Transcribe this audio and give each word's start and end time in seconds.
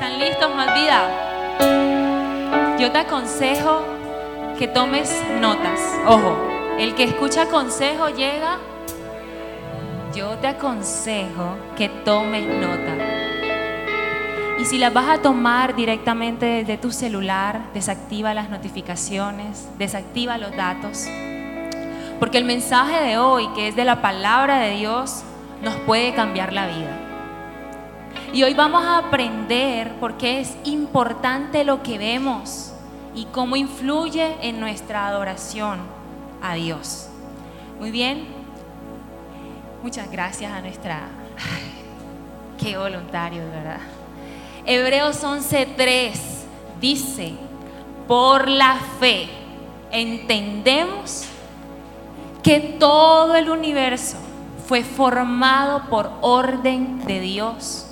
¿Están 0.00 0.20
listos, 0.20 0.54
más 0.54 0.72
vida? 0.74 1.08
Yo 2.78 2.92
te 2.92 2.98
aconsejo 2.98 3.82
que 4.56 4.68
tomes 4.68 5.12
notas. 5.40 5.80
Ojo, 6.06 6.38
el 6.78 6.94
que 6.94 7.02
escucha 7.02 7.46
consejo 7.46 8.08
llega. 8.08 8.58
Yo 10.14 10.38
te 10.38 10.46
aconsejo 10.46 11.56
que 11.76 11.88
tomes 11.88 12.46
nota. 12.46 12.94
Y 14.60 14.66
si 14.66 14.78
las 14.78 14.94
vas 14.94 15.08
a 15.08 15.20
tomar 15.20 15.74
directamente 15.74 16.46
desde 16.46 16.78
tu 16.78 16.92
celular, 16.92 17.72
desactiva 17.74 18.34
las 18.34 18.50
notificaciones, 18.50 19.68
desactiva 19.78 20.38
los 20.38 20.54
datos. 20.54 21.08
Porque 22.20 22.38
el 22.38 22.44
mensaje 22.44 23.02
de 23.02 23.18
hoy, 23.18 23.48
que 23.56 23.66
es 23.66 23.74
de 23.74 23.84
la 23.84 24.00
palabra 24.00 24.60
de 24.60 24.76
Dios, 24.76 25.24
nos 25.60 25.74
puede 25.74 26.14
cambiar 26.14 26.52
la 26.52 26.68
vida. 26.68 26.97
Y 28.32 28.42
hoy 28.42 28.52
vamos 28.52 28.84
a 28.84 28.98
aprender 28.98 29.94
por 29.94 30.18
qué 30.18 30.40
es 30.40 30.54
importante 30.64 31.64
lo 31.64 31.82
que 31.82 31.96
vemos 31.96 32.72
y 33.14 33.24
cómo 33.26 33.56
influye 33.56 34.36
en 34.42 34.60
nuestra 34.60 35.08
adoración 35.08 35.78
a 36.42 36.54
Dios. 36.54 37.08
Muy 37.80 37.90
bien. 37.90 38.26
Muchas 39.82 40.10
gracias 40.10 40.52
a 40.52 40.60
nuestra... 40.60 41.08
qué 42.58 42.76
voluntario, 42.76 43.48
¿verdad? 43.50 43.80
Hebreos 44.66 45.24
11:3 45.24 46.12
dice, 46.80 47.32
por 48.06 48.46
la 48.46 48.76
fe 49.00 49.28
entendemos 49.90 51.24
que 52.42 52.60
todo 52.78 53.34
el 53.36 53.48
universo 53.48 54.18
fue 54.66 54.84
formado 54.84 55.84
por 55.88 56.10
orden 56.20 57.04
de 57.06 57.20
Dios 57.20 57.87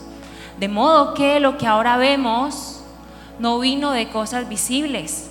de 0.58 0.68
modo 0.68 1.14
que 1.14 1.40
lo 1.40 1.58
que 1.58 1.66
ahora 1.66 1.96
vemos 1.96 2.80
no 3.38 3.58
vino 3.58 3.92
de 3.92 4.08
cosas 4.08 4.48
visibles. 4.48 5.30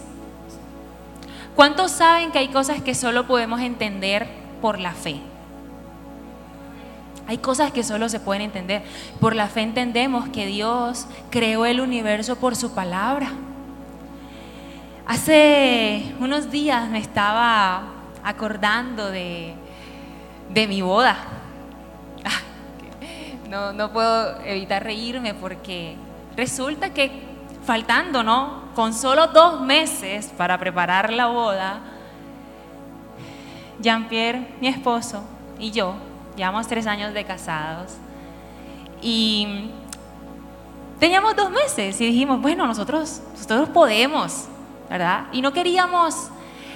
¿Cuántos 1.56 1.92
saben 1.92 2.32
que 2.32 2.40
hay 2.40 2.50
cosas 2.50 2.82
que 2.82 2.94
solo 2.94 3.26
podemos 3.28 3.62
entender 3.62 4.28
por 4.62 4.80
la 4.80 4.92
fe? 4.92 5.20
Hay 7.28 7.40
cosas 7.40 7.72
que 7.72 7.84
solo 7.84 8.08
se 8.08 8.20
pueden 8.20 8.44
entender. 8.44 8.84
Por 9.20 9.36
la 9.36 9.48
fe 9.48 9.62
entendemos 9.62 10.30
que 10.30 10.45
Dios 10.45 11.08
creó 11.32 11.66
el 11.66 11.80
universo 11.80 12.36
por 12.36 12.56
su 12.56 12.76
palabra. 12.76 13.32
Hace 15.08 16.14
unos 16.20 16.52
días 16.52 16.89
me 16.89 17.00
estaba 17.00 17.84
acordando 18.23 19.10
de, 19.10 19.56
de 20.54 20.67
mi 20.67 20.82
boda 20.82 21.17
no, 23.50 23.92
puedo 23.92 24.42
evitar 24.42 24.84
reírme 24.84 25.34
porque 25.34 25.96
resulta 26.36 26.94
que 26.94 27.24
faltando, 27.64 28.24
¿no? 28.24 28.66
Con 28.76 28.94
solo 28.94 29.28
dos 29.28 29.62
meses 29.62 30.32
para 30.38 30.58
preparar 30.58 31.12
la 31.12 31.28
boda, 31.28 31.80
Jean-Pierre, 33.80 34.56
mi 34.62 34.68
esposo, 34.68 35.23
y 35.60 35.72
yo, 35.72 35.96
llevamos 36.36 36.68
tres 36.68 36.88
años 36.88 37.14
de 37.14 37.23
casados, 37.23 37.94
y 39.02 39.70
teníamos 41.00 41.36
dos 41.36 41.52
meses 41.52 42.00
y 42.00 42.06
dijimos, 42.08 42.42
bueno, 42.42 42.66
nosotros, 42.68 43.22
nosotros 43.34 43.70
podemos, 43.70 44.46
¿verdad? 44.90 45.26
Y 45.32 45.42
no 45.42 45.54
queríamos, 45.54 46.30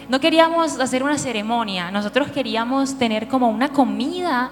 no 0.08 0.20
queríamos 0.20 0.80
hacer 0.80 1.04
una 1.04 1.18
ceremonia, 1.18 1.92
nosotros 1.92 2.30
queríamos 2.30 2.98
tener 2.98 3.28
como 3.28 3.50
una 3.50 3.70
comida 3.70 4.52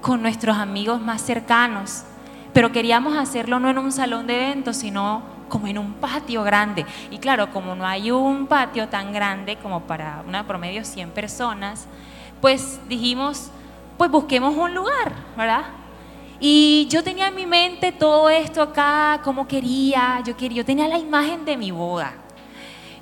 con 0.00 0.22
nuestros 0.22 0.56
amigos 0.56 1.00
más 1.00 1.22
cercanos, 1.22 2.04
pero 2.52 2.72
queríamos 2.72 3.16
hacerlo 3.16 3.60
no 3.60 3.68
en 3.70 3.78
un 3.78 3.92
salón 3.92 4.26
de 4.26 4.36
eventos, 4.36 4.76
sino 4.76 5.22
como 5.48 5.66
en 5.66 5.78
un 5.78 5.94
patio 5.94 6.42
grande. 6.42 6.86
Y 7.10 7.18
claro, 7.18 7.50
como 7.50 7.74
no 7.74 7.86
hay 7.86 8.10
un 8.10 8.46
patio 8.46 8.88
tan 8.88 9.12
grande 9.12 9.56
como 9.56 9.82
para 9.82 10.22
una 10.26 10.46
promedio 10.46 10.84
100 10.84 11.10
personas, 11.10 11.86
pues 12.40 12.80
dijimos, 12.88 13.50
pues 13.96 14.10
busquemos 14.10 14.56
un 14.56 14.74
lugar, 14.74 15.12
¿verdad? 15.36 15.64
Y 16.40 16.86
yo 16.88 17.02
tenía 17.02 17.28
en 17.28 17.34
mi 17.34 17.46
mente 17.46 17.90
todo 17.90 18.30
esto 18.30 18.62
acá, 18.62 19.20
como 19.24 19.48
quería, 19.48 20.22
yo 20.24 20.36
quería, 20.36 20.58
yo 20.58 20.64
tenía 20.64 20.86
la 20.86 20.98
imagen 20.98 21.44
de 21.44 21.56
mi 21.56 21.72
boda. 21.72 22.12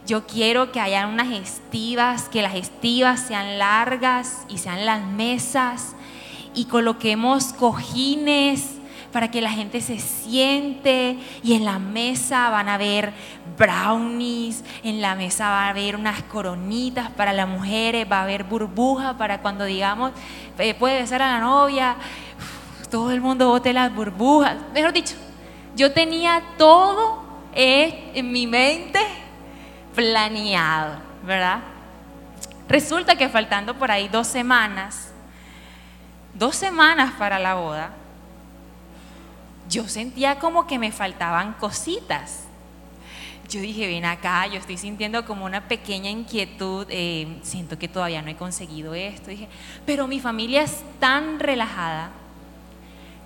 Yo 0.06 0.26
quiero 0.26 0.70
que 0.70 0.80
haya 0.80 1.06
unas 1.06 1.32
estivas, 1.32 2.28
que 2.28 2.40
las 2.40 2.54
estivas 2.54 3.20
sean 3.20 3.58
largas 3.58 4.46
y 4.48 4.58
sean 4.58 4.86
las 4.86 5.04
mesas 5.04 5.95
y 6.56 6.64
coloquemos 6.64 7.52
cojines 7.52 8.72
para 9.12 9.30
que 9.30 9.40
la 9.40 9.50
gente 9.50 9.80
se 9.80 10.00
siente 10.00 11.18
y 11.42 11.54
en 11.54 11.64
la 11.64 11.78
mesa 11.78 12.50
van 12.50 12.68
a 12.68 12.76
ver 12.76 13.12
brownies, 13.56 14.64
en 14.82 15.00
la 15.00 15.14
mesa 15.14 15.48
va 15.48 15.66
a 15.66 15.68
haber 15.68 15.96
unas 15.96 16.22
coronitas 16.24 17.10
para 17.10 17.32
las 17.32 17.48
mujeres, 17.48 18.06
va 18.10 18.18
a 18.18 18.22
haber 18.24 18.44
burbuja 18.44 19.16
para 19.16 19.40
cuando 19.40 19.64
digamos, 19.64 20.12
eh, 20.58 20.74
puede 20.74 21.00
besar 21.00 21.22
a 21.22 21.28
la 21.28 21.40
novia, 21.40 21.96
todo 22.90 23.12
el 23.12 23.20
mundo 23.20 23.48
bote 23.48 23.72
las 23.72 23.94
burbujas. 23.94 24.56
Mejor 24.74 24.92
dicho, 24.92 25.14
yo 25.76 25.92
tenía 25.92 26.42
todo 26.58 27.24
en 27.54 28.32
mi 28.32 28.46
mente 28.46 29.00
planeado, 29.94 30.96
¿verdad? 31.24 31.60
Resulta 32.68 33.16
que 33.16 33.28
faltando 33.28 33.74
por 33.74 33.90
ahí 33.90 34.08
dos 34.08 34.26
semanas, 34.26 35.05
dos 36.38 36.56
semanas 36.56 37.14
para 37.18 37.38
la 37.38 37.54
boda, 37.54 37.90
yo 39.68 39.88
sentía 39.88 40.38
como 40.38 40.66
que 40.66 40.78
me 40.78 40.92
faltaban 40.92 41.54
cositas. 41.54 42.44
Yo 43.48 43.60
dije, 43.60 43.86
ven 43.86 44.04
acá, 44.04 44.46
yo 44.46 44.58
estoy 44.58 44.76
sintiendo 44.76 45.24
como 45.24 45.44
una 45.44 45.68
pequeña 45.68 46.10
inquietud, 46.10 46.86
eh, 46.90 47.38
siento 47.42 47.78
que 47.78 47.86
todavía 47.86 48.20
no 48.22 48.28
he 48.28 48.36
conseguido 48.36 48.94
esto. 48.94 49.30
Dije, 49.30 49.48
pero 49.84 50.08
mi 50.08 50.18
familia 50.18 50.62
es 50.62 50.82
tan 50.98 51.38
relajada 51.38 52.10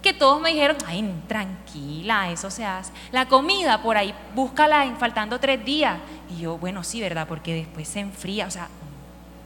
que 0.02 0.12
todos 0.12 0.40
me 0.40 0.50
dijeron, 0.50 0.76
ay, 0.86 1.10
tranquila, 1.26 2.30
eso 2.30 2.50
se 2.50 2.64
hace. 2.64 2.92
La 3.12 3.28
comida 3.28 3.82
por 3.82 3.96
ahí, 3.96 4.14
búscala 4.34 4.94
faltando 4.98 5.38
tres 5.38 5.64
días. 5.64 5.98
Y 6.30 6.42
yo, 6.42 6.58
bueno, 6.58 6.84
sí, 6.84 7.00
¿verdad? 7.00 7.26
Porque 7.26 7.54
después 7.54 7.88
se 7.88 8.00
enfría, 8.00 8.46
o 8.46 8.50
sea, 8.50 8.68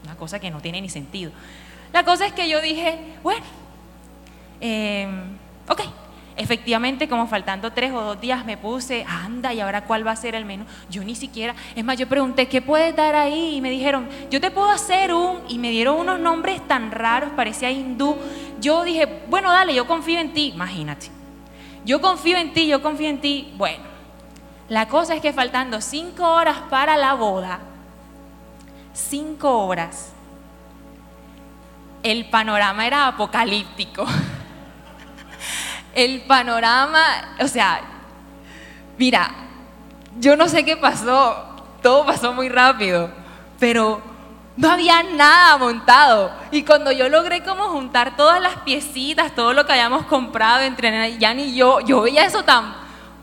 una 0.05 0.17
cosa 0.17 0.39
que 0.39 0.51
no 0.51 0.61
tiene 0.61 0.81
ni 0.81 0.89
sentido. 0.89 1.33
La 1.95 2.03
cosa 2.05 2.27
es 2.27 2.33
que 2.33 2.49
yo 2.49 2.61
dije, 2.61 2.99
bueno, 3.23 3.45
em, 4.61 5.39
ok, 5.69 5.81
efectivamente 6.37 7.09
como 7.09 7.29
faltando 7.29 7.73
tres 7.73 7.93
o 7.93 8.01
dos 8.01 8.21
días 8.21 8.45
me 8.45 8.57
puse, 8.57 9.05
anda, 9.09 9.55
¿y 9.55 9.61
ahora 9.61 9.85
cuál 9.85 10.05
va 10.05 10.11
a 10.11 10.17
ser 10.17 10.35
el 10.35 10.45
menú? 10.45 10.65
Yo 10.91 11.05
ni 11.05 11.15
siquiera, 11.15 11.55
es 11.77 11.85
más, 11.85 11.97
yo 11.97 12.09
pregunté, 12.09 12.49
¿qué 12.49 12.61
puedes 12.61 12.97
dar 12.97 13.15
ahí? 13.15 13.55
Y 13.55 13.61
me 13.61 13.71
dijeron, 13.71 14.09
yo 14.29 14.41
te 14.41 14.51
puedo 14.51 14.71
hacer 14.71 15.15
un, 15.15 15.39
y 15.49 15.57
me 15.59 15.71
dieron 15.71 15.95
unos 15.95 16.19
nombres 16.19 16.67
tan 16.67 16.91
raros, 16.91 17.31
parecía 17.37 17.71
hindú. 17.71 18.17
Yo 18.61 18.83
dije, 18.83 19.23
bueno, 19.29 19.53
dale, 19.53 19.73
yo 19.73 19.87
confío 19.87 20.19
en 20.19 20.33
ti, 20.33 20.49
imagínate. 20.49 21.07
Yo 21.85 22.01
confío 22.01 22.39
en 22.39 22.53
ti, 22.53 22.67
yo 22.67 22.83
confío 22.83 23.09
en 23.09 23.21
ti. 23.21 23.55
Bueno, 23.57 23.85
la 24.69 24.89
cosa 24.89 25.15
es 25.15 25.21
que 25.21 25.33
faltando 25.33 25.81
cinco 25.81 26.29
horas 26.29 26.57
para 26.69 26.97
la 26.97 27.15
boda, 27.15 27.61
cinco 28.93 29.65
horas, 29.65 30.14
el 32.05 32.27
panorama 32.27 32.87
era 32.87 33.09
apocalíptico. 33.09 34.07
El 35.95 36.23
panorama, 36.23 37.01
o 37.41 37.49
sea, 37.49 37.81
mira, 38.99 39.31
yo 40.19 40.37
no 40.37 40.49
sé 40.49 40.65
qué 40.65 40.77
pasó, 40.77 41.47
todo 41.83 42.05
pasó 42.05 42.33
muy 42.33 42.49
rápido, 42.49 43.11
pero 43.59 44.03
no 44.57 44.71
había 44.71 45.03
nada 45.03 45.57
montado. 45.57 46.33
Y 46.51 46.65
cuando 46.65 46.93
yo 46.93 47.09
logré 47.09 47.43
como 47.43 47.69
juntar 47.69 48.17
todas 48.17 48.43
las 48.43 48.57
piecitas, 48.59 49.35
todo 49.35 49.53
lo 49.53 49.65
que 49.65 49.73
habíamos 49.73 50.05
comprado 50.07 50.63
entre 50.63 51.17
Jan 51.19 51.39
y 51.39 51.55
yo, 51.55 51.81
yo 51.81 52.03
veía 52.03 52.25
eso 52.27 52.43
tan 52.43 52.75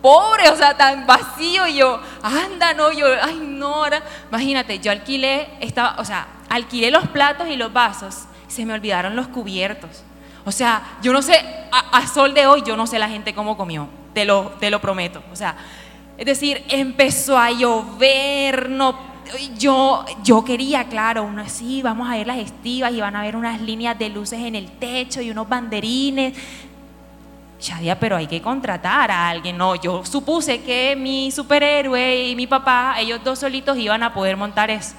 pobre, 0.01 0.49
o 0.49 0.55
sea, 0.55 0.75
tan 0.75 1.05
vacío, 1.05 1.67
y 1.67 1.75
yo, 1.75 2.01
anda, 2.23 2.73
no, 2.73 2.91
yo, 2.91 3.05
ay, 3.21 3.37
no, 3.43 3.83
imagínate, 4.29 4.79
yo 4.79 4.91
alquilé, 4.91 5.49
estaba, 5.59 5.95
o 5.99 6.05
sea, 6.05 6.25
alquilé 6.49 6.89
los 6.89 7.07
platos 7.09 7.47
y 7.49 7.57
los 7.57 7.71
vasos 7.71 8.27
se 8.51 8.65
me 8.65 8.73
olvidaron 8.73 9.15
los 9.15 9.27
cubiertos. 9.27 10.03
O 10.43 10.51
sea, 10.51 10.97
yo 11.01 11.13
no 11.13 11.21
sé, 11.21 11.35
a, 11.71 12.07
sol 12.07 12.33
de 12.33 12.47
hoy, 12.47 12.63
yo 12.65 12.75
no 12.75 12.87
sé 12.87 12.99
la 12.99 13.09
gente 13.09 13.33
cómo 13.33 13.55
comió, 13.55 13.87
te 14.13 14.25
lo, 14.25 14.53
te 14.59 14.69
lo 14.69 14.81
prometo. 14.81 15.23
O 15.31 15.35
sea, 15.35 15.55
es 16.17 16.25
decir, 16.25 16.63
empezó 16.69 17.37
a 17.37 17.51
llover, 17.51 18.69
no, 18.69 19.11
yo, 19.57 20.03
yo 20.23 20.43
quería, 20.43 20.85
claro, 20.85 21.23
uno 21.23 21.47
sí, 21.47 21.81
vamos 21.81 22.09
a 22.09 22.17
ver 22.17 22.27
las 22.27 22.39
estivas 22.39 22.91
y 22.91 23.01
van 23.01 23.15
a 23.15 23.21
ver 23.21 23.35
unas 23.35 23.61
líneas 23.61 23.97
de 23.97 24.09
luces 24.09 24.39
en 24.39 24.55
el 24.55 24.71
techo 24.71 25.21
y 25.21 25.31
unos 25.31 25.47
banderines. 25.47 26.33
Shadia, 27.59 27.99
pero 27.99 28.17
hay 28.17 28.25
que 28.25 28.41
contratar 28.41 29.11
a 29.11 29.29
alguien. 29.29 29.55
No, 29.55 29.75
yo 29.75 30.03
supuse 30.03 30.61
que 30.63 30.95
mi 30.95 31.31
superhéroe 31.31 32.29
y 32.29 32.35
mi 32.35 32.47
papá, 32.47 32.95
ellos 32.97 33.21
dos 33.23 33.37
solitos 33.39 33.77
iban 33.77 34.01
a 34.01 34.13
poder 34.13 34.35
montar 34.35 34.71
eso. 34.71 34.95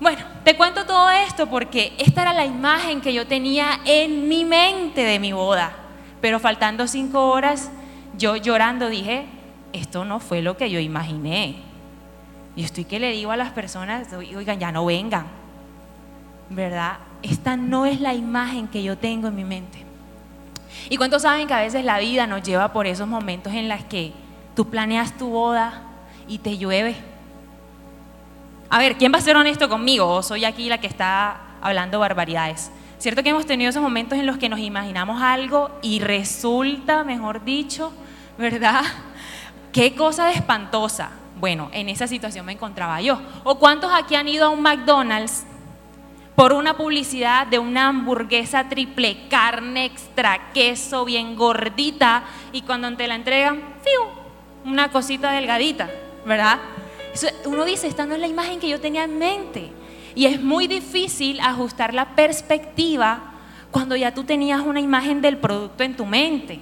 Bueno, 0.00 0.22
te 0.42 0.56
cuento 0.56 0.84
todo 0.84 1.10
esto 1.10 1.48
porque 1.48 1.92
esta 1.98 2.22
era 2.22 2.32
la 2.32 2.44
imagen 2.44 3.00
que 3.00 3.12
yo 3.12 3.26
tenía 3.26 3.80
en 3.84 4.28
mi 4.28 4.44
mente 4.44 5.02
de 5.02 5.18
mi 5.18 5.32
boda. 5.32 5.72
Pero 6.20 6.40
faltando 6.40 6.86
cinco 6.86 7.30
horas, 7.30 7.70
yo 8.16 8.36
llorando 8.36 8.88
dije, 8.88 9.26
esto 9.72 10.04
no 10.04 10.20
fue 10.20 10.42
lo 10.42 10.56
que 10.56 10.70
yo 10.70 10.80
imaginé. 10.80 11.56
Y 12.56 12.64
estoy 12.64 12.84
que 12.84 13.00
le 13.00 13.12
digo 13.12 13.30
a 13.30 13.36
las 13.36 13.50
personas, 13.50 14.12
oigan, 14.12 14.58
ya 14.58 14.72
no 14.72 14.84
vengan, 14.84 15.26
¿verdad? 16.50 16.98
Esta 17.22 17.56
no 17.56 17.86
es 17.86 18.00
la 18.00 18.14
imagen 18.14 18.68
que 18.68 18.82
yo 18.82 18.96
tengo 18.96 19.28
en 19.28 19.36
mi 19.36 19.44
mente. 19.44 19.84
¿Y 20.88 20.96
cuántos 20.96 21.22
saben 21.22 21.46
que 21.46 21.54
a 21.54 21.60
veces 21.60 21.84
la 21.84 21.98
vida 21.98 22.26
nos 22.26 22.42
lleva 22.42 22.72
por 22.72 22.86
esos 22.86 23.08
momentos 23.08 23.52
en 23.52 23.68
los 23.68 23.82
que 23.84 24.12
tú 24.54 24.68
planeas 24.68 25.16
tu 25.16 25.28
boda 25.28 25.82
y 26.28 26.38
te 26.38 26.58
llueve? 26.58 26.96
A 28.70 28.78
ver, 28.78 28.96
¿quién 28.96 29.12
va 29.12 29.18
a 29.18 29.22
ser 29.22 29.36
honesto 29.36 29.68
conmigo? 29.68 30.08
¿O 30.08 30.22
soy 30.22 30.44
aquí 30.44 30.68
la 30.68 30.78
que 30.78 30.86
está 30.86 31.40
hablando 31.60 32.00
barbaridades? 32.00 32.70
¿Cierto 32.98 33.22
que 33.22 33.30
hemos 33.30 33.46
tenido 33.46 33.70
esos 33.70 33.82
momentos 33.82 34.18
en 34.18 34.26
los 34.26 34.38
que 34.38 34.48
nos 34.48 34.60
imaginamos 34.60 35.22
algo 35.22 35.70
y 35.82 36.00
resulta, 36.00 37.04
mejor 37.04 37.44
dicho, 37.44 37.92
¿verdad? 38.38 38.82
Qué 39.72 39.94
cosa 39.94 40.32
espantosa. 40.32 41.10
Bueno, 41.38 41.68
en 41.72 41.88
esa 41.88 42.06
situación 42.06 42.46
me 42.46 42.52
encontraba 42.52 43.00
yo. 43.00 43.20
¿O 43.42 43.58
cuántos 43.58 43.92
aquí 43.92 44.14
han 44.14 44.28
ido 44.28 44.46
a 44.46 44.48
un 44.48 44.62
McDonald's 44.62 45.44
por 46.34 46.52
una 46.52 46.76
publicidad 46.76 47.46
de 47.46 47.58
una 47.58 47.88
hamburguesa 47.88 48.68
triple 48.68 49.28
carne 49.28 49.84
extra 49.84 50.52
queso 50.52 51.04
bien 51.04 51.36
gordita 51.36 52.24
y 52.52 52.62
cuando 52.62 52.92
te 52.96 53.06
la 53.06 53.14
entregan, 53.14 53.60
¡fiu! 53.82 54.24
una 54.64 54.90
cosita 54.90 55.30
delgadita, 55.30 55.90
¿verdad? 56.24 56.58
Uno 57.44 57.64
dice, 57.64 57.86
esta 57.86 58.06
no 58.06 58.14
es 58.14 58.20
la 58.20 58.26
imagen 58.26 58.60
que 58.60 58.68
yo 58.68 58.80
tenía 58.80 59.04
en 59.04 59.18
mente. 59.18 59.70
Y 60.14 60.26
es 60.26 60.40
muy 60.40 60.66
difícil 60.66 61.40
ajustar 61.40 61.92
la 61.94 62.14
perspectiva 62.14 63.32
cuando 63.70 63.96
ya 63.96 64.14
tú 64.14 64.24
tenías 64.24 64.60
una 64.60 64.80
imagen 64.80 65.20
del 65.20 65.38
producto 65.38 65.82
en 65.82 65.96
tu 65.96 66.06
mente. 66.06 66.60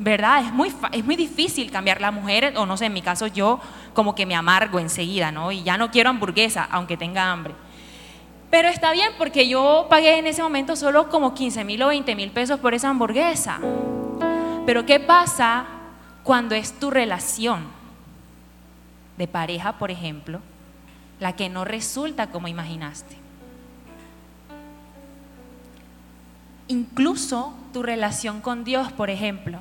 ¿Verdad? 0.00 0.44
Es 0.44 0.52
muy, 0.52 0.72
es 0.92 1.04
muy 1.04 1.16
difícil 1.16 1.70
cambiar 1.70 2.00
la 2.00 2.10
mujer, 2.10 2.54
o 2.56 2.66
no 2.66 2.76
sé, 2.76 2.86
en 2.86 2.92
mi 2.92 3.02
caso 3.02 3.26
yo 3.26 3.60
como 3.94 4.14
que 4.14 4.26
me 4.26 4.36
amargo 4.36 4.78
enseguida, 4.78 5.32
¿no? 5.32 5.50
Y 5.50 5.62
ya 5.62 5.76
no 5.76 5.90
quiero 5.90 6.10
hamburguesa, 6.10 6.68
aunque 6.70 6.96
tenga 6.96 7.32
hambre. 7.32 7.54
Pero 8.50 8.68
está 8.68 8.92
bien 8.92 9.10
porque 9.18 9.48
yo 9.48 9.86
pagué 9.90 10.18
en 10.18 10.26
ese 10.26 10.42
momento 10.42 10.76
solo 10.76 11.08
como 11.08 11.34
15 11.34 11.64
mil 11.64 11.82
o 11.82 11.88
20 11.88 12.14
mil 12.14 12.30
pesos 12.30 12.60
por 12.60 12.74
esa 12.74 12.88
hamburguesa. 12.88 13.58
Pero 14.64 14.86
¿qué 14.86 15.00
pasa 15.00 15.66
cuando 16.22 16.54
es 16.54 16.78
tu 16.78 16.90
relación 16.90 17.77
de 19.18 19.28
pareja, 19.28 19.72
por 19.78 19.90
ejemplo, 19.90 20.40
la 21.20 21.34
que 21.36 21.48
no 21.48 21.64
resulta 21.64 22.28
como 22.28 22.48
imaginaste? 22.48 23.16
Incluso 26.68 27.52
tu 27.72 27.82
relación 27.82 28.40
con 28.40 28.64
Dios, 28.64 28.92
por 28.92 29.10
ejemplo. 29.10 29.58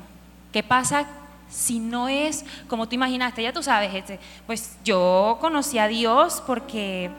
¿Qué 0.51 0.63
pasa 0.63 1.07
si 1.49 1.79
no 1.79 2.07
es 2.07 2.45
como 2.67 2.87
tú 2.87 2.95
imaginaste? 2.95 3.43
Ya 3.43 3.53
tú 3.53 3.63
sabes, 3.63 3.93
este, 3.93 4.19
pues 4.45 4.77
yo 4.83 5.37
conocí 5.41 5.77
a 5.79 5.87
Dios 5.87 6.43
porque 6.45 7.09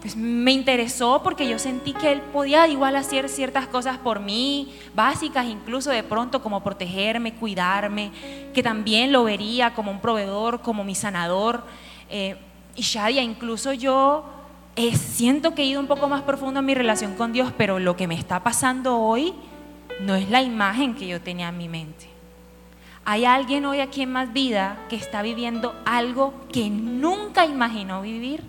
pues 0.00 0.16
me 0.16 0.52
interesó 0.52 1.22
porque 1.22 1.46
yo 1.46 1.58
sentí 1.58 1.92
que 1.92 2.12
él 2.12 2.22
podía 2.32 2.66
igual 2.68 2.96
hacer 2.96 3.28
ciertas 3.28 3.66
cosas 3.66 3.98
por 3.98 4.20
mí, 4.20 4.74
básicas 4.94 5.46
incluso 5.46 5.90
de 5.90 6.02
pronto 6.02 6.42
como 6.42 6.62
protegerme, 6.62 7.34
cuidarme, 7.34 8.10
que 8.54 8.62
también 8.62 9.12
lo 9.12 9.24
vería 9.24 9.74
como 9.74 9.90
un 9.90 10.00
proveedor, 10.00 10.62
como 10.62 10.84
mi 10.84 10.94
sanador. 10.94 11.64
Eh, 12.08 12.36
y 12.76 12.82
Shadia, 12.82 13.22
incluso 13.22 13.74
yo 13.74 14.24
eh, 14.74 14.96
siento 14.96 15.54
que 15.54 15.62
he 15.62 15.66
ido 15.66 15.80
un 15.80 15.86
poco 15.86 16.08
más 16.08 16.22
profundo 16.22 16.60
en 16.60 16.66
mi 16.66 16.74
relación 16.74 17.14
con 17.14 17.34
Dios, 17.34 17.52
pero 17.58 17.78
lo 17.78 17.96
que 17.96 18.08
me 18.08 18.14
está 18.14 18.42
pasando 18.42 18.98
hoy 18.98 19.34
no 20.00 20.14
es 20.14 20.30
la 20.30 20.40
imagen 20.40 20.94
que 20.94 21.08
yo 21.08 21.20
tenía 21.20 21.50
en 21.50 21.58
mi 21.58 21.68
mente. 21.68 22.08
Hay 23.04 23.26
alguien 23.26 23.66
hoy 23.66 23.80
aquí 23.80 24.00
en 24.02 24.12
Más 24.12 24.32
Vida 24.32 24.78
que 24.88 24.96
está 24.96 25.20
viviendo 25.20 25.74
algo 25.84 26.32
que 26.52 26.70
nunca 26.70 27.44
imaginó 27.44 28.00
vivir 28.00 28.42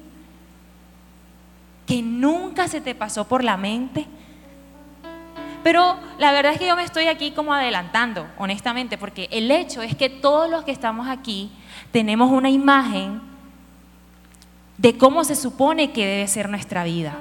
que 1.92 2.02
nunca 2.02 2.70
se 2.70 2.80
te 2.80 2.96
pasó 2.96 3.28
por 3.28 3.44
la 3.44 3.58
mente. 3.58 4.06
Pero 5.62 5.98
la 6.20 6.32
verdad 6.32 6.54
es 6.54 6.58
que 6.58 6.68
yo 6.68 6.78
me 6.78 6.86
estoy 6.86 7.08
aquí 7.08 7.32
como 7.32 7.54
adelantando, 7.54 8.28
honestamente, 8.38 8.98
porque 8.98 9.28
el 9.30 9.52
hecho 9.52 9.82
es 9.82 9.94
que 9.94 10.10
todos 10.10 10.50
los 10.50 10.64
que 10.64 10.72
estamos 10.72 11.10
aquí 11.10 11.52
tenemos 11.92 12.32
una 12.32 12.50
imagen 12.50 13.22
de 14.78 14.98
cómo 14.98 15.26
se 15.26 15.36
supone 15.36 15.92
que 15.92 16.06
debe 16.06 16.30
ser 16.30 16.48
nuestra 16.48 16.86
vida, 16.86 17.14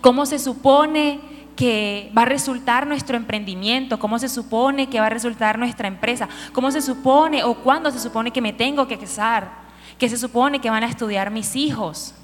cómo 0.00 0.26
se 0.26 0.40
supone 0.40 1.20
que 1.54 2.10
va 2.18 2.22
a 2.22 2.24
resultar 2.24 2.84
nuestro 2.88 3.16
emprendimiento, 3.16 4.00
cómo 4.00 4.18
se 4.18 4.28
supone 4.28 4.88
que 4.88 4.98
va 4.98 5.06
a 5.06 5.10
resultar 5.10 5.56
nuestra 5.56 5.86
empresa, 5.86 6.28
cómo 6.52 6.72
se 6.72 6.82
supone 6.82 7.44
o 7.44 7.54
cuándo 7.54 7.92
se 7.92 8.00
supone 8.00 8.32
que 8.32 8.40
me 8.40 8.52
tengo 8.52 8.88
que 8.88 8.98
casar, 8.98 9.52
que 9.98 10.08
se 10.08 10.18
supone 10.18 10.58
que 10.58 10.68
van 10.68 10.82
a 10.82 10.88
estudiar 10.88 11.30
mis 11.30 11.54
hijos. 11.54 12.16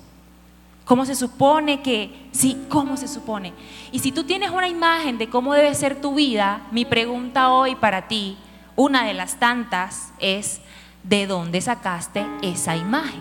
¿Cómo 0.86 1.04
se 1.04 1.16
supone 1.16 1.82
que, 1.82 2.28
sí, 2.30 2.64
cómo 2.68 2.96
se 2.96 3.08
supone? 3.08 3.52
Y 3.90 3.98
si 3.98 4.12
tú 4.12 4.22
tienes 4.22 4.50
una 4.50 4.68
imagen 4.68 5.18
de 5.18 5.28
cómo 5.28 5.52
debe 5.52 5.74
ser 5.74 6.00
tu 6.00 6.14
vida, 6.14 6.64
mi 6.70 6.84
pregunta 6.84 7.50
hoy 7.50 7.74
para 7.74 8.06
ti, 8.06 8.38
una 8.76 9.04
de 9.04 9.12
las 9.12 9.40
tantas, 9.40 10.12
es, 10.20 10.60
¿de 11.02 11.26
dónde 11.26 11.60
sacaste 11.60 12.24
esa 12.40 12.76
imagen? 12.76 13.20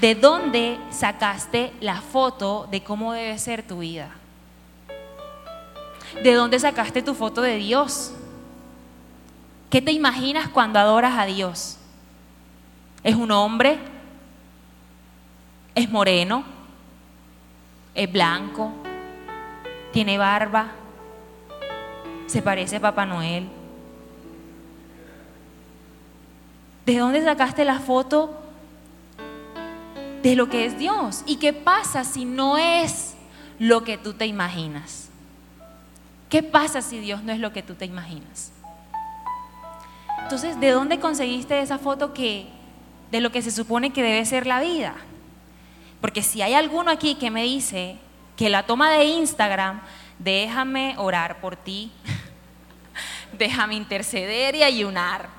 ¿De 0.00 0.14
dónde 0.14 0.78
sacaste 0.90 1.74
la 1.80 2.00
foto 2.00 2.66
de 2.70 2.82
cómo 2.82 3.12
debe 3.12 3.36
ser 3.38 3.66
tu 3.66 3.80
vida? 3.80 4.12
¿De 6.22 6.32
dónde 6.32 6.58
sacaste 6.58 7.02
tu 7.02 7.12
foto 7.12 7.42
de 7.42 7.56
Dios? 7.56 8.12
¿Qué 9.68 9.82
te 9.82 9.92
imaginas 9.92 10.48
cuando 10.48 10.78
adoras 10.78 11.18
a 11.18 11.26
Dios? 11.26 11.76
¿Es 13.02 13.14
un 13.14 13.30
hombre? 13.30 13.92
Es 15.74 15.90
moreno, 15.90 16.44
es 17.94 18.10
blanco, 18.10 18.72
tiene 19.92 20.18
barba, 20.18 20.72
se 22.26 22.42
parece 22.42 22.76
a 22.76 22.80
Papá 22.80 23.06
Noel. 23.06 23.48
¿De 26.86 26.98
dónde 26.98 27.22
sacaste 27.22 27.64
la 27.64 27.80
foto 27.80 28.38
de 30.22 30.36
lo 30.36 30.48
que 30.48 30.66
es 30.66 30.78
Dios? 30.78 31.22
¿Y 31.26 31.36
qué 31.36 31.52
pasa 31.52 32.04
si 32.04 32.24
no 32.24 32.58
es 32.58 33.14
lo 33.58 33.84
que 33.84 33.96
tú 33.96 34.12
te 34.12 34.26
imaginas? 34.26 35.08
¿Qué 36.28 36.42
pasa 36.42 36.82
si 36.82 36.98
Dios 36.98 37.22
no 37.22 37.32
es 37.32 37.38
lo 37.38 37.52
que 37.52 37.62
tú 37.62 37.74
te 37.74 37.84
imaginas? 37.84 38.52
Entonces, 40.22 40.58
¿de 40.58 40.70
dónde 40.70 40.98
conseguiste 40.98 41.60
esa 41.60 41.78
foto 41.78 42.12
que 42.12 42.48
de 43.10 43.20
lo 43.20 43.30
que 43.30 43.42
se 43.42 43.50
supone 43.50 43.92
que 43.92 44.02
debe 44.02 44.24
ser 44.24 44.46
la 44.46 44.60
vida? 44.60 44.94
Porque 46.04 46.20
si 46.20 46.42
hay 46.42 46.52
alguno 46.52 46.90
aquí 46.90 47.14
que 47.14 47.30
me 47.30 47.44
dice 47.44 47.96
que 48.36 48.50
la 48.50 48.64
toma 48.64 48.90
de 48.90 49.06
Instagram, 49.06 49.80
déjame 50.18 50.94
orar 50.98 51.40
por 51.40 51.56
ti, 51.56 51.90
déjame 53.32 53.74
interceder 53.74 54.54
y 54.54 54.62
ayunar. 54.62 55.30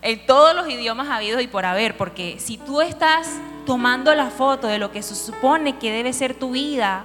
En 0.00 0.24
todos 0.24 0.56
los 0.56 0.66
idiomas 0.66 1.10
habidos 1.10 1.42
y 1.42 1.46
por 1.46 1.66
haber, 1.66 1.94
porque 1.94 2.40
si 2.40 2.56
tú 2.56 2.80
estás 2.80 3.28
tomando 3.66 4.14
la 4.14 4.30
foto 4.30 4.66
de 4.66 4.78
lo 4.78 4.92
que 4.92 5.02
se 5.02 5.14
supone 5.14 5.76
que 5.76 5.92
debe 5.92 6.14
ser 6.14 6.32
tu 6.32 6.52
vida, 6.52 7.04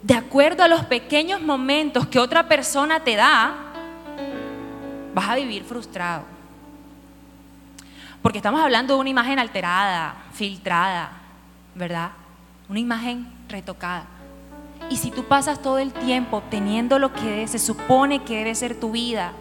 de 0.00 0.14
acuerdo 0.14 0.62
a 0.62 0.68
los 0.68 0.86
pequeños 0.86 1.42
momentos 1.42 2.06
que 2.06 2.20
otra 2.20 2.48
persona 2.48 3.00
te 3.00 3.16
da, 3.16 3.54
vas 5.12 5.28
a 5.28 5.34
vivir 5.34 5.62
frustrado. 5.62 6.24
Porque 8.22 8.38
estamos 8.38 8.62
hablando 8.62 8.94
de 8.94 9.00
una 9.00 9.10
imagen 9.10 9.38
alterada, 9.38 10.16
filtrada, 10.32 11.20
¿verdad? 11.74 12.12
Una 12.68 12.80
imagen 12.80 13.26
retocada. 13.48 14.06
Y 14.90 14.96
si 14.96 15.10
tú 15.10 15.24
pasas 15.24 15.62
todo 15.62 15.78
el 15.78 15.92
tiempo 15.92 16.42
teniendo 16.50 16.98
lo 16.98 17.12
que 17.12 17.46
se 17.48 17.58
supone 17.58 18.22
que 18.22 18.38
debe 18.38 18.54
ser 18.54 18.78
tu 18.78 18.92
vida, 18.92 19.32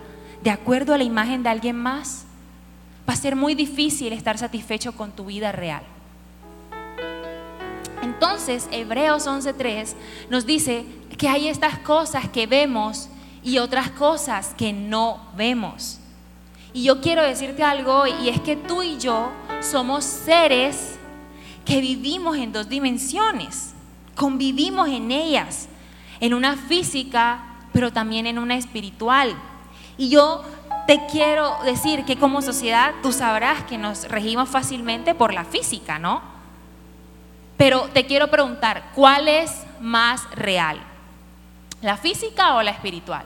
de 0.41 0.49
acuerdo 0.49 0.93
a 0.93 0.97
la 0.97 1.03
imagen 1.03 1.43
de 1.43 1.49
alguien 1.49 1.75
más, 1.75 2.25
va 3.07 3.13
a 3.13 3.17
ser 3.17 3.35
muy 3.35 3.55
difícil 3.55 4.13
estar 4.13 4.37
satisfecho 4.37 4.93
con 4.93 5.11
tu 5.11 5.25
vida 5.25 5.51
real. 5.51 5.83
Entonces, 8.01 8.67
Hebreos 8.71 9.27
11:3 9.27 9.95
nos 10.29 10.45
dice 10.45 10.85
que 11.17 11.29
hay 11.29 11.47
estas 11.47 11.79
cosas 11.79 12.27
que 12.29 12.47
vemos 12.47 13.09
y 13.43 13.57
otras 13.57 13.89
cosas 13.91 14.53
que 14.57 14.73
no 14.73 15.21
vemos. 15.35 15.99
Y 16.73 16.83
yo 16.83 17.01
quiero 17.01 17.21
decirte 17.21 17.63
algo 17.63 18.05
y 18.07 18.29
es 18.29 18.41
que 18.41 18.55
tú 18.55 18.81
y 18.81 18.97
yo 18.97 19.29
somos 19.61 20.03
seres 20.03 20.92
que 21.65 21.82
vivimos 21.82 22.38
en 22.38 22.51
dos 22.51 22.70
dimensiones, 22.70 23.74
convivimos 24.15 24.89
en 24.89 25.12
ellas, 25.12 25.67
en 26.20 26.34
una 26.34 26.55
física, 26.58 27.43
pero 27.72 27.91
también 27.91 28.27
en 28.27 28.38
una 28.38 28.55
espiritual. 28.55 29.36
Y 29.98 30.10
yo 30.10 30.43
te 30.88 31.05
quiero 31.12 31.55
decir 31.63 32.05
que 32.05 32.17
como 32.17 32.41
sociedad 32.41 32.93
tú 33.01 33.12
sabrás 33.12 33.63
que 33.63 33.77
nos 33.77 34.08
regimos 34.10 34.50
fácilmente 34.50 35.15
por 35.15 35.34
la 35.34 35.46
física, 35.46 36.00
¿no? 36.00 36.22
Pero 37.58 37.89
te 37.93 38.05
quiero 38.05 38.27
preguntar, 38.29 38.91
¿cuál 38.93 39.27
es 39.27 39.63
más 39.79 40.29
real? 40.32 40.79
¿La 41.82 41.98
física 41.98 42.55
o 42.55 42.62
la 42.62 42.72
espiritual? 42.72 43.25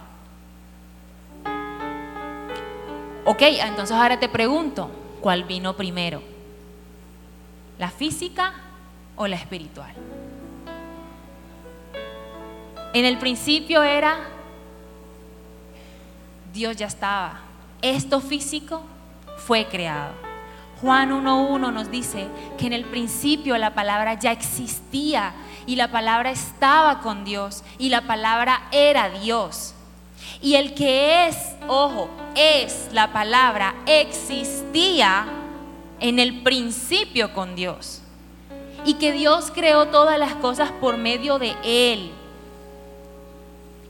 Ok, 3.25 3.41
entonces 3.41 3.95
ahora 3.95 4.19
te 4.19 4.29
pregunto, 4.29 4.89
¿cuál 5.21 5.43
vino 5.43 5.75
primero? 5.75 6.36
¿La 7.77 7.89
física 7.91 8.53
o 9.15 9.27
la 9.27 9.35
espiritual? 9.35 9.93
En 12.93 13.05
el 13.05 13.17
principio 13.19 13.83
era, 13.83 14.17
Dios 16.53 16.75
ya 16.75 16.87
estaba. 16.87 17.39
Esto 17.81 18.19
físico 18.19 18.81
fue 19.37 19.67
creado. 19.67 20.13
Juan 20.81 21.11
1.1 21.11 21.73
nos 21.73 21.91
dice 21.91 22.27
que 22.57 22.67
en 22.67 22.73
el 22.73 22.85
principio 22.85 23.57
la 23.57 23.73
palabra 23.73 24.13
ya 24.15 24.31
existía 24.31 25.33
y 25.65 25.75
la 25.75 25.91
palabra 25.91 26.31
estaba 26.31 27.01
con 27.01 27.23
Dios 27.25 27.63
y 27.77 27.89
la 27.89 28.01
palabra 28.01 28.63
era 28.71 29.09
Dios. 29.09 29.73
Y 30.41 30.55
el 30.55 30.73
que 30.73 31.27
es, 31.27 31.55
ojo, 31.67 32.09
es 32.35 32.89
la 32.93 33.11
palabra, 33.11 33.75
existía 33.85 35.25
en 35.99 36.19
el 36.19 36.41
principio 36.43 37.33
con 37.33 37.55
Dios. 37.55 38.01
Y 38.85 38.95
que 38.95 39.11
Dios 39.11 39.51
creó 39.53 39.87
todas 39.87 40.17
las 40.17 40.35
cosas 40.35 40.71
por 40.71 40.97
medio 40.97 41.39
de 41.39 41.55
Él. 41.63 42.11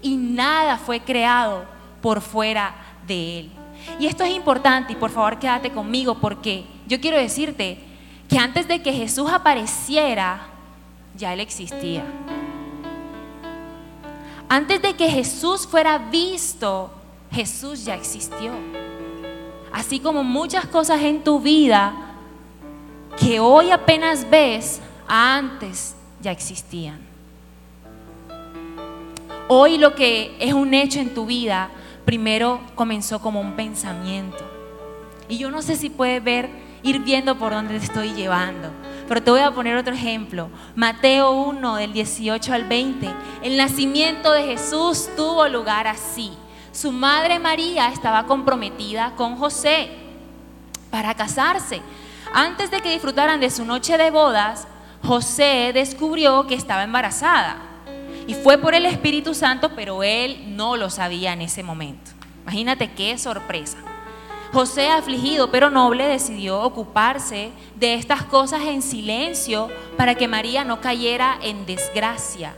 Y 0.01 0.15
nada 0.15 0.77
fue 0.77 0.99
creado 0.99 1.65
por 2.01 2.21
fuera 2.21 2.75
de 3.05 3.39
Él. 3.39 3.51
Y 3.99 4.07
esto 4.07 4.23
es 4.23 4.31
importante 4.31 4.93
y 4.93 4.95
por 4.95 5.11
favor 5.11 5.39
quédate 5.39 5.71
conmigo 5.71 6.15
porque 6.19 6.65
yo 6.87 6.99
quiero 6.99 7.17
decirte 7.17 7.79
que 8.27 8.37
antes 8.37 8.67
de 8.67 8.81
que 8.81 8.91
Jesús 8.91 9.31
apareciera, 9.31 10.47
ya 11.15 11.33
Él 11.33 11.39
existía. 11.39 12.03
Antes 14.49 14.81
de 14.81 14.95
que 14.95 15.09
Jesús 15.09 15.67
fuera 15.67 15.97
visto, 15.97 16.91
Jesús 17.31 17.85
ya 17.85 17.95
existió. 17.95 18.51
Así 19.77 19.99
como 19.99 20.23
muchas 20.23 20.65
cosas 20.65 21.03
en 21.03 21.23
tu 21.23 21.39
vida 21.39 21.93
que 23.21 23.39
hoy 23.39 23.69
apenas 23.69 24.27
ves, 24.27 24.81
antes 25.07 25.95
ya 26.19 26.31
existían. 26.31 26.97
Hoy 29.47 29.77
lo 29.77 29.93
que 29.93 30.35
es 30.39 30.51
un 30.53 30.73
hecho 30.73 30.99
en 30.99 31.13
tu 31.13 31.27
vida, 31.27 31.69
primero 32.05 32.59
comenzó 32.73 33.21
como 33.21 33.39
un 33.39 33.53
pensamiento. 33.53 34.43
Y 35.29 35.37
yo 35.37 35.51
no 35.51 35.61
sé 35.61 35.75
si 35.75 35.91
puedes 35.91 36.23
ver, 36.23 36.49
ir 36.81 37.03
viendo 37.03 37.37
por 37.37 37.51
dónde 37.51 37.77
te 37.77 37.85
estoy 37.85 38.13
llevando. 38.13 38.71
Pero 39.07 39.21
te 39.21 39.29
voy 39.29 39.41
a 39.41 39.51
poner 39.51 39.77
otro 39.77 39.93
ejemplo. 39.93 40.49
Mateo 40.75 41.33
1, 41.33 41.75
del 41.75 41.93
18 41.93 42.51
al 42.51 42.63
20. 42.63 43.07
El 43.43 43.57
nacimiento 43.57 44.31
de 44.31 44.41
Jesús 44.41 45.07
tuvo 45.15 45.47
lugar 45.47 45.85
así. 45.85 46.31
Su 46.77 46.91
madre 46.91 47.39
María 47.39 47.87
estaba 47.87 48.27
comprometida 48.27 49.13
con 49.17 49.35
José 49.35 49.89
para 50.91 51.15
casarse. 51.15 51.81
Antes 52.31 52.69
de 52.69 52.81
que 52.81 52.91
disfrutaran 52.91 53.39
de 53.39 53.49
su 53.49 53.65
noche 53.65 53.97
de 53.97 54.11
bodas, 54.11 54.67
José 55.03 55.71
descubrió 55.73 56.45
que 56.45 56.53
estaba 56.53 56.83
embarazada. 56.83 57.57
Y 58.27 58.35
fue 58.35 58.59
por 58.59 58.75
el 58.75 58.85
Espíritu 58.85 59.33
Santo, 59.33 59.71
pero 59.75 60.03
él 60.03 60.55
no 60.55 60.77
lo 60.77 60.91
sabía 60.91 61.33
en 61.33 61.41
ese 61.41 61.63
momento. 61.63 62.11
Imagínate 62.43 62.91
qué 62.91 63.17
sorpresa. 63.17 63.79
José, 64.53 64.91
afligido 64.91 65.49
pero 65.49 65.71
noble, 65.71 66.05
decidió 66.05 66.61
ocuparse 66.61 67.49
de 67.75 67.95
estas 67.95 68.21
cosas 68.21 68.61
en 68.61 68.83
silencio 68.83 69.71
para 69.97 70.13
que 70.13 70.27
María 70.27 70.63
no 70.63 70.79
cayera 70.79 71.39
en 71.41 71.65
desgracia. 71.65 72.53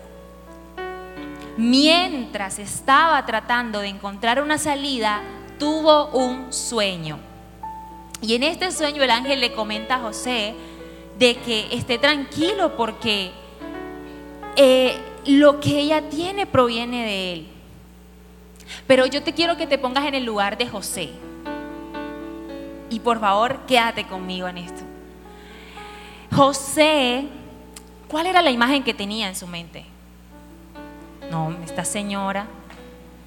Mientras 1.59 2.57
estaba 2.57 3.25
tratando 3.25 3.81
de 3.81 3.89
encontrar 3.89 4.41
una 4.41 4.57
salida, 4.57 5.21
tuvo 5.57 6.05
un 6.11 6.53
sueño. 6.53 7.19
Y 8.21 8.35
en 8.35 8.43
este 8.43 8.71
sueño 8.71 9.03
el 9.03 9.09
ángel 9.09 9.41
le 9.41 9.51
comenta 9.51 9.95
a 9.95 9.99
José 9.99 10.55
de 11.17 11.35
que 11.35 11.67
esté 11.75 11.97
tranquilo 11.97 12.77
porque 12.77 13.31
eh, 14.55 14.97
lo 15.25 15.59
que 15.59 15.81
ella 15.81 16.07
tiene 16.07 16.45
proviene 16.45 17.03
de 17.03 17.33
él. 17.33 17.47
Pero 18.87 19.05
yo 19.05 19.21
te 19.21 19.33
quiero 19.33 19.57
que 19.57 19.67
te 19.67 19.77
pongas 19.77 20.05
en 20.05 20.15
el 20.15 20.23
lugar 20.23 20.57
de 20.57 20.69
José. 20.69 21.09
Y 22.89 23.01
por 23.01 23.19
favor, 23.19 23.65
quédate 23.67 24.07
conmigo 24.07 24.47
en 24.47 24.59
esto. 24.59 24.83
José, 26.33 27.25
¿cuál 28.07 28.27
era 28.27 28.41
la 28.41 28.49
imagen 28.49 28.81
que 28.81 28.93
tenía 28.93 29.27
en 29.27 29.35
su 29.35 29.45
mente? 29.45 29.98
No, 31.29 31.55
esta 31.63 31.86
señora, 31.86 32.48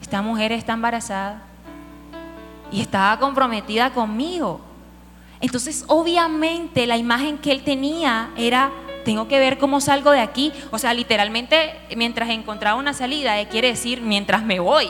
esta 0.00 0.23
mujer 0.23 0.52
está 0.52 0.73
embarazada 0.73 1.42
y 2.73 2.80
estaba 2.80 3.18
comprometida 3.18 3.90
conmigo. 3.92 4.61
Entonces, 5.40 5.85
obviamente, 5.88 6.87
la 6.87 6.97
imagen 6.97 7.38
que 7.38 7.52
él 7.52 7.62
tenía 7.62 8.30
era, 8.37 8.71
tengo 9.04 9.28
que 9.28 9.38
ver 9.38 9.59
cómo 9.59 9.80
salgo 9.80 10.11
de 10.11 10.21
aquí. 10.21 10.52
O 10.71 10.78
sea, 10.78 10.94
literalmente, 10.94 11.75
mientras 11.97 12.30
encontraba 12.30 12.78
una 12.78 12.94
salida, 12.94 13.40
eh, 13.40 13.49
quiere 13.49 13.68
decir, 13.68 14.00
mientras 14.00 14.42
me 14.44 14.61
voy, 14.61 14.88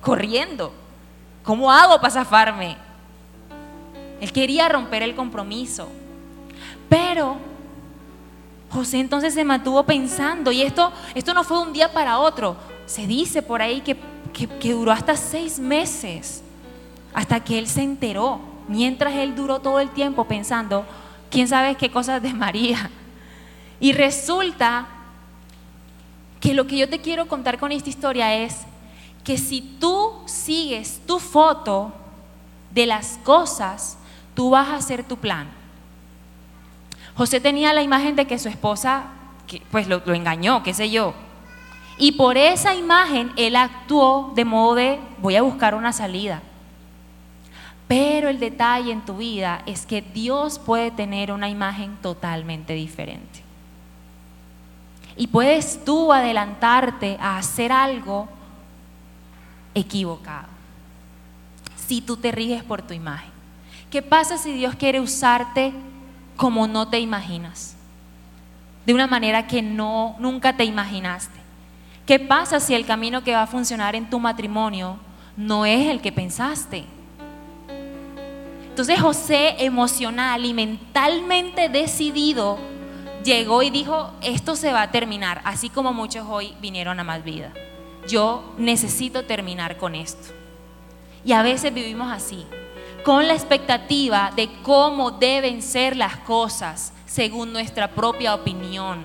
corriendo. 0.00 0.72
¿Cómo 1.42 1.70
hago 1.70 1.96
para 2.00 2.10
zafarme? 2.10 2.76
Él 4.20 4.32
quería 4.32 4.68
romper 4.68 5.02
el 5.02 5.14
compromiso. 5.14 5.88
Pero 6.88 7.36
José 8.72 9.00
entonces 9.00 9.34
se 9.34 9.44
mantuvo 9.44 9.82
pensando, 9.84 10.50
y 10.50 10.62
esto, 10.62 10.92
esto 11.14 11.34
no 11.34 11.44
fue 11.44 11.60
un 11.60 11.72
día 11.72 11.92
para 11.92 12.18
otro. 12.18 12.56
Se 12.86 13.06
dice 13.06 13.42
por 13.42 13.60
ahí 13.60 13.82
que, 13.82 13.96
que 14.32 14.72
duró 14.72 14.92
hasta 14.92 15.16
seis 15.16 15.58
meses, 15.58 16.42
hasta 17.12 17.40
que 17.40 17.58
él 17.58 17.68
se 17.68 17.82
enteró, 17.82 18.40
mientras 18.68 19.14
él 19.14 19.34
duró 19.34 19.60
todo 19.60 19.78
el 19.78 19.90
tiempo 19.90 20.24
pensando, 20.24 20.86
quién 21.30 21.48
sabe 21.48 21.74
qué 21.74 21.90
cosas 21.90 22.22
de 22.22 22.32
María. 22.32 22.90
Y 23.78 23.92
resulta 23.92 24.86
que 26.40 26.54
lo 26.54 26.66
que 26.66 26.78
yo 26.78 26.88
te 26.88 27.00
quiero 27.00 27.28
contar 27.28 27.58
con 27.58 27.72
esta 27.72 27.90
historia 27.90 28.34
es 28.34 28.60
que 29.22 29.36
si 29.38 29.60
tú 29.78 30.12
sigues 30.26 31.00
tu 31.06 31.18
foto 31.18 31.92
de 32.70 32.86
las 32.86 33.18
cosas 33.22 33.98
tú 34.34 34.50
vas 34.50 34.68
a 34.68 34.76
hacer 34.76 35.04
tu 35.04 35.16
plan. 35.16 35.61
José 37.14 37.40
tenía 37.40 37.72
la 37.72 37.82
imagen 37.82 38.16
de 38.16 38.26
que 38.26 38.38
su 38.38 38.48
esposa, 38.48 39.04
pues 39.70 39.86
lo, 39.86 40.02
lo 40.04 40.14
engañó, 40.14 40.62
qué 40.62 40.72
sé 40.72 40.90
yo. 40.90 41.14
Y 41.98 42.12
por 42.12 42.36
esa 42.36 42.74
imagen 42.74 43.32
él 43.36 43.54
actuó 43.56 44.32
de 44.34 44.44
modo 44.44 44.74
de 44.76 44.98
voy 45.18 45.36
a 45.36 45.42
buscar 45.42 45.74
una 45.74 45.92
salida. 45.92 46.42
Pero 47.86 48.28
el 48.28 48.40
detalle 48.40 48.90
en 48.90 49.04
tu 49.04 49.18
vida 49.18 49.62
es 49.66 49.84
que 49.84 50.00
Dios 50.00 50.58
puede 50.58 50.90
tener 50.90 51.30
una 51.30 51.50
imagen 51.50 51.96
totalmente 52.00 52.72
diferente. 52.72 53.42
Y 55.16 55.26
puedes 55.26 55.84
tú 55.84 56.12
adelantarte 56.12 57.18
a 57.20 57.36
hacer 57.36 57.70
algo 57.70 58.28
equivocado 59.74 60.48
si 61.76 62.00
tú 62.00 62.16
te 62.16 62.32
riges 62.32 62.62
por 62.62 62.80
tu 62.80 62.94
imagen. 62.94 63.30
¿Qué 63.90 64.00
pasa 64.00 64.38
si 64.38 64.52
Dios 64.52 64.74
quiere 64.76 65.00
usarte 65.00 65.74
como 66.42 66.66
no 66.66 66.88
te 66.88 66.98
imaginas? 66.98 67.76
De 68.84 68.92
una 68.92 69.06
manera 69.06 69.46
que 69.46 69.62
no 69.62 70.16
nunca 70.18 70.56
te 70.56 70.64
imaginaste. 70.64 71.38
¿Qué 72.04 72.18
pasa 72.18 72.58
si 72.58 72.74
el 72.74 72.84
camino 72.84 73.22
que 73.22 73.32
va 73.32 73.42
a 73.42 73.46
funcionar 73.46 73.94
en 73.94 74.10
tu 74.10 74.18
matrimonio 74.18 74.96
no 75.36 75.64
es 75.64 75.86
el 75.86 76.00
que 76.00 76.10
pensaste? 76.10 76.84
Entonces 78.70 79.00
José, 79.00 79.54
emocional 79.60 80.44
y 80.44 80.52
mentalmente 80.52 81.68
decidido, 81.68 82.58
llegó 83.22 83.62
y 83.62 83.70
dijo, 83.70 84.10
esto 84.20 84.56
se 84.56 84.72
va 84.72 84.82
a 84.82 84.90
terminar, 84.90 85.42
así 85.44 85.68
como 85.68 85.92
muchos 85.92 86.26
hoy 86.28 86.54
vinieron 86.60 86.98
a 86.98 87.04
más 87.04 87.22
vida. 87.22 87.52
Yo 88.08 88.52
necesito 88.58 89.22
terminar 89.26 89.76
con 89.76 89.94
esto. 89.94 90.34
Y 91.24 91.34
a 91.34 91.44
veces 91.44 91.72
vivimos 91.72 92.10
así, 92.10 92.44
con 93.04 93.26
la 93.26 93.34
expectativa 93.34 94.32
de 94.34 94.48
cómo 94.62 95.10
deben 95.10 95.62
ser 95.62 95.96
las 95.96 96.16
cosas 96.18 96.92
según 97.06 97.52
nuestra 97.52 97.88
propia 97.88 98.34
opinión. 98.34 99.04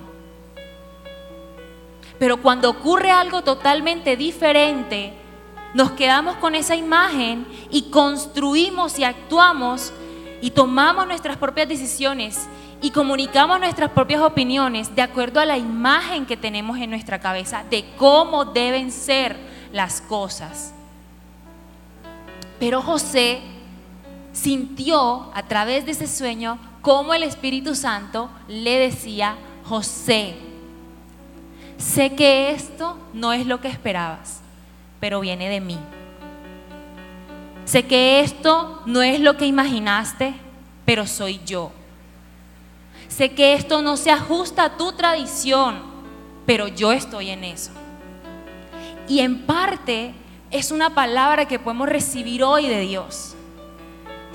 Pero 2.19 2.41
cuando 2.41 2.69
ocurre 2.69 3.11
algo 3.11 3.43
totalmente 3.43 4.15
diferente, 4.15 5.13
nos 5.73 5.91
quedamos 5.91 6.37
con 6.37 6.55
esa 6.55 6.75
imagen 6.75 7.45
y 7.69 7.89
construimos 7.89 8.97
y 8.97 9.03
actuamos 9.03 9.93
y 10.41 10.51
tomamos 10.51 11.07
nuestras 11.07 11.37
propias 11.37 11.67
decisiones 11.67 12.47
y 12.81 12.91
comunicamos 12.91 13.59
nuestras 13.59 13.91
propias 13.91 14.21
opiniones 14.21 14.95
de 14.95 15.01
acuerdo 15.01 15.39
a 15.39 15.45
la 15.45 15.57
imagen 15.57 16.25
que 16.25 16.37
tenemos 16.37 16.77
en 16.77 16.89
nuestra 16.89 17.19
cabeza 17.19 17.63
de 17.69 17.85
cómo 17.97 18.45
deben 18.45 18.91
ser 18.91 19.35
las 19.73 20.01
cosas. 20.01 20.73
Pero 22.59 22.81
José 22.81 23.41
sintió 24.41 25.31
a 25.33 25.43
través 25.43 25.85
de 25.85 25.91
ese 25.91 26.07
sueño 26.07 26.59
cómo 26.81 27.13
el 27.13 27.23
Espíritu 27.23 27.75
Santo 27.75 28.29
le 28.47 28.77
decía, 28.77 29.35
José, 29.65 30.35
sé 31.77 32.13
que 32.15 32.51
esto 32.51 32.97
no 33.13 33.33
es 33.33 33.45
lo 33.47 33.59
que 33.59 33.67
esperabas, 33.67 34.41
pero 34.99 35.19
viene 35.19 35.49
de 35.49 35.59
mí. 35.59 35.77
Sé 37.65 37.83
que 37.83 38.21
esto 38.21 38.81
no 38.85 39.01
es 39.01 39.19
lo 39.19 39.35
que 39.37 39.45
imaginaste, 39.45 40.35
pero 40.85 41.05
soy 41.05 41.41
yo. 41.45 41.71
Sé 43.09 43.31
que 43.31 43.53
esto 43.53 43.81
no 43.81 43.97
se 43.97 44.11
ajusta 44.11 44.63
a 44.63 44.77
tu 44.77 44.93
tradición, 44.93 45.81
pero 46.45 46.67
yo 46.67 46.91
estoy 46.91 47.31
en 47.31 47.43
eso. 47.43 47.71
Y 49.07 49.19
en 49.19 49.45
parte 49.45 50.13
es 50.51 50.71
una 50.71 50.91
palabra 50.91 51.45
que 51.47 51.59
podemos 51.59 51.89
recibir 51.89 52.43
hoy 52.43 52.67
de 52.67 52.81
Dios. 52.81 53.36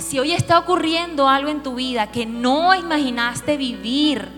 Si 0.03 0.19
hoy 0.19 0.33
está 0.33 0.59
ocurriendo 0.59 1.29
algo 1.29 1.49
en 1.49 1.63
tu 1.63 1.77
vida 1.77 2.11
que 2.11 2.27
no 2.27 2.75
imaginaste 2.75 3.57
vivir, 3.57 4.29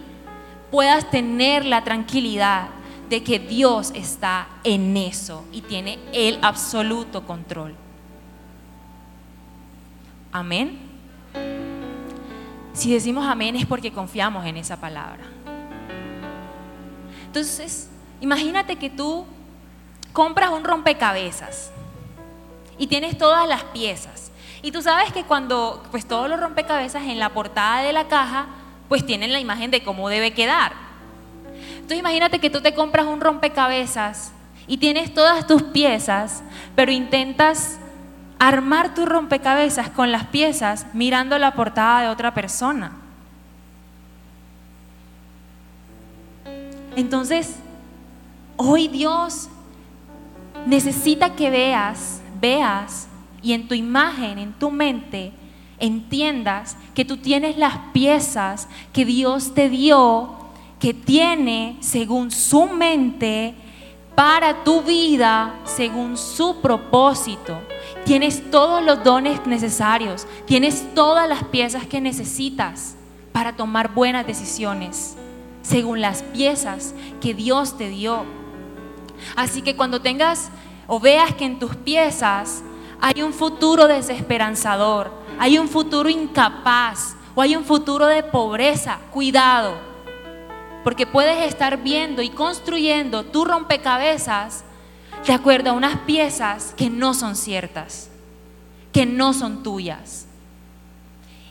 puedas 0.71 1.11
tener 1.11 1.65
la 1.65 1.83
tranquilidad 1.83 2.69
de 3.09 3.23
que 3.25 3.39
Dios 3.39 3.91
está 3.95 4.47
en 4.63 4.97
eso 4.97 5.45
y 5.53 5.63
tiene 5.63 5.99
el 6.13 6.39
absoluto 6.43 7.27
control. 7.27 7.75
Amén. 10.31 10.79
Si 12.75 12.93
decimos 12.93 13.27
amén 13.27 13.57
es 13.57 13.67
porque 13.67 13.93
confiamos 13.93 14.45
en 14.45 14.57
esa 14.59 14.81
palabra. 14.81 15.25
Entonces, 17.27 17.89
imagínate 18.21 18.77
que 18.77 18.91
tú 18.91 19.25
compras 20.13 20.51
un 20.51 20.63
rompecabezas 20.63 21.73
y 22.79 22.87
tienes 22.87 23.17
todas 23.17 23.49
las 23.49 23.65
piezas. 23.65 24.31
Y 24.65 24.73
tú 24.73 24.81
sabes 24.81 25.13
que 25.13 25.25
cuando, 25.25 25.83
pues 25.91 26.09
todos 26.09 26.27
los 26.27 26.41
rompecabezas 26.41 27.03
en 27.03 27.19
la 27.19 27.29
portada 27.29 27.83
de 27.83 27.93
la 27.93 28.09
caja, 28.09 28.47
pues 28.89 29.05
tienen 29.05 29.31
la 29.31 29.39
imagen 29.39 29.71
de 29.71 29.85
cómo 29.85 30.09
debe 30.09 30.33
quedar. 30.33 30.73
Entonces 31.75 31.99
imagínate 31.99 32.39
que 32.39 32.49
tú 32.49 32.63
te 32.63 32.73
compras 32.73 33.05
un 33.05 33.21
rompecabezas 33.21 34.33
y 34.67 34.79
tienes 34.79 35.13
todas 35.13 35.47
tus 35.47 35.65
piezas, 35.65 36.43
pero 36.75 36.91
intentas 36.91 37.79
armar 38.39 38.95
tu 38.95 39.05
rompecabezas 39.05 39.91
con 39.91 40.11
las 40.11 40.29
piezas 40.29 40.87
mirando 40.95 41.39
la 41.39 41.53
portada 41.53 42.01
de 42.01 42.09
otra 42.09 42.33
persona. 42.33 42.93
Entonces, 46.97 47.57
hoy 48.57 48.89
Dios 48.89 49.51
necesita 50.65 51.35
que 51.35 51.51
veas, 51.51 52.23
veas 52.41 53.09
y 53.45 53.53
en 53.53 53.69
tu 53.69 53.75
imagen, 53.75 54.39
en 54.39 54.55
tu 54.55 54.71
mente, 54.71 55.33
entiendas 55.79 56.77
que 56.95 57.05
tú 57.05 57.19
tienes 57.19 57.59
las 57.59 57.77
piezas 57.93 58.69
que 58.93 59.05
Dios 59.05 59.55
te 59.55 59.69
dio, 59.69 60.31
que 60.81 60.95
tiene 60.95 61.77
según 61.81 62.31
su 62.31 62.67
mente 62.67 63.55
para 64.15 64.65
tu 64.65 64.83
vida, 64.83 65.57
según 65.65 66.17
su 66.17 66.61
propósito. 66.63 67.59
Tienes 68.05 68.51
todos 68.51 68.83
los 68.83 69.05
dones 69.05 69.45
necesarios, 69.47 70.27
tienes 70.47 70.95
todas 70.95 71.29
las 71.29 71.45
piezas 71.45 71.87
que 71.87 72.01
necesitas 72.01 72.97
para 73.33 73.57
tomar 73.57 73.93
buenas 73.93 74.27
decisiones, 74.27 75.17
según 75.63 76.01
las 76.01 76.23
piezas 76.23 76.95
que 77.21 77.35
Dios 77.35 77.77
te 77.77 77.91
dio. 77.91 78.25
Así 79.37 79.61
que 79.61 79.77
cuando 79.77 80.01
tengas 80.01 80.51
o 80.87 80.99
veas 81.01 81.35
que 81.35 81.45
en 81.45 81.59
tus 81.59 81.75
piezas 81.77 82.63
hay 83.07 83.21
un 83.21 83.35
futuro 83.35 83.87
desesperanzador, 83.87 85.11
hay 85.39 85.59
un 85.59 85.69
futuro 85.69 86.09
incapaz 86.09 87.15
o 87.35 87.43
hay 87.43 87.55
un 87.55 87.63
futuro 87.63 88.07
de 88.07 88.23
pobreza, 88.23 88.99
cuidado. 89.11 89.75
Porque 90.83 91.07
puedes 91.07 91.47
estar 91.47 91.83
viendo 91.83 92.23
y 92.23 92.31
construyendo 92.31 93.23
tu 93.23 93.45
rompecabezas 93.45 94.65
de 95.27 95.35
acuerdo 95.35 95.69
a 95.69 95.75
unas 95.75 95.99
piezas 96.01 96.73
que 96.79 96.89
no 96.89 97.13
son 97.13 97.37
ciertas, 97.37 98.09
que 98.91 99.05
no 99.05 99.35
son 99.35 99.63
tuyas. 99.63 100.25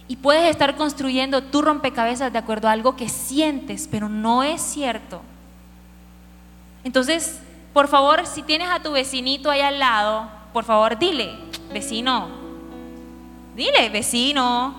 Y 0.07 0.15
puedes 0.15 0.49
estar 0.49 0.75
construyendo 0.75 1.43
tu 1.43 1.61
rompecabezas 1.61 2.33
de 2.33 2.39
acuerdo 2.39 2.67
a 2.67 2.71
algo 2.71 2.95
que 2.95 3.09
sientes, 3.09 3.87
pero 3.91 4.09
no 4.09 4.41
es 4.41 4.59
cierto. 4.59 5.21
Entonces, 6.83 7.37
por 7.73 7.89
favor, 7.89 8.25
si 8.25 8.41
tienes 8.41 8.69
a 8.71 8.81
tu 8.81 8.91
vecinito 8.91 9.51
ahí 9.51 9.61
al 9.61 9.77
lado, 9.77 10.32
por 10.53 10.63
favor, 10.63 10.97
dile, 10.97 11.33
vecino, 11.73 12.29
dile, 13.55 13.89
vecino, 13.89 14.77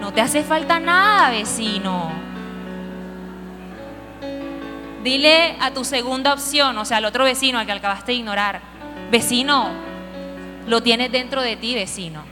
no 0.00 0.12
te 0.12 0.20
hace 0.20 0.42
falta 0.42 0.80
nada, 0.80 1.30
vecino. 1.30 2.10
Dile 5.02 5.56
a 5.60 5.72
tu 5.72 5.84
segunda 5.84 6.34
opción, 6.34 6.76
o 6.76 6.84
sea, 6.84 6.98
al 6.98 7.04
otro 7.04 7.24
vecino 7.24 7.58
al 7.58 7.66
que 7.66 7.72
acabaste 7.72 8.12
de 8.12 8.18
ignorar, 8.18 8.60
vecino, 9.10 9.70
lo 10.66 10.82
tienes 10.82 11.10
dentro 11.12 11.40
de 11.40 11.56
ti, 11.56 11.74
vecino. 11.74 12.22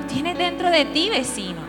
Lo 0.00 0.06
tienes 0.06 0.38
dentro 0.38 0.70
de 0.70 0.86
ti, 0.86 1.10
vecino. 1.10 1.60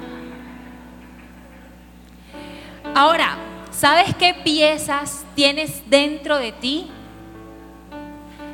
Ahora, 2.96 3.38
¿Sabes 3.78 4.16
qué 4.16 4.34
piezas 4.34 5.24
tienes 5.36 5.88
dentro 5.88 6.40
de 6.40 6.52
ti? 6.52 6.88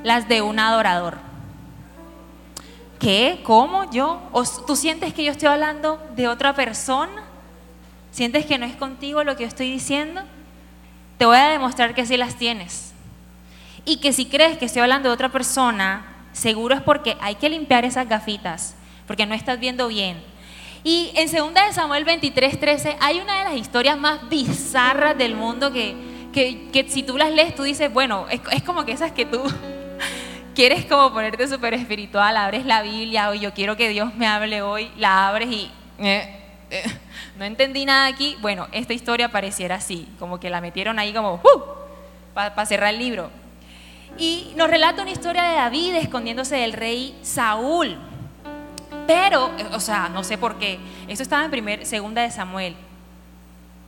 Las 0.04 0.28
de 0.28 0.42
un 0.42 0.60
adorador. 0.60 1.18
¿Qué? 3.00 3.42
¿Cómo? 3.44 3.90
¿Yo? 3.92 4.22
¿O 4.32 4.44
¿Tú 4.44 4.76
sientes 4.76 5.14
que 5.14 5.24
yo 5.24 5.32
estoy 5.32 5.48
hablando 5.48 6.02
de 6.16 6.28
otra 6.28 6.54
persona? 6.54 7.24
¿Sientes 8.12 8.46
que 8.46 8.58
no 8.58 8.66
es 8.66 8.76
contigo 8.76 9.24
lo 9.24 9.36
que 9.36 9.44
yo 9.44 9.48
estoy 9.48 9.72
diciendo? 9.72 10.22
Te 11.18 11.26
voy 11.26 11.38
a 11.38 11.50
demostrar 11.50 11.96
que 11.96 12.06
sí 12.06 12.18
las 12.18 12.36
tienes. 12.36 12.94
Y 13.86 13.98
que 13.98 14.14
si 14.14 14.26
crees 14.26 14.58
que 14.58 14.66
estoy 14.66 14.82
hablando 14.82 15.10
de 15.10 15.14
otra 15.14 15.30
persona, 15.30 16.06
seguro 16.32 16.76
es 16.76 16.82
porque 16.82 17.18
hay 17.20 17.36
que 17.36 17.50
limpiar 17.50 17.86
esas 17.86 18.08
gafitas, 18.08 18.76
porque 19.08 19.26
no 19.26 19.34
estás 19.34 19.60
viendo 19.60 19.88
bien 19.88 20.34
y 20.84 21.12
en 21.16 21.32
2 21.32 21.54
Samuel 21.74 22.04
23, 22.04 22.60
13 22.60 22.98
hay 23.00 23.20
una 23.20 23.40
de 23.40 23.44
las 23.46 23.56
historias 23.56 23.98
más 23.98 24.28
bizarras 24.30 25.18
del 25.18 25.36
mundo 25.36 25.72
que, 25.72 25.96
que, 26.34 26.86
si 26.90 27.04
tú 27.04 27.18
las 27.18 27.32
lees, 27.32 27.56
tú 27.56 27.64
dices, 27.64 27.92
bueno, 27.92 28.26
es, 28.30 28.64
como 28.64 28.84
que 28.84 28.92
esas 28.92 29.14
que 29.14 29.26
tú 29.26 29.42
quieres 30.54 30.86
como 30.86 31.12
ponerte 31.12 31.48
súper 31.48 31.74
espiritual, 31.74 32.38
abres 32.38 32.66
la 32.66 32.82
Biblia 32.82 33.30
o 33.30 33.34
yo 33.34 33.54
quiero 33.54 33.76
que 33.76 33.90
Dios 33.90 34.14
me 34.16 34.28
hable 34.28 34.62
hoy, 34.62 34.92
la 34.98 35.28
abres 35.28 35.50
y 35.50 35.72
eh, 36.00 36.40
eh, 36.70 36.84
no 37.38 37.46
entendí 37.46 37.86
nada 37.86 38.08
aquí. 38.08 38.38
Bueno, 38.42 38.68
esta 38.72 38.94
historia 38.94 39.30
pareciera 39.30 39.76
así, 39.76 40.08
como 40.20 40.40
que 40.40 40.50
la 40.50 40.62
metieron 40.62 41.00
ahí 41.00 41.14
como 41.14 41.36
uh, 41.36 41.62
para 42.34 42.66
cerrar 42.66 42.94
el 42.94 43.00
libro. 43.00 43.30
Y 44.18 44.54
nos 44.56 44.70
relata 44.70 45.02
una 45.02 45.12
historia 45.12 45.44
de 45.44 45.56
David 45.56 45.96
escondiéndose 45.96 46.56
del 46.56 46.74
rey 46.74 47.18
Saúl. 47.24 47.98
Pero, 49.08 49.52
o 49.74 49.80
sea, 49.80 50.10
no 50.10 50.24
sé 50.24 50.38
por 50.38 50.58
qué. 50.58 50.80
Eso 51.08 51.24
estaba 51.24 51.44
en 51.44 51.52
primer, 51.52 51.86
segunda 51.86 52.22
de 52.22 52.32
Samuel. 52.32 52.76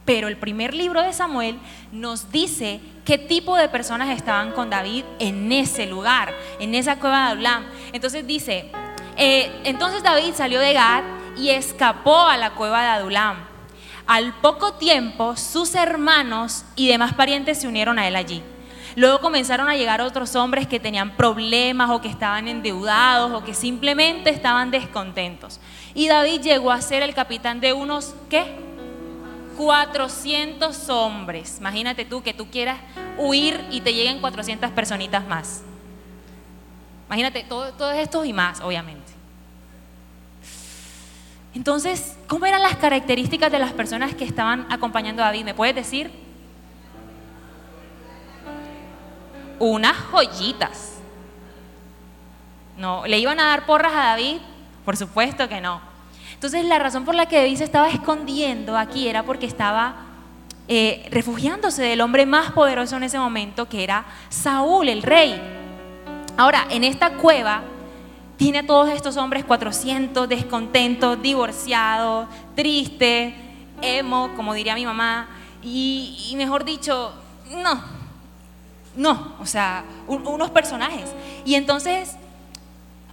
Pero 0.06 0.28
el 0.28 0.38
primer 0.38 0.74
libro 0.74 1.02
de 1.02 1.14
Samuel 1.14 1.58
nos 1.92 2.32
dice 2.32 2.80
qué 3.04 3.18
tipo 3.18 3.58
de 3.58 3.70
personas 3.70 4.10
estaban 4.10 4.52
con 4.52 4.70
David 4.70 5.04
en 5.20 5.52
ese 5.52 5.88
lugar, 5.88 6.34
en 6.60 6.76
esa 6.76 7.00
cueva 7.00 7.26
de 7.26 7.32
Adulam. 7.32 7.66
Entonces 7.92 8.26
dice, 8.26 8.72
eh, 9.18 9.52
entonces 9.64 10.04
David 10.04 10.34
salió 10.36 10.60
de 10.60 10.74
Gad 10.74 11.04
y 11.38 11.50
escapó 11.50 12.28
a 12.28 12.38
la 12.38 12.52
cueva 12.52 12.84
de 12.84 12.90
Adulam. 12.90 13.38
Al 14.06 14.34
poco 14.36 14.74
tiempo, 14.74 15.36
sus 15.36 15.74
hermanos 15.74 16.64
y 16.76 16.88
demás 16.88 17.16
parientes 17.16 17.60
se 17.60 17.68
unieron 17.68 17.98
a 17.98 18.08
él 18.08 18.16
allí. 18.16 18.44
Luego 18.96 19.20
comenzaron 19.20 19.68
a 19.68 19.76
llegar 19.76 20.02
otros 20.02 20.36
hombres 20.36 20.68
que 20.68 20.80
tenían 20.80 21.18
problemas 21.18 21.90
o 21.90 22.00
que 22.00 22.08
estaban 22.08 22.48
endeudados 22.48 23.32
o 23.34 23.44
que 23.44 23.54
simplemente 23.54 24.30
estaban 24.30 24.70
descontentos. 24.72 25.60
Y 25.96 26.08
David 26.08 26.42
llegó 26.42 26.72
a 26.72 26.82
ser 26.82 27.02
el 27.02 27.14
capitán 27.14 27.60
de 27.60 27.74
unos, 27.74 28.16
¿qué? 28.30 28.56
400 29.58 30.90
hombres. 30.90 31.58
Imagínate 31.60 32.06
tú 32.06 32.22
que 32.22 32.34
tú 32.34 32.50
quieras 32.50 32.78
huir 33.18 33.66
y 33.72 33.82
te 33.82 33.94
lleguen 33.94 34.20
400 34.22 34.72
personitas 34.72 35.28
más. 35.28 35.62
Imagínate 37.08 37.44
todos 37.44 37.96
estos 37.96 38.26
y 38.26 38.34
más, 38.34 38.62
obviamente. 38.62 39.14
Entonces, 41.54 42.18
¿cómo 42.28 42.46
eran 42.46 42.62
las 42.62 42.76
características 42.76 43.52
de 43.52 43.60
las 43.60 43.72
personas 43.72 44.14
que 44.14 44.26
estaban 44.26 44.68
acompañando 44.70 45.22
a 45.24 45.28
David? 45.28 45.46
¿Me 45.46 45.54
puedes 45.54 45.76
decir? 45.76 46.26
unas 49.60 49.96
joyitas. 50.12 50.94
No, 52.78 53.06
¿le 53.06 53.20
iban 53.20 53.40
a 53.40 53.46
dar 53.46 53.66
porras 53.66 53.94
a 53.94 54.08
David? 54.08 54.38
Por 54.84 54.98
supuesto 54.98 55.48
que 55.48 55.62
no. 55.62 55.82
Entonces 56.36 56.66
la 56.66 56.80
razón 56.80 57.04
por 57.04 57.16
la 57.16 57.26
que 57.26 57.38
David 57.38 57.58
se 57.58 57.64
estaba 57.64 57.90
escondiendo 57.90 58.78
aquí 58.78 59.08
era 59.08 59.24
porque 59.24 59.46
estaba 59.48 59.96
eh, 60.68 61.08
refugiándose 61.12 61.82
del 61.84 62.02
hombre 62.02 62.26
más 62.26 62.52
poderoso 62.52 62.98
en 62.98 63.04
ese 63.04 63.18
momento, 63.18 63.68
que 63.68 63.84
era 63.84 64.06
Saúl, 64.30 64.90
el 64.90 65.02
rey. 65.02 65.42
Ahora, 66.38 66.68
en 66.70 66.84
esta 66.84 67.14
cueva 67.14 67.64
tiene 68.38 68.64
todos 68.64 68.90
estos 68.90 69.18
hombres 69.18 69.46
400 69.46 70.28
descontentos, 70.28 71.22
divorciados, 71.22 72.28
tristes, 72.56 73.34
emo, 73.82 74.32
como 74.36 74.54
diría 74.54 74.76
mi 74.76 74.86
mamá, 74.86 75.28
y 75.64 76.34
mejor 76.38 76.64
dicho, 76.66 77.14
no, 77.52 77.82
no, 78.96 79.36
o 79.40 79.46
sea, 79.46 79.84
unos 80.08 80.50
personajes. 80.52 81.14
Y 81.46 81.56
entonces 81.56 82.16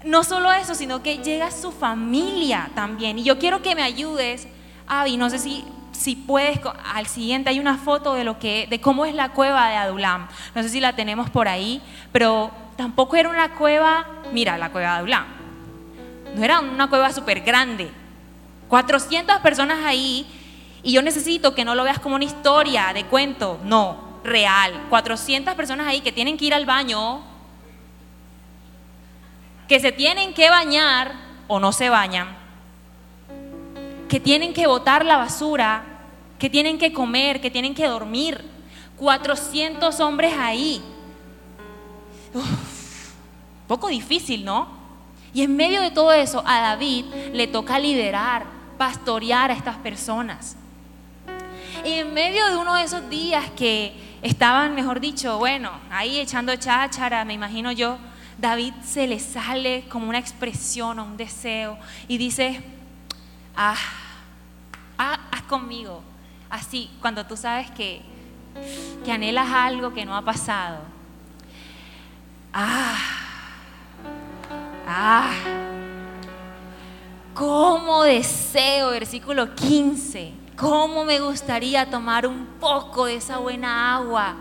no 0.05 0.25
solo 0.25 0.53
eso, 0.53 0.75
sino 0.75 1.03
que 1.03 1.19
llega 1.19 1.51
su 1.51 1.73
familia 1.73 2.71
también. 2.75 3.19
Y 3.19 3.23
yo 3.23 3.39
quiero 3.39 3.63
que 3.63 3.75
me 3.75 3.83
ayudes, 3.83 4.49
Avi, 4.87 5.17
no 5.17 5.31
sé 5.31 5.39
si, 5.39 5.65
si 5.93 6.17
puedes, 6.17 6.61
al 6.93 7.07
siguiente 7.07 7.51
hay 7.51 7.61
una 7.61 7.79
foto 7.79 8.15
de, 8.15 8.25
lo 8.25 8.39
que, 8.39 8.67
de 8.69 8.81
cómo 8.81 9.07
es 9.07 9.15
la 9.15 9.31
cueva 9.31 9.69
de 9.69 9.77
Adulam. 9.77 10.29
No 10.55 10.63
sé 10.63 10.69
si 10.69 10.81
la 10.81 10.95
tenemos 10.95 11.31
por 11.31 11.49
ahí, 11.49 11.81
pero 12.11 12.51
tampoco 12.77 13.17
era 13.17 13.29
una 13.29 13.55
cueva, 13.55 14.07
mira, 14.33 14.59
la 14.59 14.71
cueva 14.71 14.93
de 14.93 14.99
Adulam. 14.99 15.27
No 16.35 16.43
era 16.43 16.61
una 16.61 16.89
cueva 16.89 17.13
súper 17.13 17.41
grande. 17.41 17.91
400 18.69 19.39
personas 19.41 19.85
ahí 19.85 20.27
y 20.83 20.93
yo 20.93 21.03
necesito 21.03 21.55
que 21.55 21.65
no 21.65 21.75
lo 21.75 21.85
veas 21.85 22.01
como 22.01 22.17
una 22.17 22.25
historia 22.25 22.93
de 22.93 23.05
cuento, 23.05 23.61
no, 23.65 24.19
real. 24.25 24.87
400 24.89 25.55
personas 25.55 25.87
ahí 25.87 26.01
que 26.01 26.11
tienen 26.11 26.37
que 26.37 26.47
ir 26.47 26.55
al 26.55 26.67
baño 26.67 27.32
que 29.73 29.81
se 29.81 29.91
tienen 29.91 30.35
que 30.35 30.51
bañar 30.51 31.15
o 31.49 31.59
no 31.59 31.73
se 31.73 31.89
bañan, 31.89 32.37
que 34.07 34.21
tienen 34.21 34.53
que 34.53 34.67
botar 34.67 35.03
la 35.03 35.17
basura, 35.17 35.83
que 36.39 36.51
tienen 36.51 36.77
que 36.77 36.93
comer, 36.93 37.41
que 37.41 37.51
tienen 37.51 37.75
que 37.75 37.87
dormir. 37.87 38.45
400 38.99 39.99
hombres 40.01 40.35
ahí. 40.39 40.83
poco 43.67 43.89
difícil, 43.89 44.45
¿no? 44.45 44.69
Y 45.33 45.41
en 45.41 45.57
medio 45.57 45.81
de 45.81 45.91
todo 45.91 46.13
eso, 46.13 46.45
a 46.47 46.61
David 46.61 47.07
le 47.33 47.47
toca 47.47 47.79
liderar, 47.79 48.45
pastorear 48.77 49.51
a 49.51 49.55
estas 49.55 49.79
personas. 49.79 50.55
Y 51.83 51.93
en 51.93 52.13
medio 52.13 52.47
de 52.51 52.59
uno 52.59 52.75
de 52.75 52.83
esos 52.83 53.09
días 53.09 53.49
que 53.57 53.95
estaban, 54.21 54.75
mejor 54.75 55.01
dicho, 55.01 55.39
bueno, 55.39 55.71
ahí 55.91 56.21
echando 56.21 56.55
cháchara, 56.57 57.25
me 57.25 57.33
imagino 57.33 57.73
yo, 57.73 57.97
David 58.43 58.75
se 58.83 59.07
le 59.07 59.21
sale 59.21 59.85
como 59.89 60.09
una 60.09 60.19
expresión 60.19 60.99
o 60.99 61.05
un 61.05 61.17
deseo 61.17 61.79
y 62.09 62.19
dice, 62.19 62.61
ah, 63.57 63.77
ah, 64.99 65.21
haz 65.31 65.43
conmigo. 65.43 66.03
Así, 66.51 66.91
cuando 67.01 67.25
tú 67.25 67.37
sabes 67.37 67.71
que, 67.71 68.03
que 69.05 69.13
anhelas 69.13 69.49
algo 69.49 69.95
que 69.95 70.05
no 70.05 70.17
ha 70.17 70.23
pasado. 70.23 70.81
Ah, 72.53 72.99
ah, 74.89 75.31
cómo 77.35 78.03
deseo, 78.03 78.91
versículo 78.91 79.55
15, 79.55 80.33
cómo 80.57 81.05
me 81.05 81.21
gustaría 81.21 81.89
tomar 81.89 82.27
un 82.27 82.45
poco 82.59 83.05
de 83.05 83.15
esa 83.15 83.39
buena 83.39 83.95
agua 83.95 84.35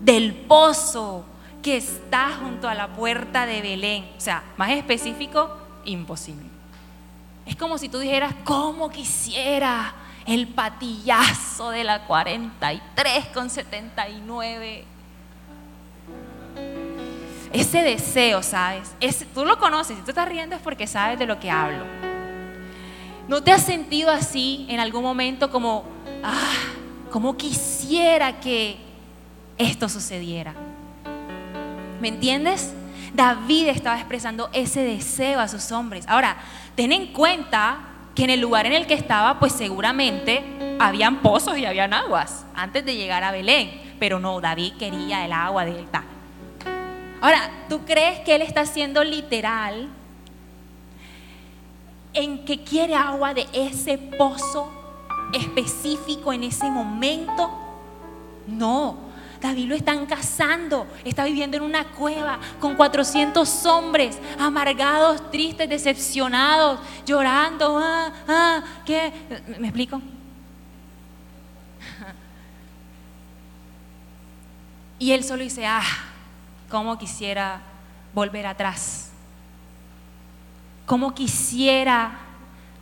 del 0.00 0.34
pozo 0.34 1.29
que 1.62 1.76
está 1.76 2.36
junto 2.40 2.68
a 2.68 2.74
la 2.74 2.88
puerta 2.88 3.46
de 3.46 3.60
Belén. 3.62 4.08
O 4.16 4.20
sea, 4.20 4.42
más 4.56 4.70
específico, 4.70 5.56
imposible. 5.84 6.46
Es 7.46 7.56
como 7.56 7.78
si 7.78 7.88
tú 7.88 7.98
dijeras, 7.98 8.34
¿cómo 8.44 8.90
quisiera 8.90 9.94
el 10.26 10.48
patillazo 10.48 11.70
de 11.70 11.84
la 11.84 12.06
43 12.06 13.26
con 13.34 13.50
79? 13.50 14.84
Ese 17.52 17.82
deseo, 17.82 18.42
¿sabes? 18.42 18.94
tú 19.34 19.44
lo 19.44 19.58
conoces, 19.58 19.96
si 19.96 20.02
tú 20.04 20.10
estás 20.10 20.28
riendo 20.28 20.54
es 20.54 20.62
porque 20.62 20.86
sabes 20.86 21.18
de 21.18 21.26
lo 21.26 21.40
que 21.40 21.50
hablo. 21.50 21.84
¿No 23.26 23.42
te 23.42 23.52
has 23.52 23.62
sentido 23.62 24.10
así 24.10 24.66
en 24.68 24.80
algún 24.80 25.02
momento 25.02 25.50
como, 25.50 25.84
ah, 26.22 26.52
como 27.10 27.36
quisiera 27.36 28.40
que 28.40 28.76
esto 29.58 29.88
sucediera? 29.88 30.54
¿Me 32.00 32.08
entiendes? 32.08 32.72
David 33.14 33.68
estaba 33.68 33.96
expresando 33.96 34.48
ese 34.52 34.82
deseo 34.82 35.40
a 35.40 35.48
sus 35.48 35.72
hombres. 35.72 36.04
Ahora, 36.08 36.36
ten 36.74 36.92
en 36.92 37.12
cuenta 37.12 37.78
que 38.14 38.24
en 38.24 38.30
el 38.30 38.40
lugar 38.40 38.66
en 38.66 38.72
el 38.72 38.86
que 38.86 38.94
estaba, 38.94 39.38
pues 39.38 39.52
seguramente 39.52 40.42
habían 40.78 41.20
pozos 41.20 41.58
y 41.58 41.66
habían 41.66 41.92
aguas 41.92 42.46
antes 42.54 42.84
de 42.84 42.96
llegar 42.96 43.24
a 43.24 43.32
Belén. 43.32 43.96
Pero 43.98 44.18
no, 44.18 44.40
David 44.40 44.74
quería 44.78 45.24
el 45.24 45.32
agua 45.32 45.64
de 45.64 45.80
él. 45.80 45.86
Ahora, 47.20 47.50
¿tú 47.68 47.80
crees 47.84 48.20
que 48.20 48.34
él 48.34 48.42
está 48.42 48.64
siendo 48.64 49.04
literal 49.04 49.88
en 52.14 52.44
que 52.44 52.64
quiere 52.64 52.94
agua 52.94 53.34
de 53.34 53.46
ese 53.52 53.98
pozo 53.98 54.72
específico 55.34 56.32
en 56.32 56.44
ese 56.44 56.70
momento? 56.70 57.50
No. 58.46 59.09
David 59.40 59.68
lo 59.68 59.74
están 59.74 60.04
cazando, 60.06 60.86
está 61.04 61.24
viviendo 61.24 61.56
en 61.56 61.62
una 61.62 61.84
cueva 61.84 62.38
con 62.60 62.74
400 62.74 63.66
hombres, 63.66 64.18
amargados, 64.38 65.30
tristes, 65.30 65.68
decepcionados, 65.68 66.80
llorando. 67.06 67.78
Ah, 67.82 68.12
ah, 68.28 68.62
¿Qué? 68.84 69.12
¿Me 69.58 69.68
explico? 69.68 70.00
Y 75.00 75.12
él 75.12 75.24
solo 75.24 75.42
dice, 75.42 75.66
ah, 75.66 75.82
cómo 76.68 76.98
quisiera 76.98 77.62
volver 78.12 78.46
atrás. 78.46 79.10
Cómo 80.84 81.14
quisiera 81.14 82.18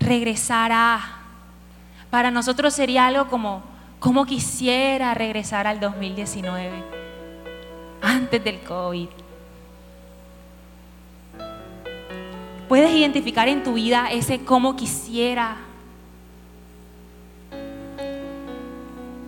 regresar 0.01 0.73
a... 0.73 1.15
Para 2.11 2.33
nosotros 2.33 2.75
sería 2.75 3.07
algo 3.07 3.29
como, 3.29 3.63
¿Cómo 4.01 4.27
quisiera 4.27 5.13
regresar 5.15 5.67
al 5.67 5.81
2019, 5.81 6.85
antes 8.01 8.45
del 8.45 8.61
COVID? 8.61 9.09
¿Puedes 12.69 12.93
identificar 12.93 13.49
en 13.49 13.65
tu 13.65 13.75
vida 13.75 14.09
ese 14.13 14.45
cómo 14.45 14.77
quisiera? 14.77 15.57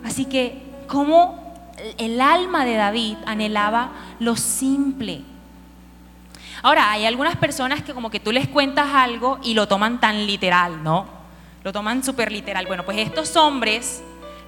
Así 0.05 0.23
que, 0.23 0.61
¿cómo 0.87 1.53
el 1.97 2.21
alma 2.21 2.63
de 2.63 2.75
David 2.75 3.17
anhelaba 3.25 3.91
lo 4.19 4.37
simple? 4.37 5.23
Ahora, 6.63 6.91
hay 6.91 7.05
algunas 7.05 7.35
personas 7.35 7.83
que 7.83 7.93
como 7.93 8.09
que 8.09 8.21
tú 8.21 8.31
les 8.31 8.47
cuentas 8.47 8.87
algo 8.93 9.37
y 9.43 9.53
lo 9.53 9.67
toman 9.67 9.99
tan 9.99 10.25
literal, 10.25 10.81
¿no? 10.81 11.07
Lo 11.63 11.73
toman 11.73 12.05
súper 12.05 12.31
literal. 12.31 12.67
Bueno, 12.67 12.85
pues 12.85 12.99
estos 12.99 13.35
hombres 13.35 14.01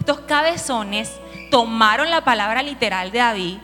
estos 0.03 0.19
cabezones 0.27 1.13
tomaron 1.49 2.09
la 2.09 2.25
palabra 2.25 2.61
literal 2.61 3.09
de 3.13 3.19
David 3.19 3.57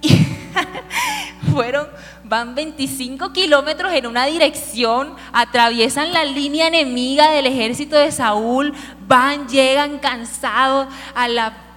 y 0.00 0.08
fueron, 1.52 1.88
van 2.22 2.54
25 2.54 3.32
kilómetros 3.32 3.92
en 3.92 4.06
una 4.06 4.26
dirección, 4.26 5.16
atraviesan 5.32 6.12
la 6.12 6.22
línea 6.22 6.68
enemiga 6.68 7.32
del 7.32 7.46
ejército 7.46 7.96
de 7.96 8.12
Saúl, 8.12 8.72
van, 9.08 9.48
llegan 9.48 9.98
cansados 9.98 10.86
a 11.16 11.26
la 11.26 11.67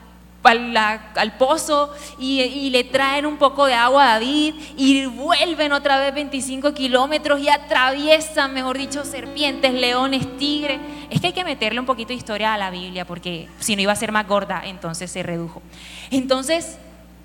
al, 0.43 1.37
pozo 1.37 1.93
y, 2.17 2.69
le 2.69 2.83
traen 2.83 3.25
un 3.25 3.37
poco 3.37 3.65
de 3.65 3.73
agua 3.73 4.05
a 4.05 4.13
David 4.13 4.55
y 4.75 5.05
vuelven 5.05 5.71
otra 5.71 5.99
vez 5.99 6.13
25 6.13 6.73
kilómetros 6.73 7.39
y 7.41 7.49
atraviesan, 7.49 8.53
mejor 8.53 8.77
dicho, 8.77 9.05
serpientes, 9.05 9.73
leones, 9.73 10.37
tigres. 10.37 10.79
Es 11.09 11.21
que 11.21 11.27
hay 11.27 11.33
que 11.33 11.43
meterle 11.43 11.79
un 11.79 11.85
poquito 11.85 12.09
de 12.09 12.15
historia 12.15 12.53
a 12.53 12.57
la 12.57 12.71
Biblia 12.71 13.05
porque 13.05 13.49
si 13.59 13.75
no 13.75 13.81
iba 13.81 13.91
a 13.91 13.95
ser 13.95 14.11
más 14.11 14.27
gorda, 14.27 14.61
entonces 14.65 15.11
se 15.11 15.21
redujo. 15.21 15.61
Entonces, 16.09 16.77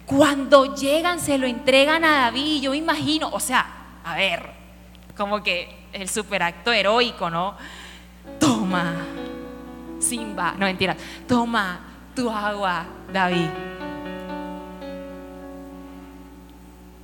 cuando 0.05 0.75
llegan, 0.75 1.19
se 1.19 1.39
lo 1.39 1.47
entregan 1.47 2.05
a 2.05 2.23
David, 2.23 2.63
yo 2.63 2.75
imagino, 2.75 3.29
o 3.33 3.41
sea, 3.41 3.67
a 4.05 4.17
ver, 4.17 4.51
como 5.17 5.43
que 5.43 5.87
el 5.93 6.09
superacto 6.09 6.73
heroico, 6.73 7.31
¿no? 7.31 7.57
Toma, 8.39 8.95
Simba, 9.99 10.55
no 10.59 10.67
mentira, 10.67 10.97
toma 11.27 11.96
tu 12.17 12.31
agua, 12.31 12.87
David. 13.13 13.51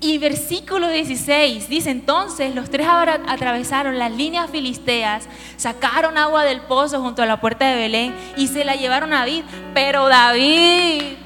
Y 0.00 0.18
versículo 0.18 0.88
16 0.88 1.68
dice, 1.68 1.90
entonces 1.90 2.56
los 2.56 2.70
tres 2.70 2.88
atravesaron 2.88 4.00
las 4.00 4.10
líneas 4.10 4.50
filisteas, 4.50 5.28
sacaron 5.56 6.18
agua 6.18 6.42
del 6.42 6.62
pozo 6.62 7.00
junto 7.00 7.22
a 7.22 7.26
la 7.26 7.40
puerta 7.40 7.66
de 7.68 7.76
Belén 7.76 8.16
y 8.36 8.48
se 8.48 8.64
la 8.64 8.74
llevaron 8.74 9.12
a 9.12 9.20
David, 9.20 9.44
pero 9.74 10.08
David 10.08 11.18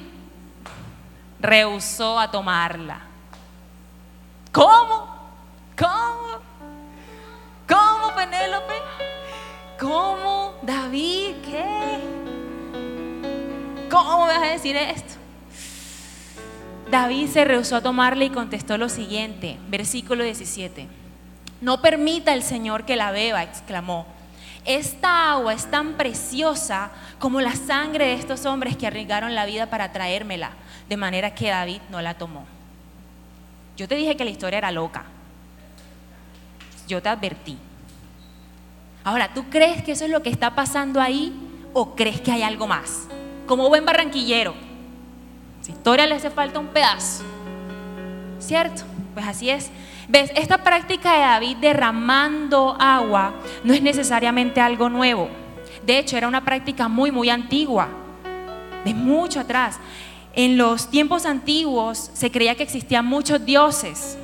rehusó 1.40 2.18
a 2.18 2.30
tomarla. 2.30 3.00
¿Cómo? 4.52 5.06
¿Cómo? 5.78 6.40
¿Cómo, 7.66 8.14
Penélope? 8.14 8.74
¿Cómo, 9.80 10.54
David? 10.62 11.36
¿Qué? 11.42 12.25
¿Cómo 14.04 14.26
me 14.26 14.34
vas 14.34 14.42
a 14.42 14.52
decir 14.52 14.76
esto? 14.76 15.14
David 16.90 17.28
se 17.28 17.46
rehusó 17.46 17.76
a 17.76 17.80
tomarle 17.80 18.26
y 18.26 18.30
contestó 18.30 18.76
lo 18.76 18.90
siguiente, 18.90 19.56
versículo 19.68 20.22
17. 20.22 20.86
No 21.62 21.80
permita 21.80 22.34
el 22.34 22.42
Señor 22.42 22.84
que 22.84 22.94
la 22.94 23.10
beba, 23.10 23.42
exclamó. 23.42 24.06
Esta 24.66 25.32
agua 25.32 25.54
es 25.54 25.70
tan 25.70 25.94
preciosa 25.94 26.90
como 27.18 27.40
la 27.40 27.56
sangre 27.56 28.08
de 28.08 28.14
estos 28.14 28.44
hombres 28.44 28.76
que 28.76 28.86
arriesgaron 28.86 29.34
la 29.34 29.46
vida 29.46 29.70
para 29.70 29.92
traérmela, 29.92 30.50
de 30.90 30.96
manera 30.98 31.34
que 31.34 31.48
David 31.48 31.80
no 31.88 32.02
la 32.02 32.18
tomó. 32.18 32.44
Yo 33.78 33.88
te 33.88 33.94
dije 33.94 34.14
que 34.14 34.24
la 34.24 34.30
historia 34.30 34.58
era 34.58 34.72
loca. 34.72 35.04
yo 36.86 37.00
te 37.00 37.08
advertí. 37.08 37.56
Ahora, 39.04 39.32
¿tú 39.32 39.44
crees 39.48 39.82
que 39.82 39.92
eso 39.92 40.04
es 40.04 40.10
lo 40.10 40.22
que 40.22 40.30
está 40.30 40.54
pasando 40.54 41.00
ahí 41.00 41.34
o 41.72 41.96
crees 41.96 42.20
que 42.20 42.30
hay 42.30 42.42
algo 42.42 42.66
más? 42.66 43.08
Como 43.46 43.68
buen 43.68 43.84
barranquillero, 43.84 44.54
si 45.62 45.72
historia 45.72 46.06
le 46.06 46.14
hace 46.14 46.30
falta 46.30 46.58
un 46.58 46.66
pedazo, 46.68 47.24
¿cierto? 48.40 48.82
Pues 49.14 49.26
así 49.26 49.50
es. 49.50 49.70
¿Ves? 50.08 50.30
Esta 50.36 50.58
práctica 50.58 51.12
de 51.12 51.20
David 51.20 51.56
derramando 51.56 52.76
agua 52.78 53.34
no 53.64 53.72
es 53.72 53.82
necesariamente 53.82 54.60
algo 54.60 54.88
nuevo. 54.88 55.28
De 55.84 55.98
hecho, 55.98 56.16
era 56.16 56.28
una 56.28 56.44
práctica 56.44 56.88
muy, 56.88 57.10
muy 57.10 57.30
antigua, 57.30 57.88
de 58.84 58.94
mucho 58.94 59.40
atrás. 59.40 59.78
En 60.34 60.58
los 60.58 60.90
tiempos 60.90 61.24
antiguos 61.24 62.10
se 62.12 62.30
creía 62.30 62.54
que 62.54 62.62
existían 62.62 63.06
muchos 63.06 63.44
dioses. 63.44 64.18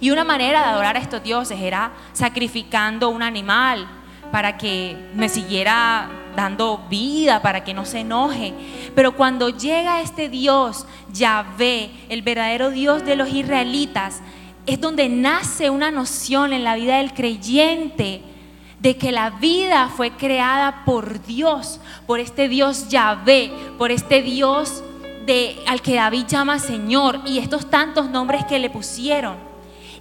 Y 0.00 0.10
una 0.10 0.24
manera 0.24 0.60
de 0.60 0.66
adorar 0.66 0.96
a 0.96 1.00
estos 1.00 1.22
dioses 1.22 1.58
era 1.58 1.92
sacrificando 2.12 3.08
un 3.08 3.22
animal 3.22 3.88
para 4.30 4.56
que 4.56 4.96
me 5.14 5.28
siguiera 5.28 6.08
dando 6.36 6.86
vida, 6.88 7.42
para 7.42 7.64
que 7.64 7.74
no 7.74 7.84
se 7.84 8.00
enoje. 8.00 8.52
Pero 8.94 9.16
cuando 9.16 9.48
llega 9.50 10.00
este 10.00 10.28
Dios, 10.28 10.86
Yahvé, 11.12 11.90
el 12.08 12.22
verdadero 12.22 12.70
Dios 12.70 13.04
de 13.04 13.16
los 13.16 13.28
israelitas, 13.28 14.20
es 14.66 14.80
donde 14.80 15.08
nace 15.08 15.70
una 15.70 15.90
noción 15.90 16.52
en 16.52 16.64
la 16.64 16.76
vida 16.76 16.98
del 16.98 17.12
creyente 17.14 18.22
de 18.80 18.96
que 18.96 19.12
la 19.12 19.30
vida 19.30 19.90
fue 19.94 20.12
creada 20.12 20.84
por 20.84 21.24
Dios, 21.24 21.80
por 22.06 22.18
este 22.18 22.48
Dios 22.48 22.88
Yahvé, 22.88 23.52
por 23.76 23.90
este 23.90 24.22
Dios 24.22 24.82
de, 25.26 25.56
al 25.66 25.82
que 25.82 25.96
David 25.96 26.24
llama 26.26 26.58
Señor 26.58 27.20
y 27.26 27.38
estos 27.38 27.68
tantos 27.68 28.08
nombres 28.08 28.44
que 28.46 28.58
le 28.58 28.70
pusieron. 28.70 29.49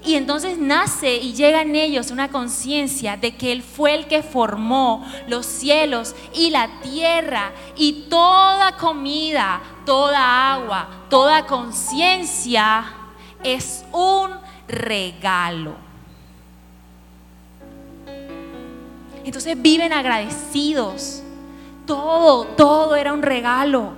Y 0.06 0.16
entonces 0.16 0.58
nace 0.58 1.18
y 1.18 1.34
llega 1.34 1.62
en 1.62 1.76
ellos 1.76 2.10
una 2.10 2.30
conciencia 2.30 3.18
de 3.18 3.36
que 3.36 3.52
Él 3.52 3.62
fue 3.62 3.96
el 3.96 4.08
que 4.08 4.24
formó 4.24 5.06
los 5.28 5.46
cielos 5.46 6.16
y 6.34 6.52
la 6.52 6.70
tierra 6.82 7.52
y 7.76 8.06
toda 8.10 8.78
comida, 8.78 9.62
toda 9.86 10.54
agua, 10.54 10.88
toda 11.10 11.46
conciencia 11.46 12.86
es 13.44 13.84
un 13.92 14.32
regalo. 14.70 15.76
Entonces 19.26 19.62
viven 19.62 19.92
agradecidos. 19.92 21.24
Todo, 21.86 22.46
todo 22.46 22.96
era 22.96 23.14
un 23.14 23.22
regalo. 23.22 23.94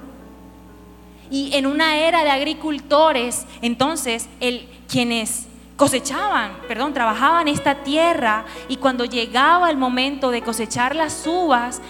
Y 1.29 1.55
en 1.55 1.65
una 1.65 1.97
era 1.97 2.23
de 2.23 2.31
agricultores, 2.31 3.45
entonces 3.61 4.27
el, 4.39 4.67
quienes 4.89 5.47
cosechaban, 5.81 6.57
perdón, 6.67 6.93
trabajaban 6.93 7.47
esta 7.47 7.73
tierra 7.73 8.45
y 8.67 8.77
cuando 8.77 9.03
llegaba 9.03 9.67
el 9.71 9.77
momento 9.77 10.29
de 10.29 10.43
cosechar 10.43 10.95
las 10.95 11.25
uvas, 11.25 11.81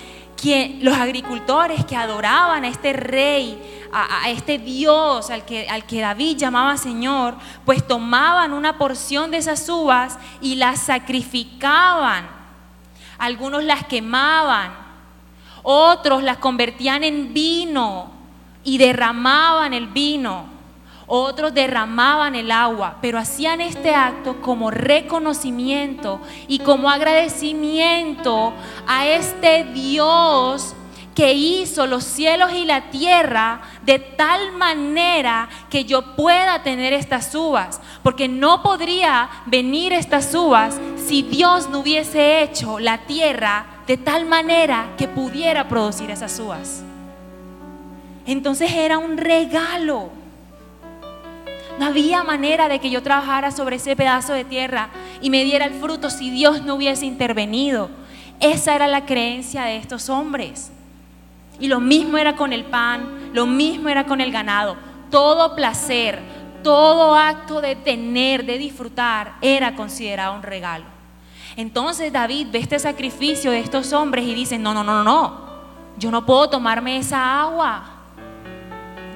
los 0.79 0.97
agricultores 0.97 1.83
que 1.83 1.97
adoraban 1.97 2.63
a 2.63 2.69
este 2.69 2.93
rey, 2.93 3.89
a, 3.91 4.29
este 4.29 4.59
Dios 4.59 5.29
al 5.29 5.43
que, 5.43 5.67
al 5.67 5.83
que 5.83 5.99
David 5.99 6.37
llamaba 6.37 6.77
Señor, 6.77 7.35
pues 7.65 7.85
tomaban 7.85 8.53
una 8.53 8.77
porción 8.77 9.29
de 9.29 9.39
esas 9.39 9.67
uvas 9.67 10.17
y 10.39 10.55
las 10.55 10.83
sacrificaban. 10.83 12.29
Algunos 13.17 13.61
las 13.61 13.83
quemaban, 13.87 14.71
otros 15.63 16.23
las 16.23 16.37
convertían 16.37 17.03
en 17.03 17.33
vino 17.33 18.09
y 18.63 18.77
derramaban 18.77 19.73
el 19.73 19.87
vino 19.87 20.60
otros 21.13 21.53
derramaban 21.53 22.35
el 22.35 22.51
agua, 22.51 22.95
pero 23.01 23.19
hacían 23.19 23.59
este 23.59 23.93
acto 23.93 24.39
como 24.39 24.71
reconocimiento 24.71 26.21
y 26.47 26.59
como 26.59 26.89
agradecimiento 26.89 28.53
a 28.87 29.05
este 29.07 29.65
Dios 29.65 30.73
que 31.13 31.33
hizo 31.33 31.85
los 31.85 32.05
cielos 32.05 32.53
y 32.53 32.63
la 32.63 32.91
tierra 32.91 33.59
de 33.83 33.99
tal 33.99 34.53
manera 34.53 35.49
que 35.69 35.83
yo 35.83 36.15
pueda 36.15 36.63
tener 36.63 36.93
estas 36.93 37.35
uvas, 37.35 37.81
porque 38.03 38.29
no 38.29 38.63
podría 38.63 39.29
venir 39.47 39.91
estas 39.91 40.33
uvas 40.33 40.79
si 40.95 41.23
Dios 41.23 41.69
no 41.69 41.79
hubiese 41.79 42.41
hecho 42.41 42.79
la 42.79 42.99
tierra 42.99 43.65
de 43.85 43.97
tal 43.97 44.25
manera 44.25 44.93
que 44.97 45.09
pudiera 45.09 45.67
producir 45.67 46.09
esas 46.09 46.39
uvas. 46.39 46.83
Entonces 48.25 48.71
era 48.71 48.97
un 48.97 49.17
regalo 49.17 50.20
no 51.81 51.87
había 51.87 52.23
manera 52.23 52.69
de 52.69 52.77
que 52.77 52.91
yo 52.91 53.01
trabajara 53.01 53.49
sobre 53.49 53.77
ese 53.77 53.95
pedazo 53.95 54.33
de 54.33 54.45
tierra 54.45 54.91
y 55.19 55.31
me 55.31 55.43
diera 55.43 55.65
el 55.65 55.73
fruto 55.73 56.11
si 56.11 56.29
Dios 56.29 56.61
no 56.61 56.75
hubiese 56.75 57.07
intervenido. 57.07 57.89
Esa 58.39 58.75
era 58.75 58.85
la 58.85 59.07
creencia 59.07 59.63
de 59.63 59.77
estos 59.77 60.07
hombres. 60.07 60.71
Y 61.59 61.69
lo 61.69 61.79
mismo 61.79 62.19
era 62.19 62.35
con 62.35 62.53
el 62.53 62.65
pan, 62.65 63.31
lo 63.33 63.47
mismo 63.47 63.89
era 63.89 64.05
con 64.05 64.21
el 64.21 64.31
ganado. 64.31 64.77
Todo 65.09 65.55
placer, 65.55 66.19
todo 66.61 67.15
acto 67.15 67.61
de 67.61 67.75
tener, 67.75 68.45
de 68.45 68.59
disfrutar, 68.59 69.33
era 69.41 69.73
considerado 69.73 70.35
un 70.35 70.43
regalo. 70.43 70.85
Entonces 71.55 72.13
David 72.13 72.49
ve 72.51 72.59
este 72.59 72.77
sacrificio 72.77 73.49
de 73.49 73.59
estos 73.59 73.91
hombres 73.91 74.25
y 74.25 74.35
dice, 74.35 74.59
no, 74.59 74.75
no, 74.75 74.83
no, 74.83 75.03
no, 75.03 75.47
yo 75.97 76.11
no 76.11 76.27
puedo 76.27 76.47
tomarme 76.47 76.97
esa 76.97 77.41
agua 77.41 77.90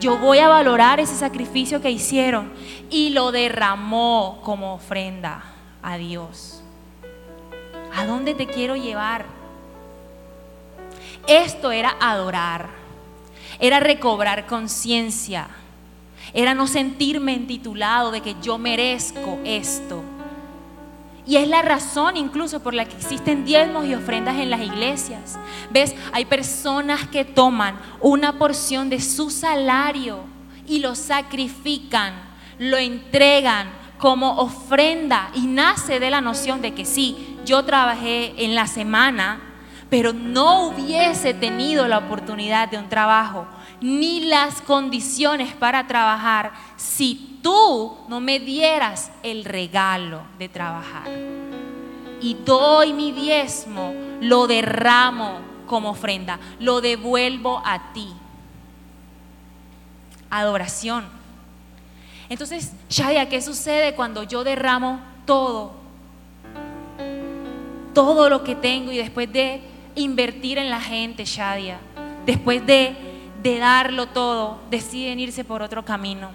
yo 0.05 0.19
voy 0.19 0.37
a 0.37 0.47
valorar 0.47 0.99
ese 0.99 1.15
sacrificio 1.15 1.81
que 1.81 1.89
hicieron 1.89 2.53
y 2.91 3.09
lo 3.09 3.31
derramó 3.31 4.39
como 4.43 4.75
ofrenda 4.75 5.43
a 5.81 5.97
Dios. 5.97 6.61
¿A 7.91 8.05
dónde 8.05 8.35
te 8.35 8.45
quiero 8.45 8.75
llevar? 8.75 9.25
Esto 11.25 11.71
era 11.71 11.95
adorar, 11.99 12.69
era 13.59 13.79
recobrar 13.79 14.45
conciencia, 14.45 15.47
era 16.35 16.53
no 16.53 16.67
sentirme 16.67 17.33
intitulado 17.33 18.11
de 18.11 18.21
que 18.21 18.35
yo 18.43 18.59
merezco 18.59 19.39
esto. 19.43 20.03
Y 21.27 21.37
es 21.37 21.47
la 21.47 21.63
razón 21.63 22.17
incluso 22.17 22.59
por 22.61 22.73
la 22.73 22.85
que 22.85 22.95
existen 22.95 23.45
diezmos 23.45 23.85
y 23.85 23.95
ofrendas 23.95 24.37
en 24.37 24.49
las 24.51 24.61
iglesias. 24.61 25.39
¿Ves? 25.71 25.95
Hay 26.13 26.25
personas 26.25 27.07
que 27.07 27.25
toman 27.25 27.79
una 27.99 28.37
porción 28.37 28.89
de 28.89 29.01
su 29.01 29.31
salario 29.31 30.19
y 30.67 30.79
lo 30.79 30.95
sacrifican, 30.95 32.13
lo 32.59 32.77
entregan 32.77 33.69
como 33.97 34.37
ofrenda 34.37 35.31
y 35.33 35.47
nace 35.47 35.99
de 35.99 36.09
la 36.09 36.21
noción 36.21 36.61
de 36.61 36.73
que 36.73 36.85
sí, 36.85 37.37
yo 37.45 37.63
trabajé 37.63 38.33
en 38.43 38.53
la 38.53 38.67
semana, 38.67 39.41
pero 39.89 40.13
no 40.13 40.67
hubiese 40.67 41.33
tenido 41.33 41.87
la 41.87 41.99
oportunidad 41.99 42.69
de 42.69 42.77
un 42.77 42.89
trabajo 42.89 43.47
ni 43.85 44.21
las 44.21 44.61
condiciones 44.61 45.53
para 45.53 45.85
trabajar 45.85 46.53
si 46.75 47.37
tú 47.43 47.95
no 48.07 48.19
me 48.19 48.39
dieras 48.39 49.11
el 49.21 49.45
regalo 49.45 50.23
de 50.39 50.49
trabajar. 50.49 51.07
Y 52.19 52.33
doy 52.33 52.93
mi 52.93 53.11
diezmo, 53.11 53.93
lo 54.21 54.47
derramo 54.47 55.37
como 55.67 55.91
ofrenda, 55.91 56.39
lo 56.59 56.81
devuelvo 56.81 57.61
a 57.63 57.93
ti. 57.93 58.11
Adoración. 60.31 61.05
Entonces, 62.27 62.73
Shadia, 62.89 63.29
¿qué 63.29 63.39
sucede 63.39 63.93
cuando 63.93 64.23
yo 64.23 64.43
derramo 64.43 64.99
todo? 65.27 65.73
Todo 67.93 68.31
lo 68.31 68.43
que 68.43 68.55
tengo 68.55 68.91
y 68.91 68.97
después 68.97 69.31
de 69.31 69.61
invertir 69.93 70.57
en 70.57 70.71
la 70.71 70.81
gente, 70.81 71.23
Shadia, 71.23 71.77
después 72.25 72.65
de 72.65 73.13
de 73.45 73.59
darlo 73.59 74.07
todo, 74.07 74.57
deciden 74.71 75.19
irse 75.19 75.43
por 75.43 75.61
otro 75.61 75.85
camino. 75.85 76.31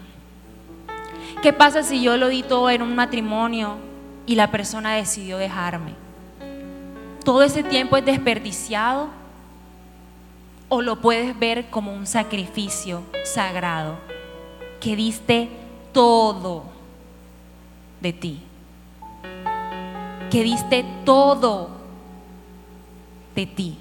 ¿Qué 1.41 1.51
pasa 1.51 1.83
si 1.83 2.01
yo 2.01 2.15
lo 2.15 2.29
di 2.29 2.41
todo 2.41 2.69
en 2.69 2.81
un 2.81 2.95
matrimonio 2.95 3.75
y 4.25 4.35
la 4.35 4.49
persona 4.49 4.93
decidió 4.93 5.37
dejarme? 5.37 5.93
¿Todo 7.25 7.43
ese 7.43 7.63
tiempo 7.63 7.97
es 7.97 8.05
desperdiciado? 8.05 9.09
¿O 10.69 10.81
lo 10.81 11.01
puedes 11.01 11.37
ver 11.37 11.69
como 11.69 11.93
un 11.93 12.07
sacrificio 12.07 13.03
sagrado? 13.25 13.97
Que 14.79 14.95
diste 14.95 15.49
todo 15.91 16.63
de 17.99 18.13
ti. 18.13 18.41
Que 20.29 20.43
diste 20.43 20.85
todo 21.03 21.71
de 23.35 23.45
ti 23.47 23.80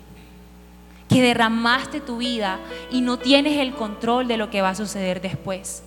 que 1.10 1.20
derramaste 1.20 2.00
tu 2.00 2.18
vida 2.18 2.60
y 2.90 3.00
no 3.00 3.18
tienes 3.18 3.58
el 3.58 3.74
control 3.74 4.28
de 4.28 4.36
lo 4.36 4.48
que 4.48 4.62
va 4.62 4.70
a 4.70 4.74
suceder 4.76 5.20
después. 5.20 5.82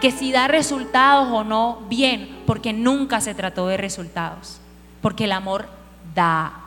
Que 0.00 0.10
si 0.10 0.32
da 0.32 0.48
resultados 0.48 1.28
o 1.30 1.44
no, 1.44 1.82
bien, 1.88 2.42
porque 2.46 2.72
nunca 2.72 3.20
se 3.20 3.34
trató 3.34 3.66
de 3.68 3.76
resultados, 3.76 4.60
porque 5.02 5.24
el 5.24 5.32
amor 5.32 5.68
da. 6.14 6.62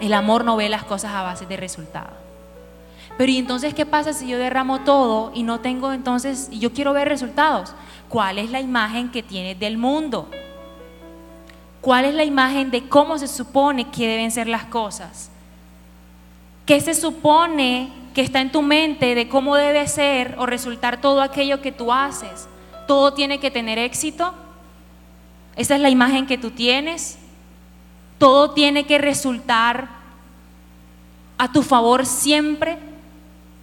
El 0.00 0.12
amor 0.12 0.44
no 0.44 0.56
ve 0.56 0.68
las 0.68 0.84
cosas 0.84 1.12
a 1.12 1.22
base 1.22 1.46
de 1.46 1.56
resultados. 1.56 2.14
Pero 3.16 3.32
¿y 3.32 3.38
entonces 3.38 3.74
qué 3.74 3.86
pasa 3.86 4.12
si 4.12 4.28
yo 4.28 4.38
derramo 4.38 4.80
todo 4.80 5.32
y 5.34 5.42
no 5.44 5.60
tengo 5.60 5.92
entonces, 5.92 6.48
y 6.50 6.58
yo 6.58 6.72
quiero 6.72 6.92
ver 6.92 7.08
resultados? 7.08 7.74
¿Cuál 8.08 8.38
es 8.38 8.50
la 8.50 8.60
imagen 8.60 9.10
que 9.10 9.22
tienes 9.22 9.58
del 9.58 9.78
mundo? 9.78 10.28
¿Cuál 11.88 12.04
es 12.04 12.14
la 12.14 12.24
imagen 12.24 12.70
de 12.70 12.86
cómo 12.86 13.16
se 13.16 13.26
supone 13.26 13.88
que 13.88 14.06
deben 14.06 14.30
ser 14.30 14.46
las 14.46 14.66
cosas? 14.66 15.30
¿Qué 16.66 16.82
se 16.82 16.92
supone 16.92 17.90
que 18.12 18.20
está 18.20 18.42
en 18.42 18.52
tu 18.52 18.60
mente 18.60 19.14
de 19.14 19.26
cómo 19.26 19.56
debe 19.56 19.88
ser 19.88 20.34
o 20.36 20.44
resultar 20.44 21.00
todo 21.00 21.22
aquello 21.22 21.62
que 21.62 21.72
tú 21.72 21.90
haces? 21.90 22.46
¿Todo 22.86 23.14
tiene 23.14 23.40
que 23.40 23.50
tener 23.50 23.78
éxito? 23.78 24.34
¿Esa 25.56 25.76
es 25.76 25.80
la 25.80 25.88
imagen 25.88 26.26
que 26.26 26.36
tú 26.36 26.50
tienes? 26.50 27.16
¿Todo 28.18 28.50
tiene 28.50 28.84
que 28.84 28.98
resultar 28.98 29.88
a 31.38 31.52
tu 31.52 31.62
favor 31.62 32.04
siempre? 32.04 32.76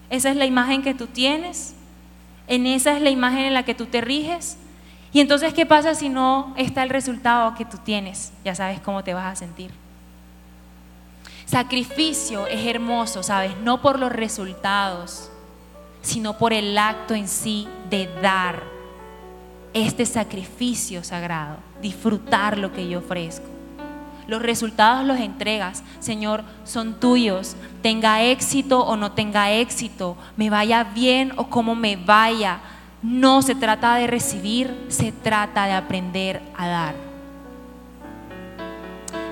¿Esa 0.10 0.32
es 0.32 0.36
la 0.36 0.48
imagen 0.48 0.82
que 0.82 0.96
tú 0.96 1.06
tienes? 1.06 1.76
¿En 2.48 2.66
esa 2.66 2.96
es 2.96 3.04
la 3.04 3.12
imagen 3.12 3.42
en 3.42 3.54
la 3.54 3.66
que 3.66 3.76
tú 3.76 3.86
te 3.86 4.02
riges? 4.02 4.58
Y 5.16 5.22
entonces, 5.22 5.54
¿qué 5.54 5.66
pasa 5.66 5.96
si 5.96 6.10
no 6.10 6.54
está 6.58 6.84
el 6.84 6.90
resultado 6.90 7.56
que 7.56 7.64
tú 7.64 7.78
tienes? 7.78 8.34
Ya 8.44 8.54
sabes 8.54 8.82
cómo 8.82 9.02
te 9.02 9.14
vas 9.14 9.32
a 9.32 9.36
sentir. 9.38 9.72
Sacrificio 11.46 12.48
es 12.48 12.68
hermoso, 12.68 13.24
¿sabes? 13.24 13.56
No 13.64 13.82
por 13.82 13.98
los 13.98 14.12
resultados, 14.12 15.32
sino 16.02 16.38
por 16.38 16.52
el 16.52 16.78
acto 16.78 17.14
en 17.14 17.30
sí 17.30 17.66
de 17.90 18.14
dar 18.22 18.62
este 19.74 20.06
sacrificio 20.06 21.02
sagrado, 21.02 21.60
disfrutar 21.82 22.58
lo 22.58 22.74
que 22.74 22.90
yo 22.90 23.00
ofrezco. 23.00 23.48
Los 24.28 24.42
resultados 24.42 25.06
los 25.06 25.22
entregas, 25.22 25.82
Señor, 26.02 26.44
son 26.66 27.00
tuyos. 27.00 27.56
Tenga 27.82 28.22
éxito 28.22 28.82
o 28.82 28.98
no 28.98 29.14
tenga 29.14 29.50
éxito, 29.50 30.18
me 30.36 30.50
vaya 30.50 30.84
bien 30.84 31.32
o 31.38 31.48
como 31.48 31.74
me 31.74 31.96
vaya, 31.96 32.60
no 33.02 33.42
se 33.42 33.56
trata 33.56 33.96
de 33.96 34.08
recibir, 34.08 34.86
se 34.90 35.12
trata 35.12 35.66
de 35.66 35.74
aprender 35.74 36.42
a 36.58 36.68
dar. 36.68 36.96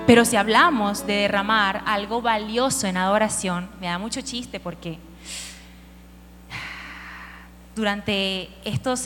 Pero 0.06 0.24
si 0.24 0.36
hablamos 0.36 1.06
de 1.06 1.14
derramar 1.14 1.82
algo 1.86 2.20
valioso 2.20 2.86
en 2.86 2.96
adoración, 2.96 3.70
me 3.80 3.86
da 3.86 3.98
mucho 3.98 4.20
chiste 4.20 4.60
porque 4.60 4.98
durante 7.74 8.50
estos, 8.64 9.02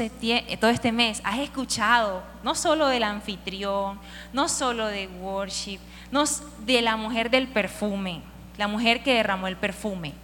todo 0.61 0.71
este 0.71 0.93
mes 0.93 1.23
has 1.25 1.39
escuchado 1.39 2.23
no 2.43 2.55
solo 2.55 2.89
del 2.89 3.05
anfitrión, 3.05 3.99
no 4.33 4.49
solo 4.49 4.87
de 4.87 5.07
worship, 5.07 5.79
no, 6.11 6.25
de 6.67 6.83
la 6.83 6.97
mujer 6.97 7.31
del 7.31 7.49
perfume, 7.49 8.21
la 8.59 8.69
mujer 8.69 9.03
que 9.03 9.15
derramó 9.15 9.47
el 9.47 9.57
perfume 9.57 10.15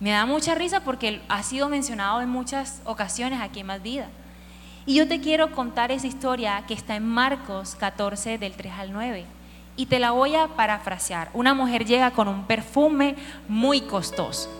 me 0.00 0.10
da 0.10 0.26
mucha 0.26 0.54
risa 0.54 0.80
porque 0.80 1.20
ha 1.28 1.42
sido 1.42 1.68
mencionado 1.68 2.20
en 2.20 2.28
muchas 2.28 2.82
ocasiones 2.84 3.40
aquí 3.40 3.60
en 3.60 3.66
Más 3.66 3.82
Vida. 3.82 4.08
Y 4.86 4.96
yo 4.96 5.08
te 5.08 5.20
quiero 5.20 5.52
contar 5.52 5.92
esa 5.92 6.06
historia 6.06 6.64
que 6.66 6.74
está 6.74 6.96
en 6.96 7.06
Marcos 7.06 7.74
14 7.76 8.38
del 8.38 8.52
3 8.52 8.72
al 8.78 8.92
9. 8.92 9.24
Y 9.76 9.86
te 9.86 9.98
la 9.98 10.10
voy 10.10 10.36
a 10.36 10.48
parafrasear. 10.48 11.30
Una 11.32 11.54
mujer 11.54 11.84
llega 11.84 12.10
con 12.10 12.28
un 12.28 12.44
perfume 12.44 13.16
muy 13.48 13.80
costoso. 13.82 14.50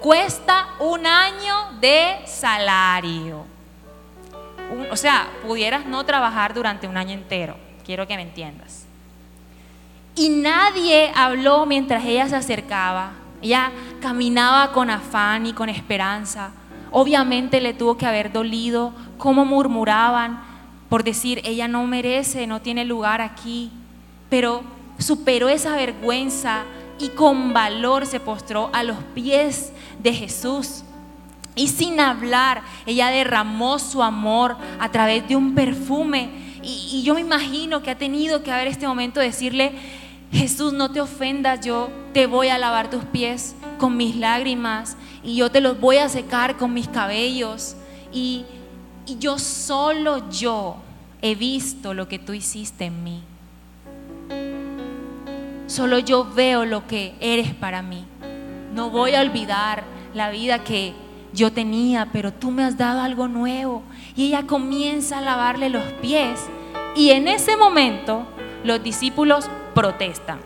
Cuesta 0.00 0.68
un 0.80 1.06
año 1.06 1.54
de 1.80 2.16
salario. 2.26 3.44
o 4.90 4.96
sea, 4.96 5.28
pudieras 5.46 5.84
no 5.86 6.04
trabajar 6.04 6.54
durante 6.54 6.88
un 6.88 6.96
año 6.96 7.12
entero. 7.12 7.56
Quiero 7.84 8.06
que 8.06 8.16
me 8.16 8.22
entiendas. 8.22 8.86
Y 10.16 10.28
nadie 10.30 11.12
habló 11.14 11.66
mientras 11.66 12.04
ella 12.04 12.28
se 12.28 12.36
acercaba 12.36 13.12
ella 13.44 13.70
caminaba 14.00 14.72
con 14.72 14.90
afán 14.90 15.46
y 15.46 15.52
con 15.52 15.68
esperanza. 15.68 16.50
Obviamente 16.90 17.60
le 17.60 17.74
tuvo 17.74 17.96
que 17.96 18.06
haber 18.06 18.32
dolido 18.32 18.92
cómo 19.18 19.44
murmuraban 19.44 20.54
por 20.88 21.02
decir, 21.02 21.40
ella 21.44 21.66
no 21.66 21.84
merece, 21.88 22.46
no 22.46 22.60
tiene 22.60 22.84
lugar 22.84 23.20
aquí. 23.20 23.72
Pero 24.28 24.62
superó 24.98 25.48
esa 25.48 25.74
vergüenza 25.74 26.62
y 27.00 27.08
con 27.08 27.52
valor 27.52 28.06
se 28.06 28.20
postró 28.20 28.70
a 28.72 28.84
los 28.84 28.98
pies 29.14 29.72
de 29.98 30.12
Jesús. 30.12 30.84
Y 31.56 31.66
sin 31.66 31.98
hablar, 31.98 32.62
ella 32.86 33.08
derramó 33.08 33.80
su 33.80 34.04
amor 34.04 34.56
a 34.78 34.88
través 34.90 35.26
de 35.26 35.34
un 35.34 35.56
perfume. 35.56 36.30
Y, 36.62 37.02
yo 37.02 37.14
me 37.14 37.20
imagino 37.20 37.82
que 37.82 37.90
ha 37.90 37.98
tenido 37.98 38.44
que 38.44 38.52
haber 38.52 38.68
este 38.68 38.86
momento 38.86 39.18
de 39.18 39.26
decirle, 39.26 39.72
Jesús, 40.34 40.72
no 40.72 40.90
te 40.90 41.00
ofendas, 41.00 41.60
yo 41.64 41.90
te 42.12 42.26
voy 42.26 42.48
a 42.48 42.58
lavar 42.58 42.90
tus 42.90 43.04
pies 43.04 43.54
con 43.78 43.96
mis 43.96 44.16
lágrimas 44.16 44.96
y 45.22 45.36
yo 45.36 45.48
te 45.48 45.60
los 45.60 45.78
voy 45.78 45.98
a 45.98 46.08
secar 46.08 46.56
con 46.56 46.74
mis 46.74 46.88
cabellos. 46.88 47.76
Y, 48.12 48.44
y 49.06 49.16
yo 49.18 49.38
solo 49.38 50.28
yo 50.30 50.76
he 51.22 51.36
visto 51.36 51.94
lo 51.94 52.08
que 52.08 52.18
tú 52.18 52.32
hiciste 52.32 52.86
en 52.86 53.04
mí. 53.04 53.22
Solo 55.68 56.00
yo 56.00 56.28
veo 56.34 56.64
lo 56.64 56.84
que 56.88 57.14
eres 57.20 57.54
para 57.54 57.80
mí. 57.82 58.04
No 58.74 58.90
voy 58.90 59.14
a 59.14 59.20
olvidar 59.20 59.84
la 60.14 60.30
vida 60.30 60.64
que 60.64 60.94
yo 61.32 61.52
tenía, 61.52 62.08
pero 62.12 62.32
tú 62.32 62.50
me 62.50 62.64
has 62.64 62.76
dado 62.76 63.02
algo 63.02 63.28
nuevo. 63.28 63.84
Y 64.16 64.26
ella 64.26 64.48
comienza 64.48 65.18
a 65.18 65.22
lavarle 65.22 65.70
los 65.70 65.84
pies. 66.02 66.40
Y 66.96 67.10
en 67.10 67.28
ese 67.28 67.56
momento 67.56 68.26
los 68.64 68.82
discípulos 68.82 69.48
protestan. 69.74 70.40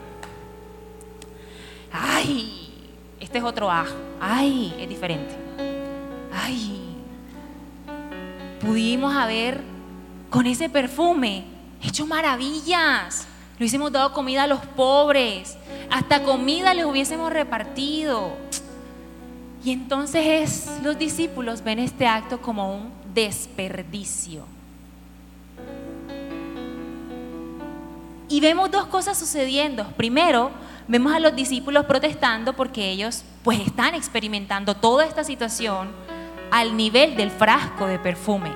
Ay, 1.92 2.72
este 3.20 3.38
es 3.38 3.44
otro 3.44 3.70
ajo. 3.70 3.94
Ay, 4.20 4.74
es 4.78 4.88
diferente. 4.88 5.36
Ay, 6.32 6.96
pudimos 8.60 9.14
haber 9.14 9.60
con 10.30 10.46
ese 10.46 10.68
perfume 10.68 11.44
hecho 11.82 12.06
maravillas. 12.06 13.26
Le 13.58 13.64
hubiésemos 13.64 13.92
dado 13.92 14.12
comida 14.12 14.44
a 14.44 14.46
los 14.46 14.60
pobres. 14.60 15.56
Hasta 15.90 16.22
comida 16.22 16.74
les 16.74 16.84
hubiésemos 16.84 17.32
repartido. 17.32 18.32
Y 19.64 19.72
entonces 19.72 20.24
es, 20.24 20.82
los 20.82 20.96
discípulos 20.98 21.62
ven 21.62 21.80
este 21.80 22.06
acto 22.06 22.40
como 22.40 22.74
un 22.74 22.92
desperdicio. 23.12 24.57
Y 28.28 28.40
vemos 28.40 28.70
dos 28.70 28.86
cosas 28.86 29.18
sucediendo. 29.18 29.86
Primero, 29.96 30.50
vemos 30.86 31.14
a 31.14 31.20
los 31.20 31.34
discípulos 31.34 31.86
protestando 31.86 32.52
porque 32.52 32.90
ellos 32.90 33.24
pues 33.42 33.60
están 33.60 33.94
experimentando 33.94 34.74
toda 34.74 35.06
esta 35.06 35.24
situación 35.24 35.88
al 36.50 36.76
nivel 36.76 37.16
del 37.16 37.30
frasco 37.30 37.86
de 37.86 37.98
perfume. 37.98 38.50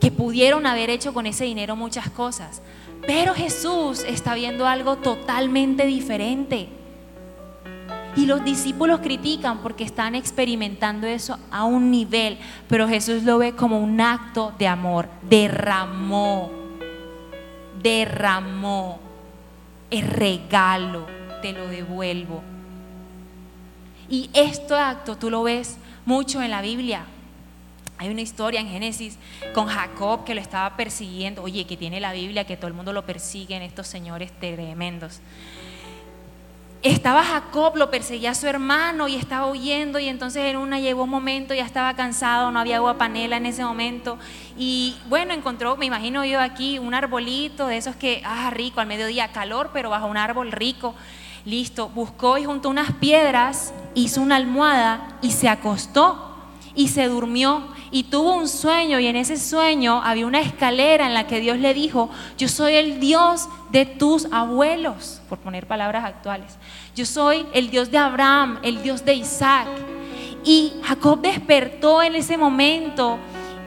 Que 0.00 0.10
pudieron 0.10 0.66
haber 0.66 0.90
hecho 0.90 1.14
con 1.14 1.26
ese 1.26 1.44
dinero 1.44 1.76
muchas 1.76 2.10
cosas. 2.10 2.60
Pero 3.06 3.34
Jesús 3.34 4.04
está 4.06 4.34
viendo 4.34 4.66
algo 4.66 4.96
totalmente 4.96 5.86
diferente. 5.86 6.68
Y 8.16 8.26
los 8.26 8.44
discípulos 8.44 9.00
critican 9.00 9.58
porque 9.58 9.84
están 9.84 10.14
experimentando 10.14 11.06
eso 11.06 11.38
a 11.50 11.64
un 11.64 11.90
nivel, 11.90 12.38
pero 12.68 12.88
Jesús 12.88 13.22
lo 13.22 13.38
ve 13.38 13.52
como 13.54 13.78
un 13.78 14.00
acto 14.00 14.52
de 14.58 14.66
amor. 14.66 15.08
Derramó 15.22 16.59
derramó. 17.82 19.00
el 19.90 20.06
regalo, 20.06 21.06
te 21.42 21.52
lo 21.52 21.66
devuelvo. 21.66 22.42
Y 24.08 24.30
este 24.34 24.74
acto 24.74 25.16
tú 25.16 25.30
lo 25.30 25.42
ves 25.42 25.78
mucho 26.04 26.40
en 26.42 26.52
la 26.52 26.62
Biblia. 26.62 27.06
Hay 27.98 28.08
una 28.08 28.20
historia 28.20 28.60
en 28.60 28.68
Génesis 28.68 29.18
con 29.52 29.66
Jacob 29.66 30.24
que 30.24 30.34
lo 30.34 30.40
estaba 30.40 30.76
persiguiendo. 30.76 31.42
Oye, 31.42 31.66
que 31.66 31.76
tiene 31.76 31.98
la 32.00 32.12
Biblia, 32.12 32.46
que 32.46 32.56
todo 32.56 32.68
el 32.68 32.74
mundo 32.74 32.92
lo 32.92 33.04
persigue 33.04 33.56
en 33.56 33.62
estos 33.62 33.88
señores 33.88 34.30
tremendos 34.38 35.20
estaba 36.82 37.22
Jacob, 37.22 37.76
lo 37.76 37.90
perseguía 37.90 38.30
a 38.30 38.34
su 38.34 38.46
hermano 38.46 39.06
y 39.06 39.16
estaba 39.16 39.46
huyendo 39.46 39.98
y 39.98 40.08
entonces 40.08 40.44
en 40.44 40.56
una 40.56 40.80
llegó 40.80 41.04
un 41.04 41.10
momento, 41.10 41.52
ya 41.52 41.64
estaba 41.64 41.94
cansado, 41.94 42.50
no 42.50 42.58
había 42.58 42.76
agua 42.76 42.96
panela 42.96 43.36
en 43.36 43.46
ese 43.46 43.64
momento 43.64 44.18
y 44.56 44.96
bueno, 45.08 45.34
encontró, 45.34 45.76
me 45.76 45.86
imagino 45.86 46.24
yo 46.24 46.40
aquí, 46.40 46.78
un 46.78 46.94
arbolito 46.94 47.66
de 47.66 47.76
esos 47.76 47.96
que, 47.96 48.22
ah, 48.24 48.48
rico, 48.50 48.80
al 48.80 48.86
mediodía 48.86 49.28
calor, 49.28 49.70
pero 49.72 49.90
bajo 49.90 50.06
un 50.06 50.16
árbol 50.16 50.52
rico, 50.52 50.94
listo, 51.44 51.88
buscó 51.90 52.38
y 52.38 52.44
junto 52.44 52.70
unas 52.70 52.92
piedras, 52.92 53.74
hizo 53.94 54.22
una 54.22 54.36
almohada 54.36 55.18
y 55.20 55.32
se 55.32 55.48
acostó 55.48 56.29
y 56.74 56.88
se 56.88 57.08
durmió 57.08 57.68
y 57.90 58.04
tuvo 58.04 58.34
un 58.34 58.48
sueño 58.48 59.00
y 59.00 59.06
en 59.06 59.16
ese 59.16 59.36
sueño 59.36 60.00
había 60.04 60.26
una 60.26 60.40
escalera 60.40 61.06
en 61.06 61.14
la 61.14 61.26
que 61.26 61.40
Dios 61.40 61.58
le 61.58 61.74
dijo, 61.74 62.10
yo 62.38 62.48
soy 62.48 62.74
el 62.74 63.00
Dios 63.00 63.48
de 63.70 63.86
tus 63.86 64.26
abuelos, 64.32 65.20
por 65.28 65.38
poner 65.38 65.66
palabras 65.66 66.04
actuales. 66.04 66.56
Yo 66.94 67.06
soy 67.06 67.46
el 67.52 67.70
Dios 67.70 67.90
de 67.90 67.98
Abraham, 67.98 68.58
el 68.62 68.82
Dios 68.82 69.04
de 69.04 69.14
Isaac. 69.14 69.68
Y 70.44 70.72
Jacob 70.82 71.20
despertó 71.20 72.02
en 72.02 72.14
ese 72.14 72.36
momento 72.36 73.18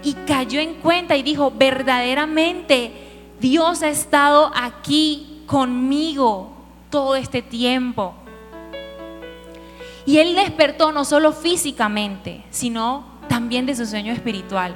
y 0.03 0.13
cayó 0.13 0.59
en 0.59 0.75
cuenta 0.75 1.15
y 1.15 1.23
dijo, 1.23 1.51
verdaderamente 1.55 2.91
Dios 3.39 3.83
ha 3.83 3.89
estado 3.89 4.51
aquí 4.55 5.43
conmigo 5.45 6.51
todo 6.89 7.15
este 7.15 7.41
tiempo. 7.41 8.15
Y 10.05 10.17
él 10.17 10.35
despertó 10.35 10.91
no 10.91 11.05
solo 11.05 11.31
físicamente, 11.31 12.43
sino 12.49 13.05
también 13.29 13.65
de 13.65 13.75
su 13.75 13.85
sueño 13.85 14.13
espiritual. 14.13 14.73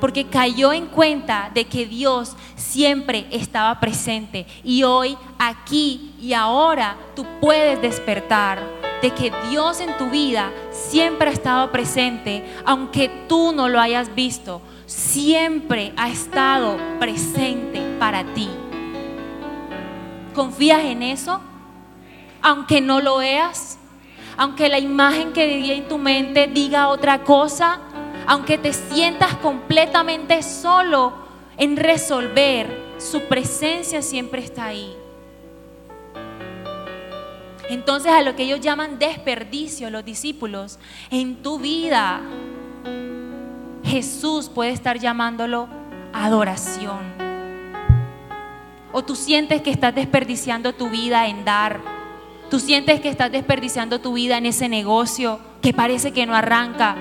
porque 0.00 0.26
cayó 0.26 0.72
en 0.72 0.86
cuenta 0.86 1.50
de 1.52 1.64
que 1.64 1.86
Dios 1.86 2.36
siempre 2.56 3.26
estaba 3.30 3.80
presente. 3.80 4.46
Y 4.62 4.84
hoy, 4.84 5.16
aquí 5.38 6.14
y 6.20 6.32
ahora, 6.32 6.96
tú 7.16 7.26
puedes 7.40 7.80
despertar 7.82 8.60
de 9.02 9.10
que 9.10 9.32
Dios 9.50 9.80
en 9.80 9.96
tu 9.96 10.08
vida 10.10 10.50
siempre 10.70 11.28
ha 11.28 11.32
estado 11.32 11.70
presente, 11.70 12.44
aunque 12.64 13.08
tú 13.28 13.52
no 13.52 13.68
lo 13.68 13.80
hayas 13.80 14.14
visto, 14.14 14.60
siempre 14.86 15.92
ha 15.96 16.08
estado 16.08 16.76
presente 16.98 17.80
para 17.98 18.24
ti. 18.34 18.48
¿Confías 20.34 20.84
en 20.84 21.02
eso? 21.02 21.40
Aunque 22.42 22.80
no 22.80 23.00
lo 23.00 23.18
veas, 23.18 23.78
aunque 24.38 24.68
la 24.68 24.78
imagen 24.78 25.32
que 25.32 25.46
vivía 25.48 25.74
en 25.74 25.88
tu 25.88 25.98
mente 25.98 26.46
diga 26.46 26.88
otra 26.88 27.24
cosa, 27.24 27.80
aunque 28.24 28.56
te 28.56 28.72
sientas 28.72 29.34
completamente 29.34 30.44
solo 30.44 31.12
en 31.56 31.76
resolver, 31.76 32.94
su 32.98 33.22
presencia 33.22 34.00
siempre 34.00 34.40
está 34.40 34.66
ahí. 34.66 34.94
Entonces 37.68 38.12
a 38.12 38.22
lo 38.22 38.36
que 38.36 38.44
ellos 38.44 38.60
llaman 38.60 39.00
desperdicio, 39.00 39.90
los 39.90 40.04
discípulos, 40.04 40.78
en 41.10 41.42
tu 41.42 41.58
vida, 41.58 42.20
Jesús 43.82 44.48
puede 44.48 44.70
estar 44.70 45.00
llamándolo 45.00 45.68
adoración. 46.12 47.00
O 48.92 49.02
tú 49.02 49.16
sientes 49.16 49.62
que 49.62 49.70
estás 49.70 49.94
desperdiciando 49.96 50.72
tu 50.74 50.88
vida 50.90 51.26
en 51.26 51.44
dar. 51.44 51.97
Tú 52.50 52.60
sientes 52.60 53.00
que 53.00 53.10
estás 53.10 53.30
desperdiciando 53.30 54.00
tu 54.00 54.14
vida 54.14 54.38
en 54.38 54.46
ese 54.46 54.68
negocio 54.68 55.38
que 55.60 55.74
parece 55.74 56.12
que 56.12 56.24
no 56.24 56.34
arranca. 56.34 56.96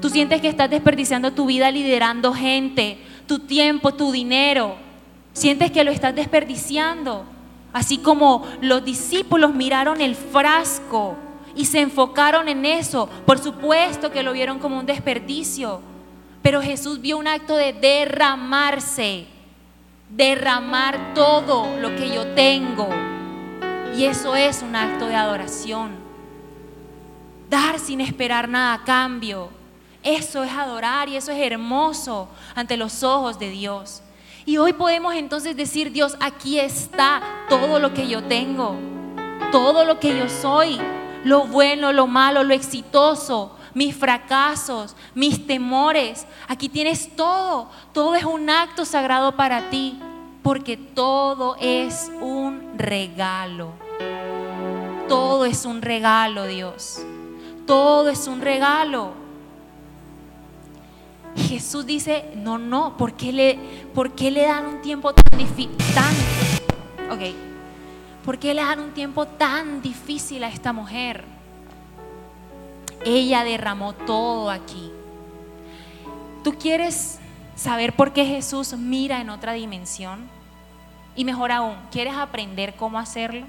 Tú 0.00 0.10
sientes 0.10 0.40
que 0.40 0.48
estás 0.48 0.70
desperdiciando 0.70 1.32
tu 1.32 1.46
vida 1.46 1.70
liderando 1.72 2.32
gente, 2.32 2.98
tu 3.26 3.40
tiempo, 3.40 3.94
tu 3.94 4.12
dinero. 4.12 4.76
Sientes 5.32 5.72
que 5.72 5.82
lo 5.82 5.90
estás 5.90 6.14
desperdiciando. 6.14 7.24
Así 7.72 7.98
como 7.98 8.46
los 8.60 8.84
discípulos 8.84 9.52
miraron 9.52 10.00
el 10.00 10.14
frasco 10.14 11.16
y 11.56 11.64
se 11.64 11.80
enfocaron 11.80 12.48
en 12.48 12.64
eso, 12.64 13.08
por 13.26 13.38
supuesto 13.38 14.12
que 14.12 14.22
lo 14.22 14.32
vieron 14.32 14.60
como 14.60 14.78
un 14.78 14.86
desperdicio. 14.86 15.80
Pero 16.42 16.62
Jesús 16.62 17.00
vio 17.00 17.18
un 17.18 17.26
acto 17.26 17.56
de 17.56 17.72
derramarse, 17.72 19.26
derramar 20.10 21.12
todo 21.12 21.76
lo 21.80 21.96
que 21.96 22.14
yo 22.14 22.28
tengo. 22.34 23.15
Y 23.96 24.04
eso 24.04 24.36
es 24.36 24.60
un 24.60 24.76
acto 24.76 25.06
de 25.06 25.14
adoración. 25.14 25.92
Dar 27.48 27.78
sin 27.78 28.02
esperar 28.02 28.46
nada 28.46 28.74
a 28.74 28.84
cambio. 28.84 29.48
Eso 30.02 30.44
es 30.44 30.52
adorar 30.52 31.08
y 31.08 31.16
eso 31.16 31.32
es 31.32 31.40
hermoso 31.40 32.28
ante 32.54 32.76
los 32.76 33.02
ojos 33.02 33.38
de 33.38 33.48
Dios. 33.48 34.02
Y 34.44 34.58
hoy 34.58 34.74
podemos 34.74 35.14
entonces 35.14 35.56
decir, 35.56 35.92
Dios, 35.92 36.14
aquí 36.20 36.60
está 36.60 37.22
todo 37.48 37.78
lo 37.78 37.94
que 37.94 38.06
yo 38.06 38.22
tengo, 38.22 38.76
todo 39.50 39.86
lo 39.86 39.98
que 39.98 40.16
yo 40.16 40.28
soy, 40.28 40.78
lo 41.24 41.46
bueno, 41.46 41.90
lo 41.94 42.06
malo, 42.06 42.44
lo 42.44 42.52
exitoso, 42.52 43.56
mis 43.72 43.96
fracasos, 43.96 44.94
mis 45.14 45.46
temores. 45.46 46.26
Aquí 46.48 46.68
tienes 46.68 47.16
todo, 47.16 47.70
todo 47.94 48.14
es 48.14 48.24
un 48.24 48.50
acto 48.50 48.84
sagrado 48.84 49.36
para 49.36 49.70
ti, 49.70 49.98
porque 50.42 50.76
todo 50.76 51.56
es 51.58 52.12
un 52.20 52.74
regalo. 52.76 53.85
Todo 55.08 55.44
es 55.44 55.64
un 55.64 55.82
regalo, 55.82 56.46
Dios. 56.46 57.02
Todo 57.66 58.08
es 58.08 58.26
un 58.26 58.40
regalo. 58.40 59.12
Jesús 61.36 61.84
dice, 61.86 62.30
no, 62.36 62.58
no, 62.58 62.96
¿por 62.96 63.12
qué 63.12 63.32
le, 63.32 63.58
por 63.94 64.12
qué 64.12 64.30
le 64.30 64.42
dan 64.42 64.66
un 64.66 64.82
tiempo 64.82 65.12
tan 65.12 65.38
difícil? 65.38 65.70
¿por 68.24 68.38
qué 68.38 68.54
le 68.54 68.62
dan 68.62 68.80
un 68.80 68.90
tiempo 68.92 69.26
tan 69.26 69.80
difícil 69.82 70.42
a 70.42 70.48
esta 70.48 70.72
mujer? 70.72 71.24
Ella 73.04 73.44
derramó 73.44 73.92
todo 73.92 74.50
aquí. 74.50 74.90
¿Tú 76.42 76.54
quieres 76.58 77.20
saber 77.54 77.94
por 77.94 78.12
qué 78.12 78.26
Jesús 78.26 78.72
mira 78.72 79.20
en 79.20 79.30
otra 79.30 79.52
dimensión? 79.52 80.28
Y 81.14 81.24
mejor 81.24 81.52
aún, 81.52 81.76
¿quieres 81.92 82.14
aprender 82.14 82.74
cómo 82.74 82.98
hacerlo? 82.98 83.46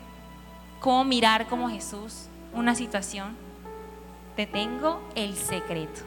¿Cómo 0.79 1.03
mirar 1.03 1.47
como 1.47 1.69
Jesús 1.69 2.27
una 2.53 2.75
situación? 2.75 3.35
Te 4.35 4.45
tengo 4.45 5.01
el 5.15 5.35
secreto. 5.35 6.01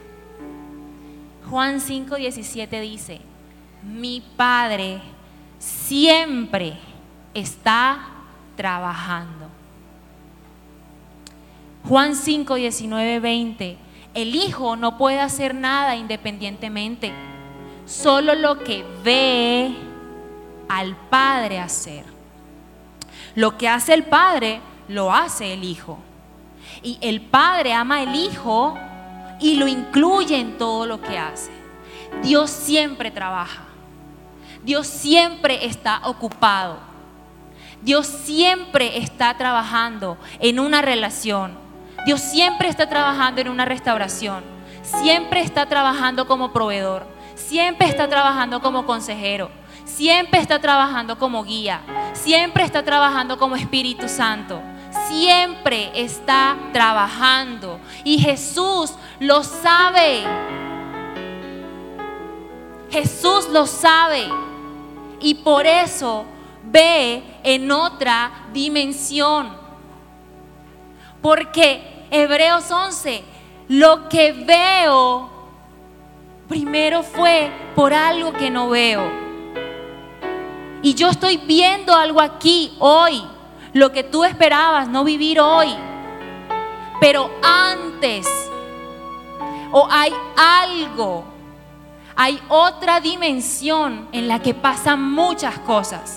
Juan 1.48 1.80
5:17 1.80 2.80
dice, 2.80 3.20
mi 3.82 4.22
Padre 4.36 5.00
siempre 5.58 6.78
está 7.34 8.06
trabajando. 8.56 9.48
Juan 11.88 12.14
5, 12.14 12.54
20, 12.54 13.78
el 14.14 14.34
Hijo 14.34 14.76
no 14.76 14.98
puede 14.98 15.18
hacer 15.18 15.54
nada 15.54 15.96
independientemente, 15.96 17.12
solo 17.86 18.34
lo 18.34 18.58
que 18.58 18.84
ve 19.02 19.74
al 20.68 20.94
Padre 20.94 21.58
hacer. 21.58 22.09
Lo 23.40 23.56
que 23.56 23.70
hace 23.70 23.94
el 23.94 24.02
Padre, 24.04 24.60
lo 24.86 25.14
hace 25.14 25.54
el 25.54 25.64
Hijo. 25.64 25.98
Y 26.82 26.98
el 27.00 27.22
Padre 27.22 27.72
ama 27.72 28.00
al 28.00 28.14
Hijo 28.14 28.78
y 29.40 29.56
lo 29.56 29.66
incluye 29.66 30.38
en 30.38 30.58
todo 30.58 30.84
lo 30.84 31.00
que 31.00 31.16
hace. 31.16 31.50
Dios 32.22 32.50
siempre 32.50 33.10
trabaja. 33.10 33.62
Dios 34.62 34.86
siempre 34.86 35.64
está 35.64 36.02
ocupado. 36.04 36.80
Dios 37.80 38.06
siempre 38.06 38.98
está 38.98 39.34
trabajando 39.38 40.18
en 40.38 40.60
una 40.60 40.82
relación. 40.82 41.56
Dios 42.04 42.20
siempre 42.20 42.68
está 42.68 42.90
trabajando 42.90 43.40
en 43.40 43.48
una 43.48 43.64
restauración. 43.64 44.44
Siempre 44.82 45.40
está 45.40 45.64
trabajando 45.64 46.26
como 46.26 46.52
proveedor. 46.52 47.06
Siempre 47.36 47.88
está 47.88 48.06
trabajando 48.06 48.60
como 48.60 48.84
consejero. 48.84 49.50
Siempre 49.94 50.40
está 50.40 50.60
trabajando 50.60 51.18
como 51.18 51.44
guía. 51.44 51.80
Siempre 52.14 52.64
está 52.64 52.82
trabajando 52.82 53.38
como 53.38 53.56
Espíritu 53.56 54.08
Santo 54.08 54.60
siempre 55.10 55.90
está 55.94 56.56
trabajando 56.72 57.80
y 58.04 58.18
Jesús 58.18 58.94
lo 59.18 59.42
sabe. 59.42 60.24
Jesús 62.90 63.48
lo 63.50 63.66
sabe 63.66 64.28
y 65.20 65.34
por 65.34 65.66
eso 65.66 66.24
ve 66.64 67.22
en 67.42 67.70
otra 67.70 68.30
dimensión. 68.52 69.56
Porque 71.20 72.06
Hebreos 72.10 72.70
11, 72.70 73.22
lo 73.68 74.08
que 74.08 74.32
veo 74.32 75.30
primero 76.48 77.02
fue 77.02 77.50
por 77.74 77.92
algo 77.92 78.32
que 78.32 78.50
no 78.50 78.68
veo. 78.68 79.29
Y 80.82 80.94
yo 80.94 81.10
estoy 81.10 81.36
viendo 81.36 81.94
algo 81.94 82.20
aquí 82.20 82.72
hoy 82.78 83.22
lo 83.72 83.92
que 83.92 84.02
tú 84.02 84.24
esperabas, 84.24 84.88
no 84.88 85.04
vivir 85.04 85.40
hoy. 85.40 85.68
Pero 87.00 87.30
antes, 87.42 88.26
o 89.72 89.86
hay 89.90 90.12
algo, 90.36 91.24
hay 92.16 92.40
otra 92.48 93.00
dimensión 93.00 94.08
en 94.12 94.28
la 94.28 94.40
que 94.40 94.54
pasan 94.54 95.12
muchas 95.12 95.58
cosas. 95.60 96.16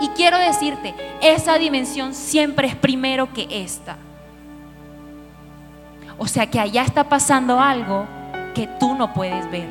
Y 0.00 0.08
quiero 0.08 0.38
decirte, 0.38 0.94
esa 1.20 1.58
dimensión 1.58 2.14
siempre 2.14 2.68
es 2.68 2.76
primero 2.76 3.32
que 3.32 3.46
esta. 3.50 3.96
O 6.18 6.26
sea 6.26 6.50
que 6.50 6.60
allá 6.60 6.82
está 6.82 7.08
pasando 7.08 7.60
algo 7.60 8.06
que 8.54 8.66
tú 8.78 8.94
no 8.94 9.12
puedes 9.12 9.50
ver. 9.50 9.68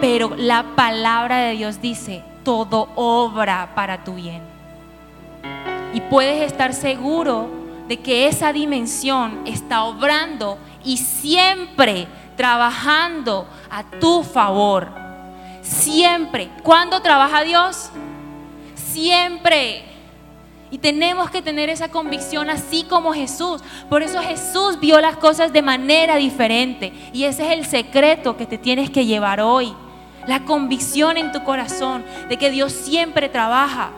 Pero 0.00 0.32
la 0.36 0.76
palabra 0.76 1.38
de 1.38 1.52
Dios 1.52 1.80
dice, 1.80 2.22
todo 2.48 2.88
obra 2.94 3.72
para 3.74 4.02
tu 4.04 4.14
bien. 4.14 4.40
Y 5.92 6.00
puedes 6.00 6.50
estar 6.50 6.72
seguro 6.72 7.46
de 7.88 7.98
que 7.98 8.26
esa 8.26 8.54
dimensión 8.54 9.42
está 9.44 9.84
obrando 9.84 10.56
y 10.82 10.96
siempre 10.96 12.08
trabajando 12.38 13.46
a 13.70 13.84
tu 14.00 14.22
favor. 14.22 14.88
Siempre. 15.60 16.48
¿Cuándo 16.62 17.02
trabaja 17.02 17.42
Dios? 17.42 17.90
Siempre. 18.74 19.84
Y 20.70 20.78
tenemos 20.78 21.30
que 21.30 21.42
tener 21.42 21.68
esa 21.68 21.90
convicción 21.90 22.48
así 22.48 22.84
como 22.84 23.12
Jesús. 23.12 23.62
Por 23.90 24.02
eso 24.02 24.22
Jesús 24.22 24.80
vio 24.80 24.98
las 25.02 25.18
cosas 25.18 25.52
de 25.52 25.60
manera 25.60 26.16
diferente. 26.16 26.94
Y 27.12 27.24
ese 27.24 27.44
es 27.44 27.58
el 27.58 27.66
secreto 27.66 28.38
que 28.38 28.46
te 28.46 28.56
tienes 28.56 28.88
que 28.88 29.04
llevar 29.04 29.42
hoy. 29.42 29.74
La 30.28 30.44
convicción 30.44 31.16
en 31.16 31.32
tu 31.32 31.42
corazón 31.42 32.04
de 32.28 32.36
que 32.36 32.50
Dios 32.50 32.72
siempre 32.72 33.28
trabaja. 33.28 33.90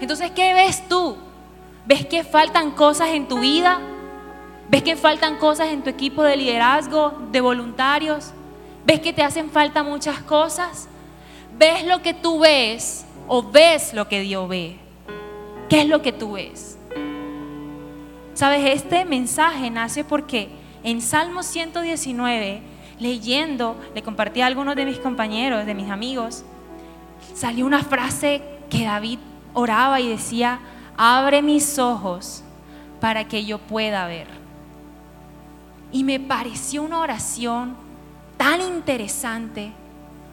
Entonces, 0.00 0.32
¿qué 0.32 0.54
ves 0.54 0.88
tú? 0.88 1.16
¿Ves 1.86 2.06
que 2.06 2.24
faltan 2.24 2.72
cosas 2.72 3.10
en 3.10 3.28
tu 3.28 3.38
vida? 3.38 3.78
¿Ves 4.68 4.82
que 4.82 4.96
faltan 4.96 5.36
cosas 5.36 5.68
en 5.68 5.82
tu 5.82 5.90
equipo 5.90 6.22
de 6.22 6.36
liderazgo, 6.36 7.12
de 7.30 7.40
voluntarios? 7.40 8.32
¿Ves 8.84 9.00
que 9.00 9.12
te 9.12 9.22
hacen 9.22 9.50
falta 9.50 9.82
muchas 9.82 10.18
cosas? 10.20 10.88
¿Ves 11.56 11.86
lo 11.86 12.02
que 12.02 12.14
tú 12.14 12.40
ves 12.40 13.04
o 13.28 13.42
ves 13.42 13.94
lo 13.94 14.08
que 14.08 14.20
Dios 14.20 14.48
ve? 14.48 14.78
¿Qué 15.68 15.82
es 15.82 15.88
lo 15.88 16.02
que 16.02 16.12
tú 16.12 16.32
ves? 16.32 16.78
Sabes, 18.34 18.64
este 18.64 19.04
mensaje 19.04 19.70
nace 19.70 20.04
porque 20.04 20.48
en 20.82 21.00
Salmo 21.00 21.42
119, 21.42 22.62
leyendo, 22.98 23.76
le 23.94 24.02
compartí 24.02 24.40
a 24.40 24.46
algunos 24.46 24.76
de 24.76 24.84
mis 24.84 24.98
compañeros, 24.98 25.66
de 25.66 25.74
mis 25.74 25.90
amigos, 25.90 26.44
salió 27.34 27.66
una 27.66 27.82
frase 27.82 28.42
que 28.70 28.84
David 28.84 29.18
oraba 29.52 30.00
y 30.00 30.08
decía, 30.08 30.60
abre 30.96 31.42
mis 31.42 31.78
ojos 31.78 32.42
para 33.00 33.26
que 33.26 33.44
yo 33.44 33.58
pueda 33.58 34.06
ver. 34.06 34.26
Y 35.92 36.04
me 36.04 36.18
pareció 36.18 36.82
una 36.82 37.00
oración 37.00 37.76
tan 38.36 38.60
interesante, 38.60 39.72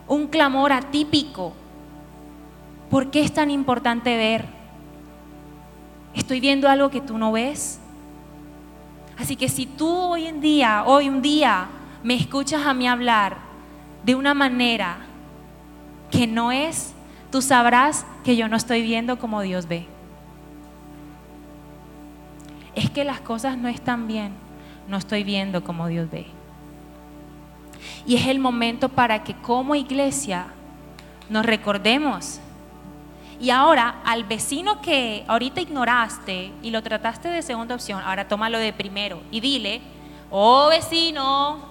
un 0.08 0.28
clamor 0.28 0.74
atípico. 0.74 1.54
¿Por 2.90 3.12
qué 3.12 3.22
es 3.22 3.34
tan 3.34 3.52
importante 3.52 4.18
ver? 4.18 4.46
Estoy 6.14 6.40
viendo 6.40 6.68
algo 6.68 6.90
que 6.90 7.00
tú 7.00 7.18
no 7.18 7.32
ves. 7.32 7.80
Así 9.18 9.36
que 9.36 9.50
si 9.50 9.66
tú 9.66 9.88
hoy 9.88 10.26
en 10.26 10.42
día, 10.42 10.84
hoy 10.86 11.08
un 11.08 11.22
día, 11.22 11.68
me 12.04 12.16
escuchas 12.16 12.66
a 12.66 12.74
mí 12.74 12.88
hablar 12.88 13.38
de 14.04 14.16
una 14.16 14.34
manera 14.34 14.98
que 16.10 16.28
no 16.28 16.52
es, 16.52 16.94
tú 17.32 17.42
sabrás 17.42 18.06
que 18.24 18.36
yo 18.36 18.48
no 18.48 18.58
estoy 18.58 18.82
viendo 18.82 19.20
como 19.20 19.42
Dios 19.42 19.68
ve. 19.68 19.86
Es 22.76 22.90
que 22.90 23.04
las 23.04 23.22
cosas 23.22 23.58
no 23.58 23.68
están 23.68 24.08
bien, 24.08 24.34
no 24.88 24.98
estoy 24.98 25.24
viendo 25.24 25.64
como 25.64 25.88
Dios 25.88 26.10
ve. 26.10 26.26
Y 28.06 28.16
es 28.16 28.28
el 28.28 28.40
momento 28.40 28.90
para 28.90 29.24
que 29.24 29.36
como 29.36 29.76
iglesia 29.76 30.48
nos 31.30 31.46
recordemos. 31.46 32.40
Y 33.40 33.50
ahora 33.50 34.02
al 34.06 34.24
vecino 34.24 34.82
que 34.82 35.24
ahorita 35.28 35.62
ignoraste 35.62 36.52
y 36.62 36.70
lo 36.72 36.84
trataste 36.84 37.30
de 37.30 37.42
segunda 37.42 37.76
opción, 37.76 38.02
ahora 38.04 38.28
tómalo 38.28 38.60
de 38.60 38.74
primero 38.74 39.22
y 39.32 39.40
dile, 39.40 39.82
oh 40.30 40.70
vecino, 40.70 41.71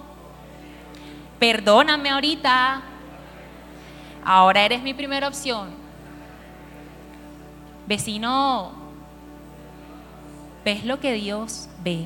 perdóname 1.41 2.11
ahorita, 2.11 2.83
ahora 4.23 4.61
eres 4.61 4.83
mi 4.83 4.93
primera 4.93 5.27
opción. 5.27 5.71
Vecino, 7.87 8.71
¿ves 10.63 10.85
lo 10.85 10.99
que 10.99 11.13
Dios 11.13 11.67
ve? 11.83 12.05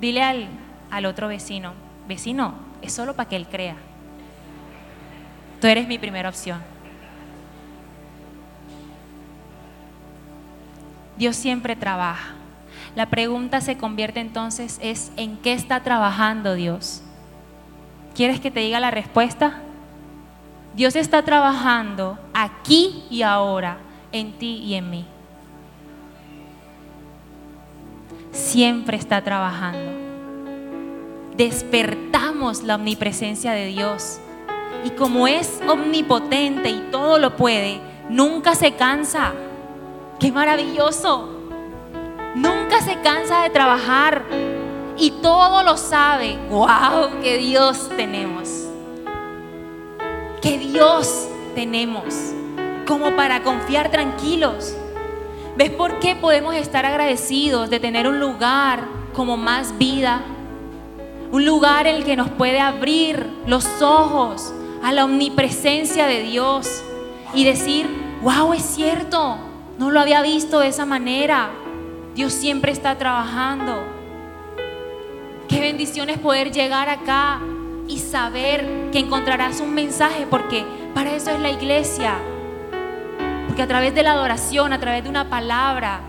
Dile 0.00 0.24
al, 0.24 0.48
al 0.90 1.06
otro 1.06 1.28
vecino, 1.28 1.74
vecino, 2.08 2.54
es 2.82 2.92
solo 2.92 3.14
para 3.14 3.28
que 3.28 3.36
él 3.36 3.46
crea. 3.46 3.76
Tú 5.60 5.68
eres 5.68 5.86
mi 5.86 5.96
primera 5.96 6.28
opción. 6.28 6.60
Dios 11.16 11.36
siempre 11.36 11.76
trabaja. 11.76 12.34
La 12.98 13.06
pregunta 13.06 13.60
se 13.60 13.78
convierte 13.78 14.18
entonces 14.18 14.80
es 14.82 15.12
¿en 15.16 15.36
qué 15.36 15.52
está 15.52 15.84
trabajando 15.84 16.54
Dios? 16.54 17.00
¿Quieres 18.12 18.40
que 18.40 18.50
te 18.50 18.58
diga 18.58 18.80
la 18.80 18.90
respuesta? 18.90 19.60
Dios 20.74 20.96
está 20.96 21.22
trabajando 21.22 22.18
aquí 22.34 23.04
y 23.08 23.22
ahora 23.22 23.78
en 24.10 24.32
ti 24.32 24.64
y 24.64 24.74
en 24.74 24.90
mí. 24.90 25.04
Siempre 28.32 28.96
está 28.96 29.22
trabajando. 29.22 29.92
Despertamos 31.36 32.64
la 32.64 32.74
omnipresencia 32.74 33.52
de 33.52 33.66
Dios. 33.66 34.18
Y 34.84 34.90
como 34.90 35.28
es 35.28 35.60
omnipotente 35.68 36.68
y 36.68 36.80
todo 36.90 37.20
lo 37.20 37.36
puede, 37.36 37.78
nunca 38.10 38.56
se 38.56 38.72
cansa. 38.72 39.34
¡Qué 40.18 40.32
maravilloso! 40.32 41.37
Nunca 42.34 42.80
se 42.82 43.00
cansa 43.00 43.42
de 43.42 43.50
trabajar 43.50 44.24
y 44.96 45.10
todo 45.22 45.62
lo 45.62 45.76
sabe. 45.76 46.38
¡Wow! 46.50 47.20
¡Qué 47.22 47.38
Dios 47.38 47.88
tenemos! 47.96 48.66
¡Qué 50.42 50.58
Dios 50.58 51.28
tenemos! 51.54 52.14
Como 52.86 53.16
para 53.16 53.42
confiar 53.42 53.90
tranquilos. 53.90 54.74
¿Ves 55.56 55.70
por 55.70 55.98
qué 55.98 56.14
podemos 56.14 56.54
estar 56.54 56.86
agradecidos 56.86 57.70
de 57.70 57.80
tener 57.80 58.06
un 58.06 58.20
lugar 58.20 58.84
como 59.12 59.36
más 59.36 59.76
vida? 59.78 60.20
Un 61.32 61.44
lugar 61.44 61.86
en 61.86 61.96
el 61.96 62.04
que 62.04 62.16
nos 62.16 62.30
puede 62.30 62.60
abrir 62.60 63.28
los 63.46 63.82
ojos 63.82 64.52
a 64.82 64.92
la 64.92 65.04
omnipresencia 65.04 66.06
de 66.06 66.22
Dios 66.22 66.82
y 67.34 67.44
decir, 67.44 67.88
wow, 68.22 68.52
es 68.52 68.62
cierto, 68.62 69.36
no 69.78 69.90
lo 69.90 70.00
había 70.00 70.22
visto 70.22 70.60
de 70.60 70.68
esa 70.68 70.86
manera. 70.86 71.50
Dios 72.18 72.32
siempre 72.32 72.72
está 72.72 72.98
trabajando. 72.98 73.80
Qué 75.48 75.60
bendición 75.60 76.10
es 76.10 76.18
poder 76.18 76.50
llegar 76.50 76.88
acá 76.88 77.40
y 77.86 78.00
saber 78.00 78.90
que 78.90 78.98
encontrarás 78.98 79.60
un 79.60 79.72
mensaje, 79.72 80.26
porque 80.28 80.64
para 80.96 81.14
eso 81.14 81.30
es 81.30 81.38
la 81.38 81.50
iglesia. 81.50 82.16
Porque 83.46 83.62
a 83.62 83.68
través 83.68 83.94
de 83.94 84.02
la 84.02 84.14
adoración, 84.14 84.72
a 84.72 84.80
través 84.80 85.04
de 85.04 85.10
una 85.10 85.30
palabra, 85.30 86.00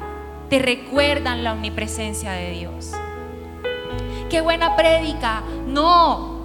te 0.49 0.57
recuerdan 0.57 1.43
la 1.43 1.53
omnipresencia 1.53 2.31
de 2.31 2.53
Dios. 2.53 2.89
Qué 4.31 4.41
buena 4.41 4.75
prédica. 4.75 5.43
No, 5.67 6.43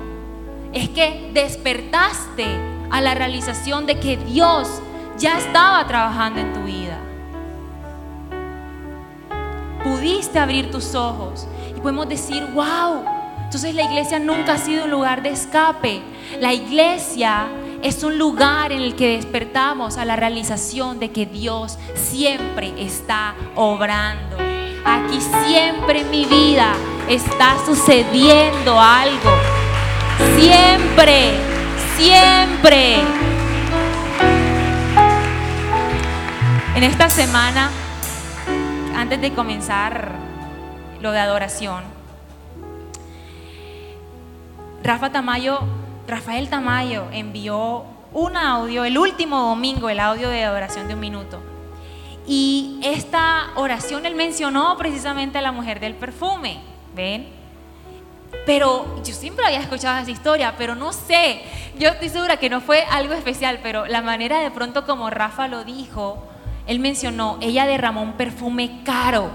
es 0.74 0.90
que 0.90 1.30
despertaste 1.32 2.44
a 2.90 3.00
la 3.00 3.14
realización 3.14 3.86
de 3.86 3.98
que 3.98 4.18
Dios 4.18 4.68
ya 5.16 5.38
estaba 5.38 5.86
trabajando 5.86 6.40
en 6.40 6.52
tu 6.52 6.64
vida. 6.64 6.98
Pudiste 9.84 10.38
abrir 10.38 10.70
tus 10.70 10.94
ojos 10.94 11.46
y 11.76 11.80
podemos 11.80 12.08
decir, 12.08 12.42
wow, 12.54 13.04
entonces 13.44 13.74
la 13.74 13.82
iglesia 13.82 14.18
nunca 14.18 14.54
ha 14.54 14.58
sido 14.58 14.84
un 14.84 14.90
lugar 14.90 15.22
de 15.22 15.28
escape. 15.28 16.02
La 16.40 16.54
iglesia 16.54 17.46
es 17.82 18.02
un 18.02 18.18
lugar 18.18 18.72
en 18.72 18.80
el 18.80 18.96
que 18.96 19.16
despertamos 19.16 19.98
a 19.98 20.06
la 20.06 20.16
realización 20.16 20.98
de 20.98 21.10
que 21.10 21.26
Dios 21.26 21.78
siempre 21.94 22.72
está 22.78 23.34
obrando. 23.54 24.38
Aquí 24.86 25.20
siempre 25.46 26.00
en 26.00 26.10
mi 26.10 26.24
vida 26.24 26.72
está 27.08 27.54
sucediendo 27.66 28.80
algo. 28.80 29.30
Siempre, 30.36 31.32
siempre. 31.98 33.02
En 36.74 36.82
esta 36.82 37.10
semana, 37.10 37.70
antes 38.94 39.20
de 39.20 39.32
comenzar 39.32 40.12
lo 41.00 41.12
de 41.12 41.18
adoración, 41.18 41.84
Rafa 44.82 45.10
Tamayo, 45.10 45.60
Rafael 46.06 46.48
Tamayo 46.48 47.06
envió 47.12 47.84
un 48.12 48.36
audio, 48.36 48.84
el 48.84 48.98
último 48.98 49.40
domingo, 49.48 49.88
el 49.88 49.98
audio 49.98 50.28
de 50.28 50.44
adoración 50.44 50.88
de 50.88 50.94
un 50.94 51.00
minuto. 51.00 51.40
Y 52.26 52.80
esta 52.82 53.50
oración 53.56 54.06
él 54.06 54.14
mencionó 54.14 54.76
precisamente 54.76 55.38
a 55.38 55.42
la 55.42 55.52
mujer 55.52 55.80
del 55.80 55.94
perfume, 55.94 56.60
¿ven? 56.94 57.28
Pero 58.46 59.02
yo 59.02 59.14
siempre 59.14 59.44
había 59.44 59.60
escuchado 59.60 60.00
esa 60.00 60.10
historia, 60.10 60.54
pero 60.56 60.74
no 60.74 60.92
sé, 60.92 61.42
yo 61.78 61.88
estoy 61.88 62.08
segura 62.08 62.36
que 62.36 62.50
no 62.50 62.60
fue 62.60 62.84
algo 62.90 63.14
especial, 63.14 63.60
pero 63.62 63.86
la 63.86 64.02
manera 64.02 64.40
de 64.40 64.50
pronto 64.50 64.84
como 64.84 65.10
Rafa 65.10 65.48
lo 65.48 65.64
dijo, 65.64 66.26
él 66.66 66.78
mencionó, 66.78 67.38
ella 67.40 67.66
derramó 67.66 68.02
un 68.02 68.14
perfume 68.14 68.82
caro. 68.84 69.30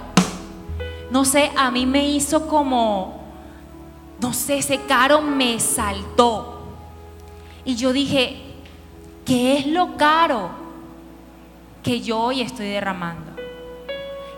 No 1.11 1.25
sé, 1.25 1.51
a 1.55 1.71
mí 1.71 1.85
me 1.85 2.07
hizo 2.07 2.47
como, 2.47 3.23
no 4.19 4.33
sé, 4.33 4.59
ese 4.59 4.79
caro 4.81 5.21
me 5.21 5.59
saltó. 5.59 6.61
Y 7.65 7.75
yo 7.75 7.93
dije, 7.93 8.41
¿qué 9.25 9.57
es 9.57 9.67
lo 9.67 9.97
caro 9.97 10.49
que 11.83 12.01
yo 12.01 12.19
hoy 12.19 12.41
estoy 12.41 12.67
derramando? 12.67 13.31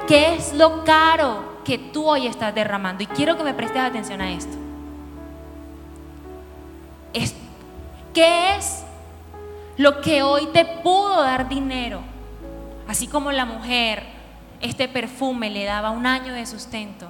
¿Qué 0.07 0.35
es 0.35 0.53
lo 0.53 0.83
caro 0.83 1.61
que 1.63 1.77
tú 1.77 2.09
hoy 2.09 2.27
estás 2.27 2.53
derramando? 2.53 3.03
Y 3.03 3.07
quiero 3.07 3.37
que 3.37 3.43
me 3.43 3.53
prestes 3.53 3.81
atención 3.81 4.21
a 4.21 4.31
esto. 4.31 4.61
¿Qué 8.13 8.55
es 8.57 8.83
lo 9.77 10.01
que 10.01 10.21
hoy 10.21 10.47
te 10.47 10.65
pudo 10.65 11.21
dar 11.21 11.47
dinero? 11.47 12.01
Así 12.91 13.07
como 13.07 13.31
la 13.31 13.45
mujer, 13.45 14.03
este 14.59 14.89
perfume 14.89 15.49
le 15.49 15.63
daba 15.63 15.91
un 15.91 16.05
año 16.05 16.33
de 16.33 16.45
sustento. 16.45 17.07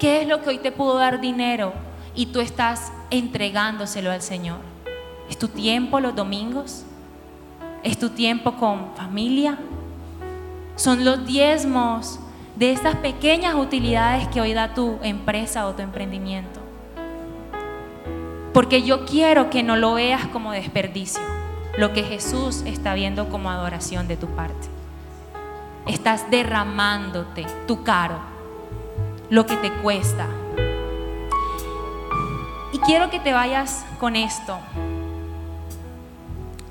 ¿Qué 0.00 0.20
es 0.20 0.26
lo 0.26 0.42
que 0.42 0.48
hoy 0.48 0.58
te 0.58 0.72
pudo 0.72 0.98
dar 0.98 1.20
dinero 1.20 1.72
y 2.16 2.26
tú 2.26 2.40
estás 2.40 2.90
entregándoselo 3.10 4.10
al 4.10 4.20
Señor? 4.20 4.58
¿Es 5.30 5.38
tu 5.38 5.46
tiempo 5.46 6.00
los 6.00 6.16
domingos? 6.16 6.82
¿Es 7.84 8.00
tu 8.00 8.08
tiempo 8.08 8.56
con 8.56 8.96
familia? 8.96 9.58
Son 10.74 11.04
los 11.04 11.24
diezmos 11.24 12.18
de 12.56 12.72
estas 12.72 12.96
pequeñas 12.96 13.54
utilidades 13.54 14.26
que 14.26 14.40
hoy 14.40 14.54
da 14.54 14.74
tu 14.74 14.98
empresa 15.04 15.68
o 15.68 15.74
tu 15.76 15.82
emprendimiento. 15.82 16.58
Porque 18.52 18.82
yo 18.82 19.06
quiero 19.06 19.50
que 19.50 19.62
no 19.62 19.76
lo 19.76 19.94
veas 19.94 20.26
como 20.26 20.50
desperdicio, 20.50 21.22
lo 21.78 21.92
que 21.92 22.02
Jesús 22.02 22.62
está 22.66 22.94
viendo 22.94 23.28
como 23.28 23.50
adoración 23.50 24.08
de 24.08 24.16
tu 24.16 24.26
parte. 24.26 24.81
Estás 25.86 26.30
derramándote 26.30 27.44
tu 27.66 27.82
caro, 27.82 28.18
lo 29.30 29.46
que 29.46 29.56
te 29.56 29.72
cuesta. 29.72 30.26
Y 32.72 32.78
quiero 32.78 33.10
que 33.10 33.18
te 33.18 33.32
vayas 33.32 33.84
con 33.98 34.14
esto. 34.14 34.58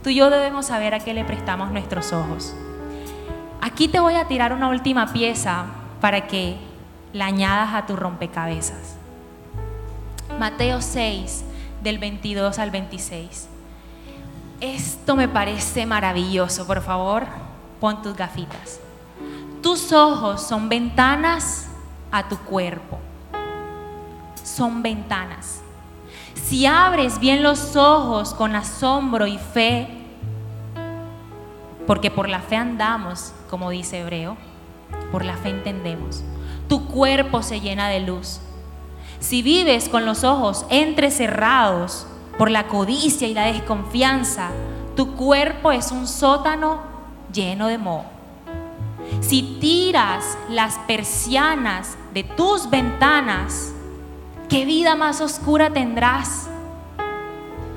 Tú 0.02 0.10
y 0.10 0.16
yo 0.16 0.30
debemos 0.30 0.68
saber 0.68 0.94
a 0.94 1.00
qué 1.00 1.14
le 1.14 1.26
prestamos 1.26 1.72
nuestros 1.72 2.14
ojos. 2.14 2.56
Aquí 3.62 3.88
te 3.88 4.00
voy 4.00 4.16
a 4.16 4.28
tirar 4.28 4.54
una 4.54 4.70
última 4.70 5.12
pieza 5.12 5.66
para 6.00 6.28
que 6.28 6.58
la 7.14 7.26
añadas 7.26 7.74
a 7.74 7.86
tu 7.86 7.96
rompecabezas. 7.98 8.96
Mateo 10.40 10.82
6, 10.82 11.44
del 11.84 12.00
22 12.00 12.58
al 12.60 12.72
26. 12.72 13.50
Esto 14.62 15.16
me 15.16 15.28
parece 15.28 15.86
maravilloso. 15.86 16.66
Por 16.66 16.82
favor, 16.82 17.26
pon 17.80 18.02
tus 18.02 18.16
gafitas. 18.16 18.80
Tus 19.62 19.94
ojos 19.94 20.42
son 20.42 20.70
ventanas 20.70 21.68
a 22.12 22.28
tu 22.28 22.38
cuerpo. 22.38 22.98
Son 24.44 24.82
ventanas. 24.82 25.62
Si 26.34 26.66
abres 26.66 27.20
bien 27.20 27.44
los 27.44 27.76
ojos 27.76 28.34
con 28.34 28.56
asombro 28.56 29.28
y 29.28 29.38
fe, 29.38 29.88
porque 31.86 32.10
por 32.10 32.28
la 32.28 32.40
fe 32.40 32.56
andamos, 32.56 33.34
como 33.50 33.70
dice 33.70 34.00
Hebreo, 34.00 34.36
por 35.12 35.24
la 35.24 35.38
fe 35.38 35.50
entendemos, 35.50 36.24
tu 36.68 36.88
cuerpo 36.88 37.44
se 37.44 37.62
llena 37.62 37.88
de 37.88 38.00
luz. 38.00 38.40
Si 39.20 39.44
vives 39.44 39.90
con 39.90 40.06
los 40.06 40.24
ojos 40.24 40.66
entrecerrados 40.70 42.08
por 42.38 42.50
la 42.50 42.68
codicia 42.68 43.28
y 43.28 43.36
la 43.36 43.46
desconfianza, 43.46 44.50
tu 44.96 45.16
cuerpo 45.16 45.72
es 45.72 45.92
un 45.92 46.08
sótano 46.08 46.82
lleno 47.32 47.68
de 47.68 47.78
moho. 47.78 48.11
Si 49.20 49.58
tiras 49.60 50.38
las 50.50 50.78
persianas 50.88 51.98
de 52.14 52.24
tus 52.24 52.70
ventanas, 52.70 53.74
¿qué 54.50 54.66
vida 54.66 54.96
más 54.96 55.22
oscura 55.22 55.70
tendrás? 55.70 56.50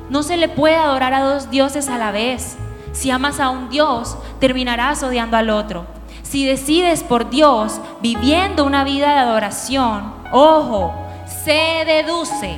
No 0.08 0.22
se 0.22 0.36
le 0.36 0.48
puede 0.48 0.76
adorar 0.76 1.12
a 1.14 1.22
dos 1.22 1.50
dioses 1.50 1.88
a 1.88 1.98
la 1.98 2.12
vez. 2.12 2.56
Si 2.92 3.10
amas 3.10 3.40
a 3.40 3.50
un 3.50 3.68
Dios, 3.68 4.16
terminarás 4.38 5.02
odiando 5.02 5.36
al 5.36 5.50
otro. 5.50 5.86
Si 6.22 6.46
decides 6.46 7.02
por 7.02 7.30
Dios 7.30 7.80
viviendo 8.00 8.64
una 8.64 8.84
vida 8.84 9.12
de 9.12 9.18
adoración, 9.18 10.14
ojo, 10.32 10.94
se 11.44 11.84
deduce 11.86 12.56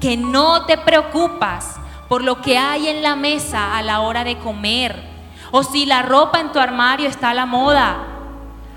que 0.00 0.16
no 0.16 0.66
te 0.66 0.78
preocupas 0.78 1.76
por 2.08 2.22
lo 2.22 2.40
que 2.42 2.58
hay 2.58 2.88
en 2.88 3.02
la 3.02 3.16
mesa 3.16 3.76
a 3.76 3.82
la 3.82 4.00
hora 4.00 4.24
de 4.24 4.38
comer 4.38 5.08
o 5.50 5.62
si 5.62 5.86
la 5.86 6.02
ropa 6.02 6.40
en 6.40 6.52
tu 6.52 6.58
armario 6.58 7.08
está 7.08 7.30
a 7.30 7.34
la 7.34 7.46
moda. 7.46 7.96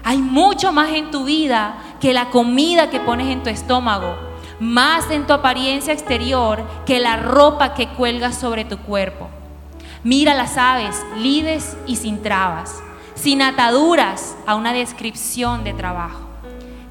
Hay 0.03 0.17
mucho 0.17 0.71
más 0.71 0.89
en 0.89 1.11
tu 1.11 1.25
vida 1.25 1.75
que 1.99 2.13
la 2.13 2.29
comida 2.29 2.89
que 2.89 2.99
pones 2.99 3.27
en 3.27 3.43
tu 3.43 3.49
estómago, 3.49 4.15
más 4.59 5.09
en 5.11 5.27
tu 5.27 5.33
apariencia 5.33 5.93
exterior 5.93 6.63
que 6.85 6.99
la 6.99 7.17
ropa 7.17 7.73
que 7.73 7.89
cuelgas 7.89 8.37
sobre 8.37 8.65
tu 8.65 8.77
cuerpo. 8.77 9.29
Mira 10.03 10.33
las 10.33 10.57
aves, 10.57 10.99
lides 11.17 11.77
y 11.85 11.95
sin 11.97 12.21
trabas, 12.23 12.81
sin 13.15 13.41
ataduras 13.41 14.35
a 14.47 14.55
una 14.55 14.73
descripción 14.73 15.63
de 15.63 15.73
trabajo 15.73 16.31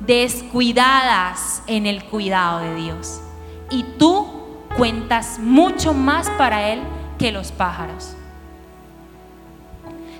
descuidadas 0.00 1.62
en 1.66 1.86
el 1.86 2.04
cuidado 2.04 2.60
de 2.60 2.74
Dios. 2.74 3.20
Y 3.70 3.84
tú 3.98 4.26
cuentas 4.76 5.38
mucho 5.38 5.94
más 5.94 6.28
para 6.30 6.70
Él 6.70 6.80
que 7.18 7.32
los 7.32 7.52
pájaros. 7.52 8.16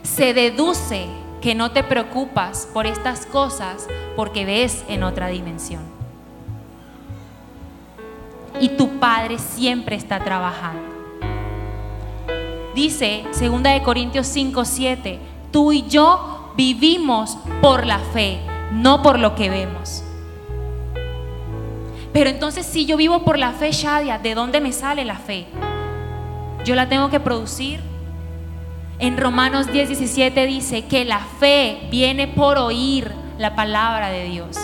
Se 0.03 0.35
deduce 0.35 1.07
que 1.41 1.55
no 1.55 1.73
te 1.73 1.83
preocupas 1.83 2.69
por 2.73 2.87
estas 2.87 3.27
cosas 3.27 3.87
porque 4.17 4.45
ves 4.45 4.85
en 4.89 5.03
otra 5.03 5.29
dimensión. 5.29 5.83
Y 8.61 8.71
tu 8.71 8.99
Padre 8.99 9.39
siempre 9.39 9.97
está 9.97 10.23
trabajando. 10.23 10.83
Dice 12.75 13.25
2 13.41 13.63
de 13.63 13.83
Corintios 13.83 14.27
5, 14.27 14.65
7, 14.65 15.19
tú 15.51 15.73
y 15.73 15.87
yo 15.89 16.53
vivimos 16.57 17.39
por 17.61 17.87
la 17.87 17.99
fe 17.99 18.41
no 18.71 19.03
por 19.03 19.19
lo 19.19 19.35
que 19.35 19.51
vemos. 19.51 20.03
Pero 22.13 22.31
entonces 22.31 22.67
si 22.67 22.87
yo 22.87 22.97
vivo 22.97 23.25
por 23.25 23.39
la 23.39 23.53
fe, 23.53 23.73
Shadia, 23.73 24.19
¿de 24.19 24.35
dónde 24.35 24.61
me 24.61 24.73
sale 24.73 25.05
la 25.05 25.17
fe? 25.17 25.47
Yo 26.65 26.75
la 26.75 26.89
tengo 26.89 27.09
que 27.11 27.21
producir. 27.21 27.81
En 29.01 29.17
Romanos 29.17 29.73
10, 29.73 29.89
17 29.89 30.47
dice 30.47 30.85
que 30.85 31.07
la 31.07 31.21
fe 31.21 31.89
viene 31.91 32.29
por 32.29 32.59
oír 32.59 33.11
la 33.39 33.57
palabra 33.57 34.11
de 34.11 34.25
Dios. 34.25 34.59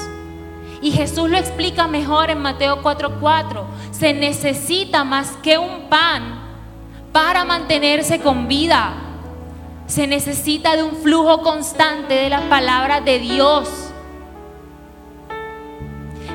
Y 0.83 0.91
Jesús 0.91 1.31
lo 1.31 1.39
explica 1.39 1.89
mejor 1.89 2.29
en 2.29 2.43
Mateo 2.43 2.83
4:4. 2.83 3.65
Se 3.93 4.13
necesita 4.13 5.05
más 5.05 5.31
que 5.43 5.57
un 5.57 5.89
pan 5.89 6.39
para 7.13 7.47
mantenerse 7.47 8.21
con 8.21 8.47
vida. 8.47 8.93
Se 9.87 10.07
necesita 10.07 10.77
de 10.77 10.83
un 10.83 10.97
flujo 10.97 11.41
constante 11.41 12.13
de 12.13 12.29
la 12.29 12.47
palabra 12.51 13.01
de 13.01 13.19
Dios. 13.19 13.71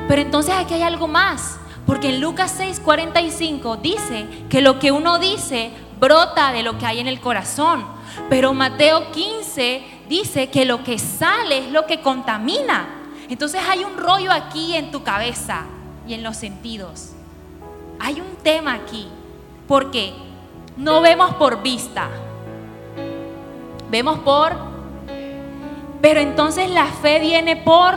Pero 0.08 0.22
entonces 0.22 0.54
aquí 0.56 0.74
hay 0.74 0.82
algo 0.82 1.06
más, 1.06 1.60
porque 1.86 2.08
en 2.08 2.20
Lucas 2.20 2.58
6:45 2.58 3.76
dice 3.76 4.26
que 4.50 4.60
lo 4.60 4.80
que 4.80 4.90
uno 4.90 5.20
dice 5.20 5.70
brota 6.02 6.50
de 6.50 6.64
lo 6.64 6.76
que 6.78 6.84
hay 6.84 6.98
en 6.98 7.06
el 7.06 7.20
corazón. 7.20 7.86
Pero 8.28 8.52
Mateo 8.52 9.12
15 9.12 9.84
dice 10.08 10.50
que 10.50 10.64
lo 10.64 10.82
que 10.82 10.98
sale 10.98 11.58
es 11.58 11.70
lo 11.70 11.86
que 11.86 12.00
contamina. 12.00 12.88
Entonces 13.28 13.62
hay 13.66 13.84
un 13.84 13.96
rollo 13.96 14.32
aquí 14.32 14.74
en 14.74 14.90
tu 14.90 15.04
cabeza 15.04 15.64
y 16.06 16.14
en 16.14 16.24
los 16.24 16.36
sentidos. 16.36 17.12
Hay 18.00 18.20
un 18.20 18.34
tema 18.42 18.74
aquí, 18.74 19.06
porque 19.68 20.12
no 20.76 21.00
vemos 21.00 21.34
por 21.36 21.62
vista, 21.62 22.08
vemos 23.88 24.18
por... 24.18 24.72
Pero 26.00 26.18
entonces 26.18 26.68
la 26.68 26.86
fe 26.86 27.20
viene 27.20 27.54
por 27.54 27.94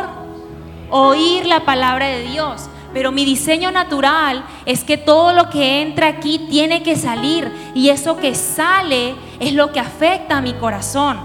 oír 0.92 1.48
la 1.48 1.66
palabra 1.66 2.06
de 2.06 2.22
Dios. 2.22 2.70
Pero 2.96 3.12
mi 3.12 3.26
diseño 3.26 3.72
natural 3.72 4.46
es 4.66 4.86
que 4.86 4.96
todo 4.96 5.34
lo 5.34 5.50
que 5.50 5.82
entra 5.82 6.08
aquí 6.08 6.48
tiene 6.50 6.82
que 6.82 6.96
salir 6.96 7.52
y 7.76 7.90
eso 7.90 8.16
que 8.16 8.34
sale 8.34 9.16
es 9.42 9.52
lo 9.52 9.74
que 9.74 9.82
afecta 9.82 10.38
a 10.38 10.42
mi 10.42 10.54
corazón. 10.54 11.20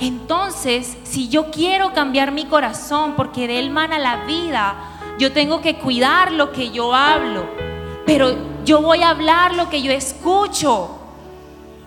Entonces, 0.00 0.98
si 1.04 1.28
yo 1.28 1.52
quiero 1.52 1.92
cambiar 1.92 2.32
mi 2.32 2.46
corazón 2.46 3.14
porque 3.16 3.46
de 3.46 3.60
él 3.60 3.70
mana 3.70 4.00
la 4.00 4.24
vida, 4.24 4.74
yo 5.16 5.30
tengo 5.30 5.60
que 5.60 5.76
cuidar 5.76 6.32
lo 6.32 6.50
que 6.50 6.72
yo 6.72 6.92
hablo. 6.92 7.46
Pero 8.04 8.34
yo 8.64 8.82
voy 8.82 9.02
a 9.02 9.10
hablar 9.10 9.54
lo 9.54 9.70
que 9.70 9.80
yo 9.80 9.92
escucho. 9.92 10.90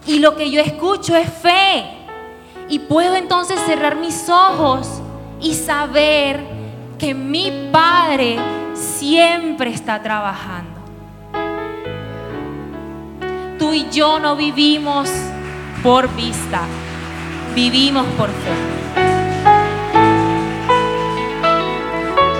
Y 0.07 0.19
lo 0.19 0.37
que 0.37 0.49
yo 0.49 0.61
escucho 0.61 1.13
es 1.13 1.27
fe. 1.29 1.83
Y 2.69 2.79
puedo 2.79 3.15
entonces 3.15 3.59
cerrar 3.65 3.97
mis 3.97 4.29
ojos 4.29 4.87
y 5.41 5.55
saber 5.55 6.39
que 6.97 7.13
mi 7.13 7.51
Padre 7.73 8.39
siempre 8.75 9.71
está 9.71 10.01
trabajando. 10.01 10.81
Tú 13.57 13.73
y 13.73 13.89
yo 13.89 14.19
no 14.19 14.35
vivimos 14.35 15.09
por 15.81 16.13
vista, 16.15 16.61
vivimos 17.55 18.05
por 18.17 18.29
fe. 18.29 18.53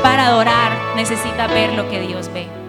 Para 0.04 0.28
adorar 0.28 0.72
necesita 0.96 1.48
ver 1.48 1.74
lo 1.74 1.90
que 1.90 2.02
Dios 2.02 2.30
ve. 2.34 2.65